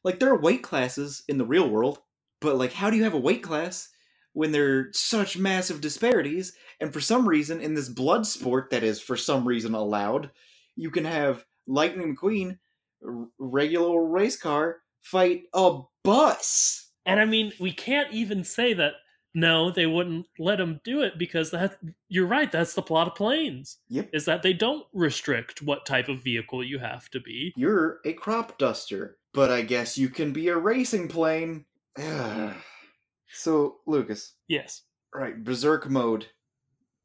like 0.06 0.20
there 0.20 0.30
are 0.30 0.40
weight 0.40 0.62
classes 0.62 1.24
in 1.28 1.38
the 1.38 1.46
real 1.46 1.68
world, 1.68 2.00
but 2.40 2.56
like 2.56 2.72
how 2.72 2.90
do 2.90 2.96
you 2.96 3.04
have 3.04 3.16
a 3.16 3.20
weight 3.20 3.44
class 3.44 3.90
when 4.34 4.52
there 4.52 4.78
are 4.78 4.88
such 4.94 5.38
massive 5.38 5.82
disparities? 5.82 6.54
And 6.80 6.94
for 6.94 7.02
some 7.02 7.28
reason, 7.28 7.60
in 7.60 7.74
this 7.74 7.90
blood 7.90 8.26
sport 8.26 8.70
that 8.70 8.84
is 8.84 9.02
for 9.02 9.18
some 9.18 9.46
reason 9.46 9.74
allowed, 9.74 10.30
you 10.76 10.92
can 10.92 11.06
have 11.06 11.44
Lightning 11.68 12.16
McQueen, 12.16 12.60
r- 13.06 13.28
regular 13.40 14.06
race 14.06 14.38
car, 14.38 14.78
fight 15.02 15.44
a 15.54 15.80
bus. 16.04 16.92
And 17.08 17.20
I 17.20 17.26
mean, 17.26 17.52
we 17.60 17.72
can't 17.72 18.14
even 18.14 18.44
say 18.44 18.76
that 18.76 18.94
no, 19.36 19.70
they 19.70 19.86
wouldn't 19.86 20.28
let 20.40 20.62
him 20.62 20.80
do 20.86 21.02
it 21.02 21.20
because 21.20 21.52
that 21.52 21.78
you're 22.08 22.26
right, 22.26 22.52
that's 22.52 22.74
the 22.74 22.82
plot 22.82 23.08
of 23.08 23.16
planes. 23.16 23.80
Yep. 23.90 24.10
Is 24.14 24.26
that 24.26 24.44
they 24.44 24.54
don't 24.54 24.86
restrict 24.94 25.62
what 25.62 25.86
type 25.86 26.08
of 26.08 26.24
vehicle 26.24 26.64
you 26.64 26.80
have 26.80 27.10
to 27.10 27.20
be. 27.20 27.54
You're 27.58 28.00
a 28.06 28.14
crop 28.14 28.58
duster, 28.58 29.18
but 29.36 29.52
I 29.52 29.62
guess 29.62 29.98
you 29.98 30.10
can 30.10 30.32
be 30.34 30.48
a 30.48 30.58
racing 30.58 31.08
plane. 31.10 31.66
so, 33.32 33.78
Lucas, 33.86 34.34
Yes. 34.48 34.84
right, 35.14 35.44
Berserk 35.44 35.90
mode. 35.90 36.26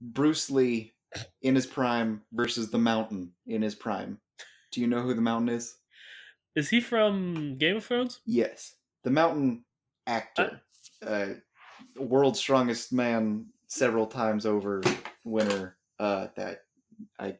Bruce 0.00 0.48
Lee 0.50 0.94
in 1.42 1.54
his 1.54 1.66
prime 1.66 2.22
versus 2.32 2.70
the 2.70 2.78
Mountain 2.78 3.32
in 3.46 3.60
his 3.60 3.74
prime. 3.74 4.18
Do 4.72 4.80
you 4.80 4.86
know 4.86 5.02
who 5.02 5.12
the 5.12 5.20
Mountain 5.20 5.50
is? 5.50 5.74
Is 6.56 6.68
he 6.70 6.80
from 6.80 7.58
Game 7.58 7.76
of 7.76 7.84
Thrones? 7.84 8.20
Yes, 8.24 8.74
the 9.04 9.10
Mountain 9.10 9.64
actor, 10.06 10.62
uh, 11.06 11.26
world's 11.96 12.38
strongest 12.38 12.92
man, 12.92 13.46
several 13.66 14.06
times 14.06 14.46
over 14.46 14.82
winner. 15.24 15.76
Uh, 15.98 16.28
that 16.34 16.62
I, 17.18 17.36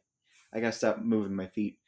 I 0.52 0.60
gotta 0.60 0.72
stop 0.72 0.98
moving 1.00 1.34
my 1.34 1.46
feet. 1.46 1.78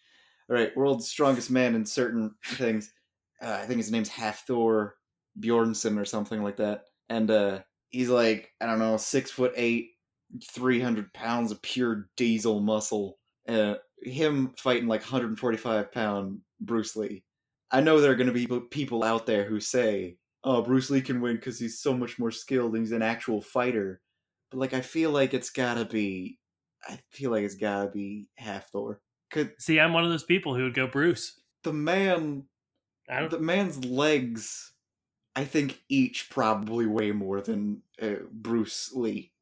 All 0.48 0.56
right, 0.56 0.76
world's 0.76 1.08
strongest 1.08 1.50
man 1.50 1.74
in 1.74 1.86
certain 1.86 2.34
things. 2.44 2.92
Uh, 3.40 3.58
I 3.62 3.66
think 3.66 3.78
his 3.78 3.90
name's 3.90 4.10
Hafthor 4.10 4.90
Bjornsson 5.40 5.98
or 5.98 6.04
something 6.04 6.42
like 6.42 6.56
that, 6.56 6.84
and 7.08 7.30
uh, 7.30 7.60
he's 7.88 8.08
like 8.08 8.52
I 8.60 8.66
don't 8.66 8.78
know, 8.78 8.96
six 8.96 9.30
foot 9.30 9.52
eight, 9.56 9.90
three 10.52 10.80
hundred 10.80 11.12
pounds 11.12 11.50
of 11.50 11.62
pure 11.62 12.08
diesel 12.16 12.60
muscle. 12.60 13.18
Uh, 13.48 13.74
him 14.02 14.52
fighting 14.58 14.88
like 14.88 15.00
145 15.00 15.92
pound 15.92 16.40
Bruce 16.60 16.96
Lee. 16.96 17.24
I 17.70 17.80
know 17.80 18.00
there 18.00 18.12
are 18.12 18.16
going 18.16 18.32
to 18.32 18.32
be 18.32 18.46
people 18.70 19.02
out 19.02 19.26
there 19.26 19.44
who 19.44 19.60
say, 19.60 20.16
"Oh, 20.44 20.62
Bruce 20.62 20.90
Lee 20.90 21.00
can 21.00 21.20
win 21.20 21.36
because 21.36 21.58
he's 21.58 21.80
so 21.80 21.94
much 21.94 22.18
more 22.18 22.30
skilled 22.30 22.74
and 22.74 22.82
he's 22.82 22.92
an 22.92 23.02
actual 23.02 23.40
fighter." 23.40 24.00
But 24.50 24.58
like, 24.58 24.74
I 24.74 24.80
feel 24.80 25.10
like 25.10 25.34
it's 25.34 25.50
gotta 25.50 25.84
be. 25.84 26.38
I 26.86 26.98
feel 27.10 27.30
like 27.30 27.44
it's 27.44 27.54
gotta 27.54 27.90
be 27.90 28.28
Half 28.36 28.70
Thor. 28.70 29.00
Could 29.32 29.54
See, 29.58 29.80
I'm 29.80 29.92
one 29.92 30.04
of 30.04 30.10
those 30.10 30.24
people 30.24 30.54
who 30.54 30.64
would 30.64 30.74
go 30.74 30.86
Bruce. 30.86 31.40
the 31.64 31.72
man? 31.72 32.44
I 33.08 33.20
don't, 33.20 33.30
the 33.30 33.40
man's 33.40 33.84
legs, 33.84 34.72
I 35.34 35.44
think 35.44 35.82
each 35.88 36.30
probably 36.30 36.86
weigh 36.86 37.12
more 37.12 37.40
than 37.40 37.82
uh, 38.00 38.26
Bruce 38.30 38.92
Lee. 38.94 39.32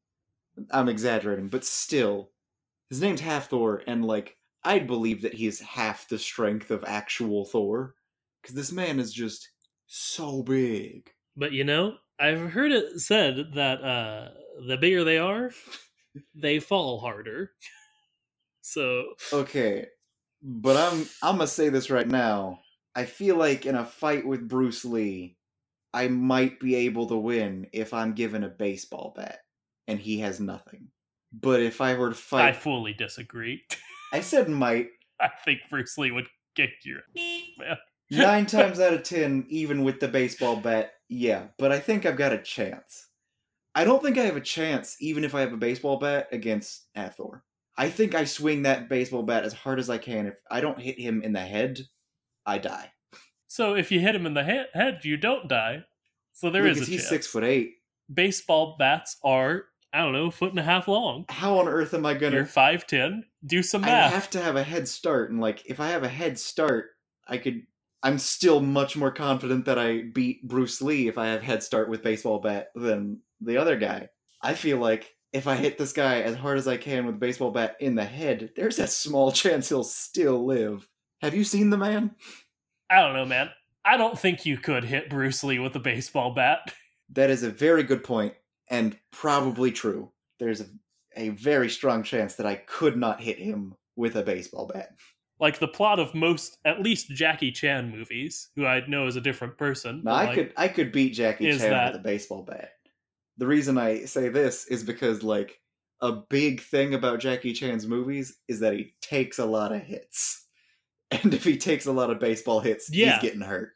I'm 0.71 0.89
exaggerating, 0.89 1.49
but 1.49 1.63
still, 1.63 2.31
his 2.89 3.01
name's 3.01 3.21
Half 3.21 3.49
Thor, 3.49 3.83
and 3.85 4.03
like 4.05 4.37
I'd 4.63 4.87
believe 4.87 5.21
that 5.21 5.33
he 5.33 5.47
is 5.47 5.59
half 5.59 6.07
the 6.07 6.17
strength 6.17 6.71
of 6.71 6.83
actual 6.85 7.45
Thor, 7.45 7.95
because 8.41 8.55
this 8.55 8.71
man 8.71 8.99
is 8.99 9.13
just 9.13 9.49
so 9.87 10.41
big. 10.41 11.11
but 11.35 11.51
you 11.51 11.63
know, 11.63 11.97
I've 12.19 12.51
heard 12.51 12.71
it 12.71 12.99
said 12.99 13.53
that 13.55 13.83
uh, 13.83 14.29
the 14.67 14.77
bigger 14.77 15.03
they 15.03 15.17
are, 15.17 15.51
they 16.35 16.59
fall 16.59 16.99
harder. 16.99 17.51
So 18.61 19.13
Okay, 19.33 19.87
but 20.41 20.77
I'm 20.77 21.07
I'm 21.21 21.37
gonna 21.37 21.47
say 21.47 21.69
this 21.69 21.89
right 21.89 22.07
now. 22.07 22.59
I 22.95 23.05
feel 23.05 23.35
like 23.35 23.65
in 23.65 23.75
a 23.75 23.85
fight 23.85 24.25
with 24.25 24.47
Bruce 24.47 24.83
Lee, 24.83 25.37
I 25.93 26.07
might 26.07 26.59
be 26.59 26.75
able 26.75 27.07
to 27.07 27.15
win 27.15 27.67
if 27.73 27.93
I'm 27.93 28.13
given 28.13 28.43
a 28.43 28.49
baseball 28.49 29.13
bat 29.15 29.39
and 29.87 29.99
he 29.99 30.19
has 30.19 30.39
nothing. 30.39 30.87
But 31.33 31.61
if 31.61 31.81
I 31.81 31.95
were 31.95 32.09
to 32.09 32.15
fight, 32.15 32.49
I 32.49 32.53
fully 32.53 32.93
disagree. 32.93 33.63
I, 34.13 34.21
said 34.21 34.49
might. 34.49 34.89
I 35.19 35.29
think 35.45 35.61
Bruce 35.69 35.97
Lee 35.97 36.11
would 36.11 36.27
kick 36.55 36.71
your. 36.83 37.01
Nine 38.11 38.45
times 38.45 38.81
out 38.81 38.93
of 38.93 39.03
ten, 39.03 39.45
even 39.47 39.83
with 39.83 40.01
the 40.01 40.09
baseball 40.09 40.57
bat, 40.57 40.91
yeah. 41.07 41.47
But 41.57 41.71
I 41.71 41.79
think 41.79 42.05
I've 42.05 42.17
got 42.17 42.33
a 42.33 42.41
chance. 42.41 43.07
I 43.73 43.85
don't 43.85 44.03
think 44.03 44.17
I 44.17 44.23
have 44.23 44.35
a 44.35 44.41
chance, 44.41 44.97
even 44.99 45.23
if 45.23 45.33
I 45.33 45.39
have 45.39 45.53
a 45.53 45.57
baseball 45.57 45.97
bat 45.97 46.27
against 46.33 46.87
Athor. 46.97 47.41
I 47.77 47.89
think 47.89 48.13
I 48.15 48.25
swing 48.25 48.63
that 48.63 48.89
baseball 48.89 49.23
bat 49.23 49.43
as 49.43 49.53
hard 49.53 49.79
as 49.79 49.89
I 49.89 49.97
can. 49.97 50.27
If 50.27 50.35
I 50.49 50.61
don't 50.61 50.79
hit 50.79 50.99
him 50.99 51.21
in 51.23 51.33
the 51.33 51.39
head, 51.39 51.79
I 52.45 52.57
die. 52.57 52.91
So 53.47 53.75
if 53.75 53.91
you 53.91 53.99
hit 53.99 54.15
him 54.15 54.25
in 54.25 54.33
the 54.33 54.43
he- 54.43 54.79
head, 54.79 55.01
you 55.03 55.17
don't 55.17 55.47
die. 55.47 55.83
So 56.33 56.49
there 56.49 56.65
is 56.65 56.75
because 56.75 56.87
a 56.87 56.91
he's 56.91 57.01
chance. 57.01 57.09
six 57.09 57.27
foot 57.27 57.43
eight. 57.43 57.73
Baseball 58.13 58.75
bats 58.77 59.17
are 59.23 59.65
I 59.93 59.99
don't 59.99 60.13
know, 60.13 60.27
a 60.27 60.31
foot 60.31 60.51
and 60.51 60.59
a 60.59 60.63
half 60.63 60.87
long. 60.87 61.25
How 61.27 61.59
on 61.59 61.67
earth 61.67 61.93
am 61.93 62.05
I 62.05 62.13
gonna? 62.13 62.37
You're 62.37 62.45
five 62.45 62.87
ten. 62.87 63.25
Do 63.45 63.61
some 63.61 63.81
math. 63.81 64.11
I 64.11 64.15
have 64.15 64.29
to 64.31 64.41
have 64.41 64.55
a 64.55 64.63
head 64.63 64.87
start, 64.87 65.31
and 65.31 65.41
like 65.41 65.63
if 65.65 65.79
I 65.79 65.89
have 65.89 66.03
a 66.03 66.09
head 66.09 66.39
start, 66.39 66.91
I 67.27 67.37
could. 67.37 67.63
I'm 68.03 68.17
still 68.17 68.61
much 68.61 68.97
more 68.97 69.11
confident 69.11 69.65
that 69.65 69.77
I 69.77 70.01
beat 70.01 70.47
Bruce 70.47 70.81
Lee 70.81 71.07
if 71.07 71.17
I 71.19 71.27
have 71.27 71.43
head 71.43 71.61
start 71.61 71.87
with 71.89 72.01
baseball 72.01 72.39
bat 72.39 72.69
than 72.73 73.19
the 73.41 73.57
other 73.57 73.75
guy. 73.75 74.09
I 74.41 74.55
feel 74.55 74.77
like 74.77 75.13
if 75.33 75.47
I 75.47 75.55
hit 75.55 75.77
this 75.77 75.93
guy 75.93 76.21
as 76.21 76.35
hard 76.35 76.57
as 76.57 76.67
I 76.67 76.77
can 76.77 77.05
with 77.05 77.15
a 77.15 77.19
baseball 77.19 77.51
bat 77.51 77.77
in 77.79 77.95
the 77.95 78.03
head, 78.03 78.51
there's 78.55 78.79
a 78.79 78.87
small 78.87 79.31
chance 79.31 79.69
he'll 79.69 79.83
still 79.83 80.45
live. 80.45 80.87
Have 81.21 81.35
you 81.35 81.43
seen 81.43 81.69
the 81.69 81.77
man? 81.77 82.11
I 82.89 83.01
don't 83.01 83.13
know, 83.13 83.25
man. 83.25 83.49
I 83.85 83.97
don't 83.97 84.19
think 84.19 84.45
you 84.45 84.57
could 84.57 84.83
hit 84.83 85.09
Bruce 85.09 85.43
Lee 85.43 85.59
with 85.59 85.75
a 85.75 85.79
baseball 85.79 86.33
bat. 86.33 86.73
That 87.13 87.29
is 87.29 87.43
a 87.43 87.49
very 87.49 87.83
good 87.83 88.05
point 88.05 88.35
and 88.69 88.97
probably 89.11 89.69
true. 89.69 90.13
There's 90.39 90.61
a, 90.61 90.65
a 91.17 91.27
very 91.31 91.69
strong 91.69 92.03
chance 92.03 92.35
that 92.35 92.45
I 92.45 92.55
could 92.55 92.95
not 92.95 93.19
hit 93.19 93.37
him 93.37 93.75
with 93.97 94.15
a 94.15 94.23
baseball 94.23 94.71
bat. 94.73 94.91
Like 95.37 95.59
the 95.59 95.67
plot 95.67 95.99
of 95.99 96.15
most, 96.15 96.57
at 96.63 96.81
least 96.81 97.09
Jackie 97.09 97.51
Chan 97.51 97.91
movies, 97.91 98.47
who 98.55 98.65
I 98.65 98.87
know 98.87 99.07
is 99.07 99.17
a 99.17 99.21
different 99.21 99.57
person. 99.57 100.03
No, 100.05 100.11
I 100.11 100.25
like, 100.27 100.35
could 100.35 100.53
I 100.55 100.67
could 100.69 100.93
beat 100.93 101.09
Jackie 101.09 101.49
Chan 101.49 101.69
that- 101.69 101.91
with 101.91 101.99
a 101.99 102.03
baseball 102.03 102.43
bat. 102.43 102.75
The 103.41 103.47
reason 103.47 103.79
I 103.79 104.05
say 104.05 104.29
this 104.29 104.67
is 104.67 104.83
because 104.83 105.23
like 105.23 105.59
a 105.99 106.11
big 106.11 106.61
thing 106.61 106.93
about 106.93 107.19
Jackie 107.19 107.53
Chan's 107.53 107.87
movies 107.87 108.37
is 108.47 108.59
that 108.59 108.73
he 108.73 108.93
takes 109.01 109.39
a 109.39 109.45
lot 109.45 109.71
of 109.73 109.81
hits. 109.81 110.45
And 111.11 111.33
if 111.33 111.43
he 111.43 111.57
takes 111.57 111.87
a 111.87 111.91
lot 111.91 112.11
of 112.11 112.19
baseball 112.19 112.59
hits, 112.59 112.87
Yeah. 112.93 113.13
he's 113.13 113.21
getting 113.23 113.41
hurt. 113.41 113.71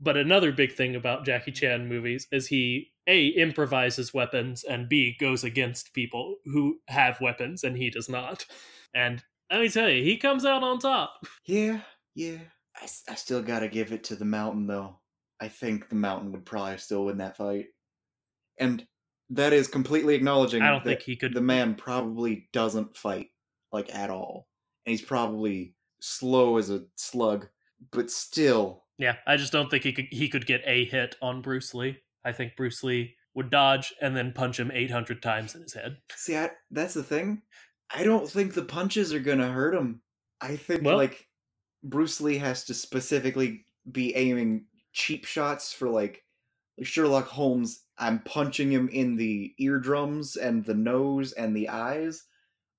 But 0.00 0.16
another 0.16 0.50
big 0.50 0.72
thing 0.72 0.96
about 0.96 1.24
Jackie 1.24 1.52
Chan 1.52 1.88
movies 1.88 2.26
is 2.32 2.48
he 2.48 2.90
A 3.06 3.28
improvises 3.28 4.12
weapons 4.12 4.64
and 4.64 4.88
B 4.88 5.16
goes 5.20 5.44
against 5.44 5.94
people 5.94 6.34
who 6.46 6.80
have 6.88 7.20
weapons 7.20 7.62
and 7.62 7.76
he 7.76 7.90
does 7.90 8.08
not. 8.08 8.44
And 8.92 9.22
let 9.52 9.60
me 9.60 9.68
tell 9.68 9.88
you, 9.88 10.02
he 10.02 10.16
comes 10.16 10.44
out 10.44 10.62
on 10.64 10.80
top. 10.80 11.24
Yeah, 11.46 11.80
yeah. 12.16 12.38
I, 12.76 12.88
I 13.08 13.14
still 13.14 13.40
gotta 13.42 13.68
give 13.68 13.92
it 13.92 14.02
to 14.04 14.16
the 14.16 14.24
mountain 14.26 14.66
though. 14.66 14.98
I 15.40 15.46
think 15.48 15.88
the 15.88 15.94
mountain 15.94 16.32
would 16.32 16.44
probably 16.44 16.76
still 16.78 17.04
win 17.06 17.18
that 17.18 17.36
fight. 17.36 17.66
And 18.60 18.86
that 19.30 19.52
is 19.52 19.66
completely 19.66 20.14
acknowledging 20.14 20.62
I 20.62 20.68
don't 20.70 20.84
that 20.84 20.90
think 20.90 21.02
he 21.02 21.16
could 21.16 21.34
the 21.34 21.40
man 21.40 21.74
probably 21.74 22.48
doesn't 22.52 22.96
fight 22.96 23.30
like 23.72 23.92
at 23.94 24.10
all. 24.10 24.46
And 24.86 24.92
he's 24.92 25.02
probably 25.02 25.74
slow 26.00 26.56
as 26.56 26.70
a 26.70 26.84
slug, 26.96 27.48
but 27.92 28.10
still 28.10 28.84
Yeah, 28.98 29.16
I 29.26 29.36
just 29.36 29.52
don't 29.52 29.70
think 29.70 29.84
he 29.84 29.92
could 29.92 30.06
he 30.10 30.28
could 30.28 30.46
get 30.46 30.62
a 30.66 30.84
hit 30.84 31.16
on 31.22 31.42
Bruce 31.42 31.74
Lee. 31.74 31.98
I 32.24 32.32
think 32.32 32.56
Bruce 32.56 32.82
Lee 32.84 33.14
would 33.34 33.50
dodge 33.50 33.94
and 34.02 34.16
then 34.16 34.32
punch 34.32 34.58
him 34.58 34.70
800 34.72 35.22
times 35.22 35.54
in 35.54 35.62
his 35.62 35.72
head. 35.72 35.96
See, 36.16 36.36
I, 36.36 36.50
that's 36.70 36.94
the 36.94 37.02
thing. 37.02 37.42
I 37.94 38.02
don't 38.02 38.28
think 38.28 38.52
the 38.54 38.64
punches 38.64 39.14
are 39.14 39.20
gonna 39.20 39.50
hurt 39.50 39.74
him. 39.74 40.02
I 40.40 40.56
think 40.56 40.82
Well- 40.82 40.96
like 40.96 41.26
Bruce 41.82 42.20
Lee 42.20 42.36
has 42.38 42.64
to 42.64 42.74
specifically 42.74 43.64
be 43.90 44.14
aiming 44.16 44.66
cheap 44.92 45.24
shots 45.24 45.72
for 45.72 45.88
like 45.88 46.22
Sherlock 46.82 47.26
Holmes. 47.26 47.84
I'm 47.98 48.20
punching 48.20 48.70
him 48.72 48.88
in 48.88 49.16
the 49.16 49.52
eardrums 49.58 50.36
and 50.36 50.64
the 50.64 50.74
nose 50.74 51.32
and 51.32 51.54
the 51.54 51.68
eyes, 51.68 52.24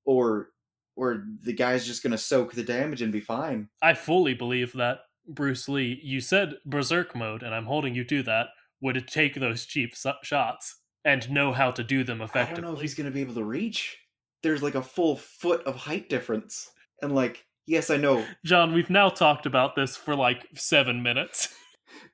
or 0.05 0.49
or 0.95 1.25
the 1.43 1.53
guy's 1.53 1.85
just 1.85 2.03
gonna 2.03 2.17
soak 2.17 2.53
the 2.53 2.63
damage 2.63 3.01
and 3.01 3.11
be 3.11 3.21
fine. 3.21 3.69
I 3.81 3.93
fully 3.93 4.33
believe 4.33 4.73
that 4.73 5.01
Bruce 5.27 5.69
Lee, 5.69 5.99
you 6.03 6.19
said 6.19 6.55
berserk 6.65 7.15
mode, 7.15 7.43
and 7.43 7.53
I'm 7.53 7.65
holding 7.65 7.95
you 7.95 8.03
to 8.05 8.23
that, 8.23 8.47
would 8.81 9.07
take 9.07 9.35
those 9.35 9.65
cheap 9.65 9.95
so- 9.95 10.15
shots 10.23 10.77
and 11.05 11.29
know 11.31 11.53
how 11.53 11.71
to 11.71 11.83
do 11.83 12.03
them 12.03 12.21
effectively? 12.21 12.51
I 12.51 12.61
don't 12.61 12.71
know 12.71 12.75
if 12.75 12.81
he's 12.81 12.95
gonna 12.95 13.11
be 13.11 13.21
able 13.21 13.35
to 13.35 13.43
reach. 13.43 13.97
There's 14.43 14.63
like 14.63 14.75
a 14.75 14.81
full 14.81 15.17
foot 15.17 15.63
of 15.63 15.75
height 15.75 16.09
difference, 16.09 16.69
and 17.01 17.13
like 17.13 17.45
yes, 17.67 17.89
I 17.89 17.97
know 17.97 18.25
John, 18.43 18.73
we've 18.73 18.89
now 18.89 19.09
talked 19.09 19.45
about 19.45 19.75
this 19.75 19.95
for 19.95 20.15
like 20.15 20.47
seven 20.55 21.01
minutes. 21.03 21.55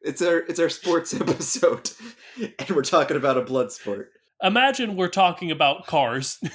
It's 0.02 0.22
our 0.22 0.40
it's 0.40 0.60
our 0.60 0.70
sports 0.70 1.14
episode, 1.20 1.92
and 2.38 2.70
we're 2.70 2.84
talking 2.84 3.18
about 3.18 3.38
a 3.38 3.42
blood 3.42 3.72
sport. 3.72 4.12
Imagine 4.42 4.96
we're 4.96 5.08
talking 5.10 5.52
about 5.52 5.86
cars. 5.88 6.40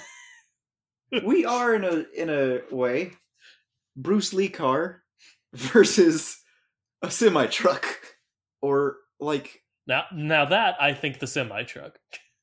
We 1.27 1.45
are 1.45 1.75
in 1.75 1.85
a 1.85 2.07
in 2.17 2.31
a 2.31 2.61
way, 2.75 3.13
Bruce 3.97 4.33
Lee 4.33 4.49
car 4.49 5.03
versus 5.53 6.41
a 7.03 7.11
semi 7.11 7.45
truck, 7.49 7.85
or 8.63 8.97
like 9.21 9.61
now, 9.87 10.05
now 10.15 10.47
that 10.47 10.77
I 10.81 10.95
think 10.95 11.19
the 11.19 11.27
semi 11.27 11.65
truck. 11.65 11.99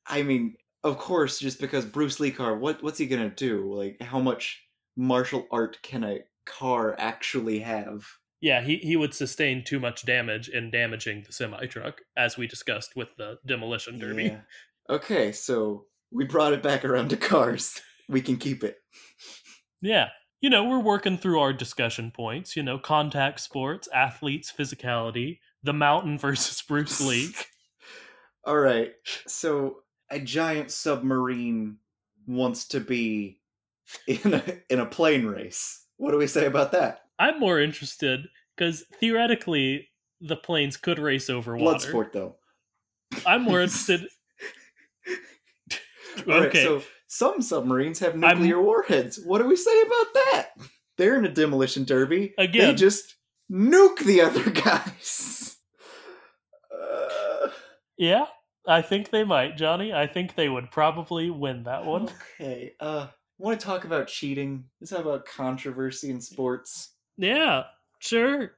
I 0.06 0.22
mean, 0.22 0.54
of 0.84 0.98
course, 0.98 1.38
just 1.38 1.60
because 1.60 1.84
Bruce 1.84 2.20
Lee 2.20 2.30
car, 2.30 2.56
what 2.56 2.80
what's 2.82 2.98
he 2.98 3.06
gonna 3.06 3.30
do? 3.30 3.74
Like, 3.74 4.00
how 4.00 4.20
much 4.20 4.62
martial 4.96 5.48
art 5.50 5.78
can 5.82 6.04
a 6.04 6.20
car 6.46 6.94
actually 6.98 7.58
have? 7.60 8.06
Yeah, 8.40 8.62
he, 8.62 8.76
he 8.78 8.96
would 8.96 9.12
sustain 9.12 9.64
too 9.64 9.78
much 9.78 10.06
damage 10.06 10.48
in 10.48 10.70
damaging 10.70 11.24
the 11.26 11.32
semi 11.32 11.66
truck, 11.66 12.00
as 12.16 12.36
we 12.36 12.46
discussed 12.46 12.96
with 12.96 13.08
the 13.18 13.38
demolition 13.46 13.98
derby. 13.98 14.24
Yeah. 14.24 14.40
Okay, 14.88 15.30
so 15.32 15.84
we 16.10 16.24
brought 16.24 16.52
it 16.52 16.62
back 16.62 16.84
around 16.84 17.10
to 17.10 17.16
cars. 17.16 17.80
We 18.08 18.20
can 18.20 18.38
keep 18.38 18.64
it. 18.64 18.76
Yeah. 19.80 20.08
You 20.40 20.50
know, 20.50 20.64
we're 20.64 20.80
working 20.80 21.16
through 21.16 21.38
our 21.38 21.52
discussion 21.52 22.10
points, 22.10 22.56
you 22.56 22.62
know, 22.64 22.76
contact 22.76 23.38
sports, 23.38 23.88
athletes, 23.94 24.52
physicality, 24.56 25.38
the 25.62 25.72
mountain 25.72 26.18
versus 26.18 26.60
Bruce 26.60 27.00
Lee. 27.06 27.32
All 28.44 28.58
right. 28.58 28.92
So 29.28 29.82
a 30.10 30.18
giant 30.18 30.72
submarine 30.72 31.76
wants 32.26 32.66
to 32.68 32.80
be 32.80 33.40
in 34.08 34.34
a 34.34 34.42
in 34.68 34.80
a 34.80 34.86
plane 34.86 35.26
race. 35.26 35.86
What 35.96 36.10
do 36.10 36.18
we 36.18 36.26
say 36.26 36.46
about 36.46 36.72
that? 36.72 37.02
I'm 37.20 37.38
more 37.38 37.60
interested 37.60 38.26
because 38.56 38.84
theoretically 38.98 39.88
the 40.20 40.36
planes 40.36 40.76
could 40.76 40.98
race 40.98 41.30
over 41.30 41.56
Blood 41.56 41.74
water. 41.74 41.88
sport 41.88 42.12
though. 42.12 42.36
I'm 43.26 43.42
more 43.42 43.60
interested. 43.60 44.06
All 45.08 46.24
right, 46.26 46.42
okay. 46.48 46.64
so 46.64 46.82
some 47.06 47.42
submarines 47.42 47.98
have 48.00 48.16
nuclear 48.16 48.60
warheads. 48.62 49.20
What 49.24 49.38
do 49.42 49.46
we 49.48 49.56
say 49.56 49.80
about 49.82 50.06
that? 50.14 50.48
They're 50.96 51.16
in 51.18 51.24
a 51.24 51.32
demolition 51.32 51.84
derby. 51.84 52.34
They 52.36 52.44
Again. 52.44 52.76
just 52.76 53.16
nuke 53.50 53.98
the 54.04 54.20
other 54.22 54.48
guys. 54.50 55.56
Uh, 56.72 57.48
yeah, 57.96 58.26
I 58.66 58.82
think 58.82 59.10
they 59.10 59.24
might, 59.24 59.56
Johnny. 59.56 59.92
I 59.92 60.06
think 60.06 60.34
they 60.34 60.48
would 60.48 60.70
probably 60.70 61.30
win 61.30 61.64
that 61.64 61.84
one. 61.84 62.08
okay. 62.40 62.74
Uh, 62.80 63.08
want 63.38 63.58
to 63.58 63.66
talk 63.66 63.84
about 63.84 64.06
cheating? 64.08 64.64
Let's 64.80 64.90
talk 64.90 65.00
about 65.00 65.26
controversy 65.26 66.10
in 66.10 66.20
sports. 66.20 66.92
Yeah, 67.20 67.64
sure. 67.98 68.52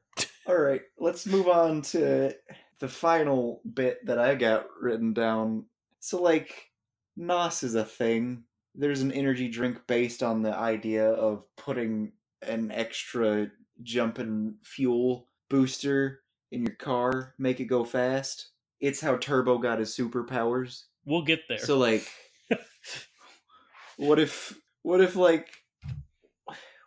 All 0.46 0.56
right, 0.56 0.82
let's 0.98 1.26
move 1.26 1.48
on 1.48 1.82
to 1.82 2.32
the 2.78 2.88
final 2.88 3.60
bit 3.74 4.06
that 4.06 4.20
I 4.20 4.36
got 4.36 4.66
written 4.80 5.12
down. 5.12 5.66
So, 5.98 6.22
like, 6.22 6.70
NOS 7.16 7.64
is 7.64 7.74
a 7.74 7.84
thing. 7.84 8.44
There's 8.76 9.02
an 9.02 9.10
energy 9.10 9.48
drink 9.48 9.78
based 9.88 10.22
on 10.22 10.42
the 10.42 10.56
idea 10.56 11.10
of 11.10 11.42
putting 11.56 12.12
an 12.42 12.70
extra 12.70 13.48
jumping 13.82 14.54
fuel 14.62 15.28
booster 15.50 16.20
in 16.52 16.62
your 16.62 16.76
car, 16.76 17.34
make 17.38 17.58
it 17.58 17.64
go 17.64 17.84
fast. 17.84 18.50
It's 18.80 19.00
how 19.00 19.16
Turbo 19.16 19.58
got 19.58 19.80
his 19.80 19.96
superpowers. 19.96 20.84
We'll 21.04 21.22
get 21.22 21.40
there. 21.48 21.58
So 21.58 21.78
like 21.78 22.06
what 23.96 24.20
if 24.20 24.56
what 24.82 25.00
if 25.00 25.16
like 25.16 25.48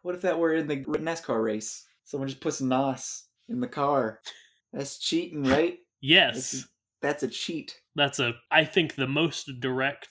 what 0.05 0.13
if 0.13 0.21
that 0.21 0.37
were 0.37 0.53
in 0.53 0.67
the 0.67 0.77
NASCAR 0.77 1.43
race? 1.43 1.83
Someone 2.03 2.29
just 2.29 2.39
puts 2.41 2.61
NOS 2.61 3.25
in 3.49 3.59
the 3.59 3.67
car. 3.67 4.19
That's 4.71 4.99
cheating, 4.99 5.43
right? 5.43 5.79
yes, 6.01 6.67
That's 7.01 7.23
a 7.23 7.27
cheat. 7.27 7.79
that's 7.95 8.19
a. 8.19 8.33
I 8.51 8.65
think 8.65 8.93
the 8.93 9.07
most 9.07 9.49
direct 9.59 10.09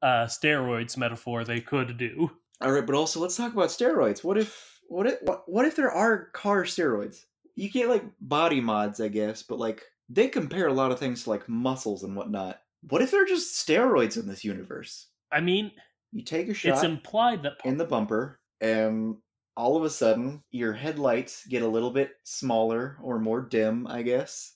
uh, 0.00 0.24
steroids 0.26 0.96
metaphor 0.96 1.44
they 1.44 1.60
could 1.60 1.98
do. 1.98 2.30
All 2.62 2.72
right, 2.72 2.86
but 2.86 2.94
also 2.94 3.20
let's 3.20 3.36
talk 3.36 3.52
about 3.52 3.68
steroids. 3.68 4.24
What 4.24 4.38
if 4.38 4.80
what 4.88 5.06
if 5.06 5.20
what, 5.22 5.42
what 5.46 5.66
if 5.66 5.76
there 5.76 5.90
are 5.92 6.30
car 6.32 6.64
steroids? 6.64 7.24
You 7.54 7.68
get 7.68 7.88
like 7.90 8.04
body 8.20 8.60
mods, 8.62 9.00
I 9.00 9.08
guess, 9.08 9.42
but 9.42 9.58
like 9.58 9.82
they 10.08 10.28
compare 10.28 10.68
a 10.68 10.72
lot 10.72 10.90
of 10.90 10.98
things 10.98 11.24
to 11.24 11.30
like 11.30 11.46
muscles 11.50 12.02
and 12.02 12.16
whatnot. 12.16 12.60
What 12.88 13.02
if 13.02 13.10
they're 13.10 13.26
just 13.26 13.66
steroids 13.66 14.16
in 14.16 14.26
this 14.26 14.44
universe? 14.44 15.08
I 15.30 15.40
mean, 15.40 15.72
You 16.12 16.22
take 16.22 16.48
a 16.48 16.54
shot 16.54 16.74
it's 16.74 16.82
implied 16.84 17.42
that 17.42 17.54
in 17.64 17.76
the 17.76 17.84
bumper, 17.84 18.40
and 18.60 19.16
all 19.56 19.76
of 19.76 19.84
a 19.84 19.90
sudden 19.90 20.42
your 20.50 20.72
headlights 20.72 21.46
get 21.46 21.62
a 21.62 21.68
little 21.68 21.90
bit 21.90 22.12
smaller 22.24 22.98
or 23.02 23.18
more 23.18 23.40
dim, 23.40 23.86
I 23.86 24.02
guess, 24.02 24.54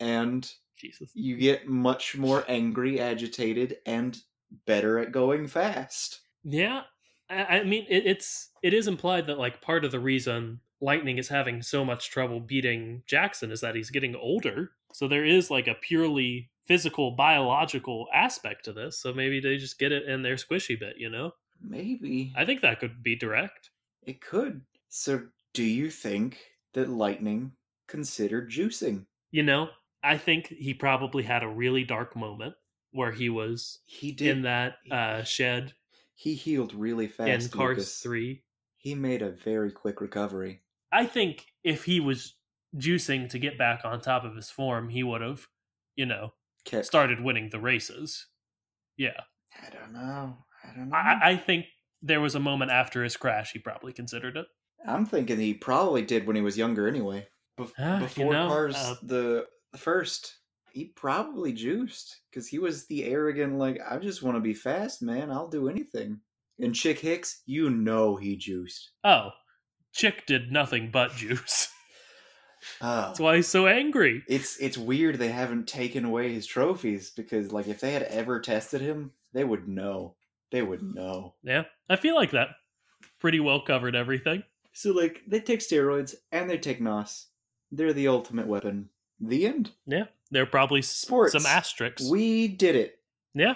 and 0.00 0.50
Jesus. 0.76 1.10
you 1.14 1.36
get 1.36 1.68
much 1.68 2.16
more 2.16 2.44
angry, 2.48 3.00
agitated, 3.00 3.76
and 3.86 4.18
better 4.66 4.98
at 4.98 5.12
going 5.12 5.46
fast. 5.46 6.20
Yeah, 6.44 6.82
I, 7.30 7.44
I 7.44 7.64
mean, 7.64 7.86
it, 7.88 8.06
it's 8.06 8.50
it 8.62 8.74
is 8.74 8.88
implied 8.88 9.26
that 9.26 9.38
like 9.38 9.62
part 9.62 9.84
of 9.84 9.92
the 9.92 10.00
reason 10.00 10.60
Lightning 10.80 11.18
is 11.18 11.28
having 11.28 11.62
so 11.62 11.84
much 11.84 12.10
trouble 12.10 12.40
beating 12.40 13.02
Jackson 13.06 13.50
is 13.50 13.60
that 13.62 13.74
he's 13.74 13.90
getting 13.90 14.14
older. 14.14 14.72
So 14.92 15.08
there 15.08 15.24
is 15.24 15.50
like 15.50 15.66
a 15.66 15.74
purely 15.74 16.50
physical, 16.66 17.12
biological 17.12 18.06
aspect 18.12 18.64
to 18.66 18.72
this. 18.72 18.98
So 18.98 19.14
maybe 19.14 19.40
they 19.40 19.56
just 19.56 19.78
get 19.78 19.92
it 19.92 20.06
in 20.08 20.22
their 20.22 20.34
squishy 20.34 20.78
bit, 20.78 20.96
you 20.98 21.08
know? 21.08 21.32
Maybe 21.60 22.32
I 22.36 22.44
think 22.44 22.60
that 22.62 22.80
could 22.80 23.02
be 23.02 23.16
direct. 23.16 23.70
it 24.02 24.20
could. 24.20 24.62
So, 24.88 25.22
do 25.54 25.62
you 25.64 25.90
think 25.90 26.38
that 26.74 26.88
Lightning 26.88 27.52
considered 27.88 28.50
juicing? 28.50 29.06
You 29.30 29.42
know, 29.42 29.68
I 30.02 30.16
think 30.18 30.48
he 30.48 30.74
probably 30.74 31.22
had 31.24 31.42
a 31.42 31.48
really 31.48 31.84
dark 31.84 32.14
moment 32.16 32.54
where 32.92 33.12
he 33.12 33.28
was 33.28 33.80
He 33.86 34.12
did. 34.12 34.28
in 34.36 34.42
that 34.42 34.76
uh, 34.90 35.22
shed 35.22 35.74
he 36.14 36.34
healed 36.34 36.72
really 36.74 37.08
fast. 37.08 37.28
in 37.46 37.50
Cars 37.50 37.76
Lucas. 37.78 37.98
3. 38.00 38.42
He 38.78 38.94
made 38.94 39.20
a 39.20 39.30
very 39.32 39.70
quick 39.70 40.00
recovery. 40.00 40.62
I 40.90 41.04
think 41.04 41.44
if 41.62 41.84
he 41.84 42.00
was 42.00 42.36
juicing 42.74 43.28
to 43.30 43.38
get 43.38 43.58
back 43.58 43.80
on 43.84 44.00
top 44.00 44.24
of 44.24 44.34
his 44.34 44.48
form, 44.48 44.88
he 44.88 45.02
would 45.02 45.20
have, 45.20 45.46
you 45.94 46.06
know, 46.06 46.32
Kept. 46.64 46.86
started 46.86 47.20
winning 47.20 47.50
the 47.50 47.60
races. 47.60 48.28
Yeah. 48.96 49.20
I 49.62 49.68
don't 49.70 49.92
know. 49.92 50.38
I 50.68 50.76
don't 50.76 50.88
know. 50.88 50.96
I, 50.96 51.18
I 51.30 51.36
think 51.36 51.66
there 52.02 52.20
was 52.20 52.34
a 52.34 52.40
moment 52.40 52.70
after 52.70 53.02
his 53.02 53.16
crash 53.16 53.52
he 53.52 53.58
probably 53.58 53.92
considered 53.92 54.36
it. 54.36 54.46
I'm 54.86 55.06
thinking 55.06 55.38
he 55.38 55.54
probably 55.54 56.02
did 56.02 56.26
when 56.26 56.36
he 56.36 56.42
was 56.42 56.56
younger 56.58 56.86
anyway. 56.86 57.26
Bef- 57.58 57.72
Ah, 57.78 57.94
you 57.96 58.00
before 58.04 58.32
know, 58.32 58.48
Cars 58.48 58.76
uh, 58.76 58.94
the 59.02 59.46
the 59.72 59.78
first, 59.78 60.36
he 60.72 60.86
probably 60.86 61.52
juiced 61.52 62.20
because 62.30 62.46
he 62.46 62.58
was 62.58 62.86
the 62.86 63.04
arrogant 63.04 63.58
like 63.58 63.80
I 63.88 63.96
just 63.98 64.22
want 64.22 64.36
to 64.36 64.40
be 64.40 64.54
fast, 64.54 65.02
man. 65.02 65.30
I'll 65.30 65.48
do 65.48 65.68
anything. 65.68 66.20
And 66.58 66.74
Chick 66.74 66.98
Hicks, 67.00 67.42
you 67.46 67.68
know 67.70 68.16
he 68.16 68.36
juiced. 68.36 68.90
Oh, 69.04 69.30
Chick 69.92 70.26
did 70.26 70.52
nothing 70.52 70.90
but 70.92 71.12
juice. 71.14 71.68
Oh. 72.80 73.02
That's 73.02 73.20
why 73.20 73.36
he's 73.36 73.46
so 73.46 73.66
angry. 73.68 74.24
It's 74.28 74.56
it's 74.58 74.76
weird 74.78 75.16
they 75.18 75.28
haven't 75.28 75.68
taken 75.68 76.04
away 76.04 76.32
his 76.32 76.46
trophies 76.46 77.10
because 77.10 77.52
like 77.52 77.68
if 77.68 77.80
they 77.80 77.92
had 77.92 78.02
ever 78.04 78.40
tested 78.40 78.80
him, 78.80 79.12
they 79.32 79.44
would 79.44 79.68
know. 79.68 80.16
They 80.52 80.62
would 80.62 80.80
mm. 80.80 80.94
know. 80.94 81.34
Yeah. 81.42 81.64
I 81.88 81.96
feel 81.96 82.14
like 82.14 82.30
that 82.32 82.48
pretty 83.20 83.40
well 83.40 83.60
covered 83.60 83.94
everything. 83.94 84.42
So 84.72 84.92
like 84.92 85.22
they 85.26 85.40
take 85.40 85.60
steroids 85.60 86.14
and 86.32 86.48
they 86.48 86.58
take 86.58 86.80
NOS. 86.80 87.28
They're 87.72 87.92
the 87.92 88.08
ultimate 88.08 88.46
weapon. 88.46 88.90
The 89.20 89.46
end. 89.46 89.70
Yeah. 89.86 90.04
they're 90.30 90.46
probably 90.46 90.82
Sports. 90.82 91.32
some 91.32 91.46
asterisks. 91.46 92.08
We 92.08 92.48
did 92.48 92.76
it. 92.76 92.98
yeah. 93.34 93.54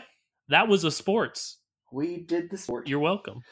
That 0.48 0.66
was 0.66 0.82
a 0.82 0.90
sports. 0.90 1.58
We 1.92 2.18
did 2.18 2.50
the 2.50 2.56
sport. 2.58 2.88
You're 2.88 2.98
welcome. 2.98 3.42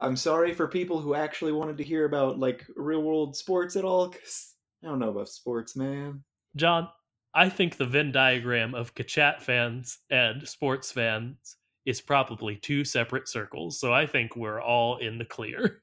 I'm 0.00 0.16
sorry 0.16 0.52
for 0.52 0.66
people 0.68 1.00
who 1.00 1.14
actually 1.14 1.52
wanted 1.52 1.78
to 1.78 1.84
hear 1.84 2.04
about 2.04 2.38
like 2.38 2.66
real 2.76 3.02
world 3.02 3.36
sports 3.36 3.76
at 3.76 3.84
all, 3.84 4.08
because 4.08 4.54
I 4.84 4.88
don't 4.88 4.98
know 4.98 5.10
about 5.10 5.28
sports, 5.28 5.76
man. 5.76 6.22
John, 6.56 6.88
I 7.34 7.48
think 7.48 7.76
the 7.76 7.86
Venn 7.86 8.12
diagram 8.12 8.74
of 8.74 8.94
Kachat 8.94 9.40
fans 9.40 9.98
and 10.10 10.46
sports 10.46 10.92
fans 10.92 11.56
is 11.86 12.00
probably 12.00 12.56
two 12.56 12.84
separate 12.84 13.28
circles. 13.28 13.80
So 13.80 13.94
I 13.94 14.06
think 14.06 14.36
we're 14.36 14.60
all 14.60 14.98
in 14.98 15.18
the 15.18 15.24
clear. 15.24 15.82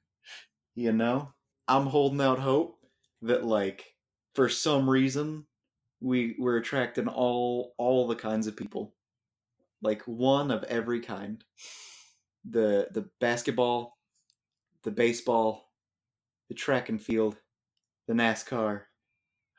You 0.75 0.91
know, 0.91 1.31
I'm 1.67 1.85
holding 1.85 2.21
out 2.21 2.39
hope 2.39 2.79
that 3.21 3.45
like 3.45 3.93
for 4.35 4.49
some 4.49 4.89
reason 4.89 5.45
we 6.01 6.35
we're 6.39 6.57
attracting 6.57 7.07
all 7.07 7.73
all 7.77 8.07
the 8.07 8.15
kinds 8.15 8.47
of 8.47 8.57
people, 8.57 8.95
like 9.81 10.01
one 10.03 10.51
of 10.51 10.63
every 10.65 10.99
kind. 10.99 11.43
The 12.45 12.87
the 12.91 13.09
basketball, 13.21 13.97
the 14.83 14.91
baseball, 14.91 15.71
the 16.49 16.55
track 16.55 16.89
and 16.89 17.01
field, 17.01 17.37
the 18.07 18.13
NASCAR. 18.13 18.81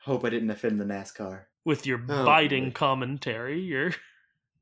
Hope 0.01 0.23
I 0.23 0.29
didn't 0.29 0.51
offend 0.51 0.79
the 0.79 0.85
NASCAR. 0.85 1.45
With 1.65 1.87
your 1.87 1.99
Oh, 2.09 2.25
biting 2.25 2.65
boy. 2.65 2.73
commentary, 2.73 3.59
your 3.59 3.91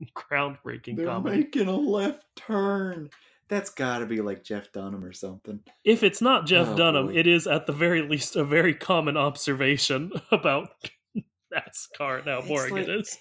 groundbreaking 0.15 0.97
They're 0.97 1.07
comedy. 1.07 1.37
making 1.37 1.67
a 1.67 1.75
left 1.75 2.23
turn. 2.35 3.09
That's 3.49 3.69
got 3.69 3.99
to 3.99 4.05
be 4.05 4.21
like 4.21 4.43
Jeff 4.43 4.71
Dunham 4.71 5.03
or 5.03 5.13
something. 5.13 5.59
If 5.83 6.01
it's 6.03 6.21
not 6.21 6.45
Jeff 6.47 6.69
Oh, 6.69 6.75
Dunham, 6.77 7.07
boy. 7.07 7.13
it 7.15 7.27
is 7.27 7.45
at 7.45 7.67
the 7.67 7.73
very 7.73 8.01
least 8.01 8.35
a 8.35 8.43
very 8.43 8.73
common 8.73 9.17
observation 9.17 10.11
about 10.31 10.69
NASCAR 11.53 12.19
and 12.19 12.27
how 12.27 12.39
It's 12.39 12.47
boring 12.47 12.73
like- 12.73 12.83
it 12.83 12.89
is. 12.89 13.17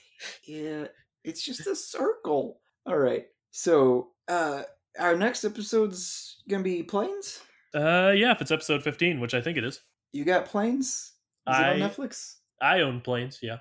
Yeah, 0.46 0.86
it's 1.24 1.42
just 1.44 1.66
a 1.66 1.74
circle. 1.74 2.60
All 2.86 2.96
right. 2.98 3.26
So, 3.50 4.10
uh 4.28 4.62
our 4.98 5.16
next 5.16 5.42
episode's 5.44 6.42
going 6.50 6.62
to 6.62 6.68
be 6.68 6.82
planes? 6.82 7.40
Uh, 7.74 8.12
yeah, 8.14 8.32
if 8.32 8.42
it's 8.42 8.50
episode 8.50 8.82
15, 8.82 9.20
which 9.20 9.32
I 9.32 9.40
think 9.40 9.56
it 9.56 9.64
is. 9.64 9.80
You 10.12 10.24
got 10.26 10.44
planes? 10.44 11.12
Is 11.48 11.58
it 11.58 11.62
I- 11.62 11.72
on 11.72 11.78
Netflix? 11.80 12.36
I 12.60 12.80
own 12.82 13.00
planes, 13.00 13.38
yeah. 13.42 13.58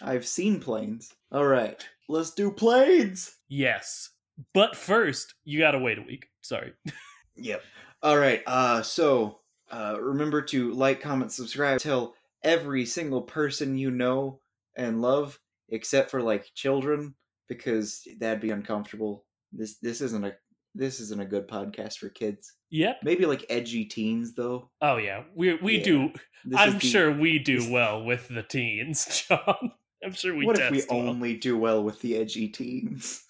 I've 0.00 0.26
seen 0.26 0.60
planes. 0.60 1.12
All 1.32 1.44
right. 1.44 1.84
Let's 2.08 2.32
do 2.32 2.50
planes. 2.50 3.34
Yes. 3.48 4.10
But 4.54 4.76
first, 4.76 5.34
you 5.44 5.58
gotta 5.58 5.78
wait 5.78 5.98
a 5.98 6.02
week. 6.02 6.26
Sorry. 6.42 6.72
Yep. 7.40 7.62
All 8.02 8.18
right. 8.18 8.42
Uh 8.48 8.82
so, 8.82 9.38
uh 9.70 9.96
remember 10.00 10.42
to 10.42 10.72
like, 10.72 11.00
comment, 11.00 11.30
subscribe, 11.30 11.78
tell 11.78 12.14
every 12.42 12.84
single 12.84 13.22
person 13.22 13.78
you 13.78 13.92
know 13.92 14.40
and 14.76 15.00
love 15.00 15.38
except 15.68 16.10
for 16.10 16.20
like 16.20 16.46
children 16.56 17.14
because 17.48 18.02
that'd 18.18 18.40
be 18.40 18.50
uncomfortable. 18.50 19.24
This 19.52 19.78
this 19.78 20.00
isn't 20.00 20.24
a 20.24 20.32
this 20.74 20.98
isn't 20.98 21.20
a 21.20 21.24
good 21.26 21.46
podcast 21.46 21.98
for 21.98 22.08
kids. 22.08 22.54
Yep. 22.70 22.98
Maybe 23.04 23.24
like 23.24 23.46
edgy 23.48 23.84
teens 23.84 24.34
though. 24.34 24.70
Oh 24.82 24.96
yeah, 24.96 25.22
we 25.36 25.54
we 25.62 25.78
Yeah. 25.78 25.84
do. 25.84 26.10
This 26.44 26.58
I'm 26.58 26.72
the- 26.74 26.80
sure 26.86 27.12
we 27.12 27.38
do 27.38 27.70
well 27.70 28.04
with 28.04 28.26
the 28.26 28.42
teens, 28.42 29.24
John. 29.28 29.72
I'm 30.04 30.12
sure 30.12 30.34
we 30.34 30.46
what 30.46 30.58
if 30.58 30.70
we 30.70 30.82
well. 30.88 31.08
only 31.08 31.36
do 31.36 31.56
well 31.58 31.82
with 31.82 32.00
the 32.00 32.16
edgy 32.16 32.48
teens? 32.48 33.24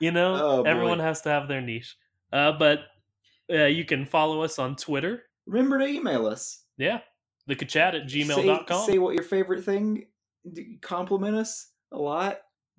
You 0.00 0.12
know, 0.12 0.34
Oh, 0.34 0.62
boy. 0.62 0.68
everyone 0.70 0.98
has 1.00 1.20
to 1.22 1.28
have 1.28 1.46
their 1.46 1.60
niche. 1.60 1.94
Uh, 2.32 2.52
but 2.52 2.78
uh, 3.52 3.64
you 3.66 3.84
can 3.84 4.06
follow 4.06 4.42
us 4.42 4.58
on 4.58 4.74
Twitter. 4.76 5.24
Remember 5.46 5.78
to 5.78 5.84
email 5.86 6.26
us. 6.26 6.64
Yeah, 6.78 7.00
the 7.46 7.54
chat 7.54 7.94
at 7.94 8.06
gmail.com. 8.06 8.86
Say, 8.86 8.92
say 8.92 8.98
what 8.98 9.14
your 9.14 9.24
favorite 9.24 9.62
thing. 9.62 10.06
Compliment 10.80 11.36
us 11.36 11.72
a 11.92 11.98
lot. 11.98 12.38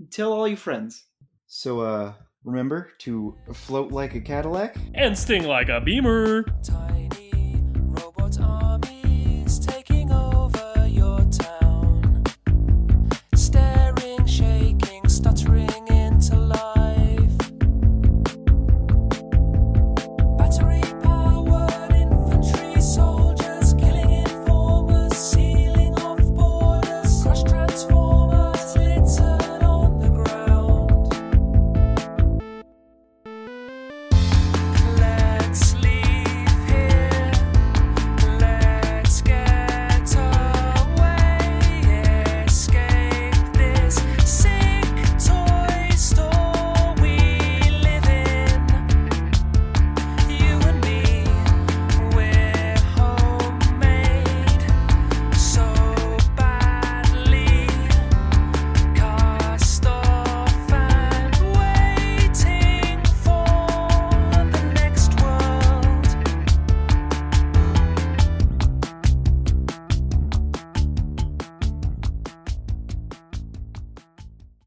Tell 0.09 0.33
all 0.33 0.47
your 0.47 0.57
friends. 0.57 1.03
So, 1.45 1.81
uh, 1.81 2.13
remember 2.43 2.89
to 2.99 3.37
float 3.53 3.91
like 3.91 4.15
a 4.15 4.21
Cadillac. 4.21 4.75
and 4.95 5.15
sting 5.15 5.43
like 5.43 5.69
a 5.69 5.79
beamer. 5.79 6.43
tiny 6.63 7.09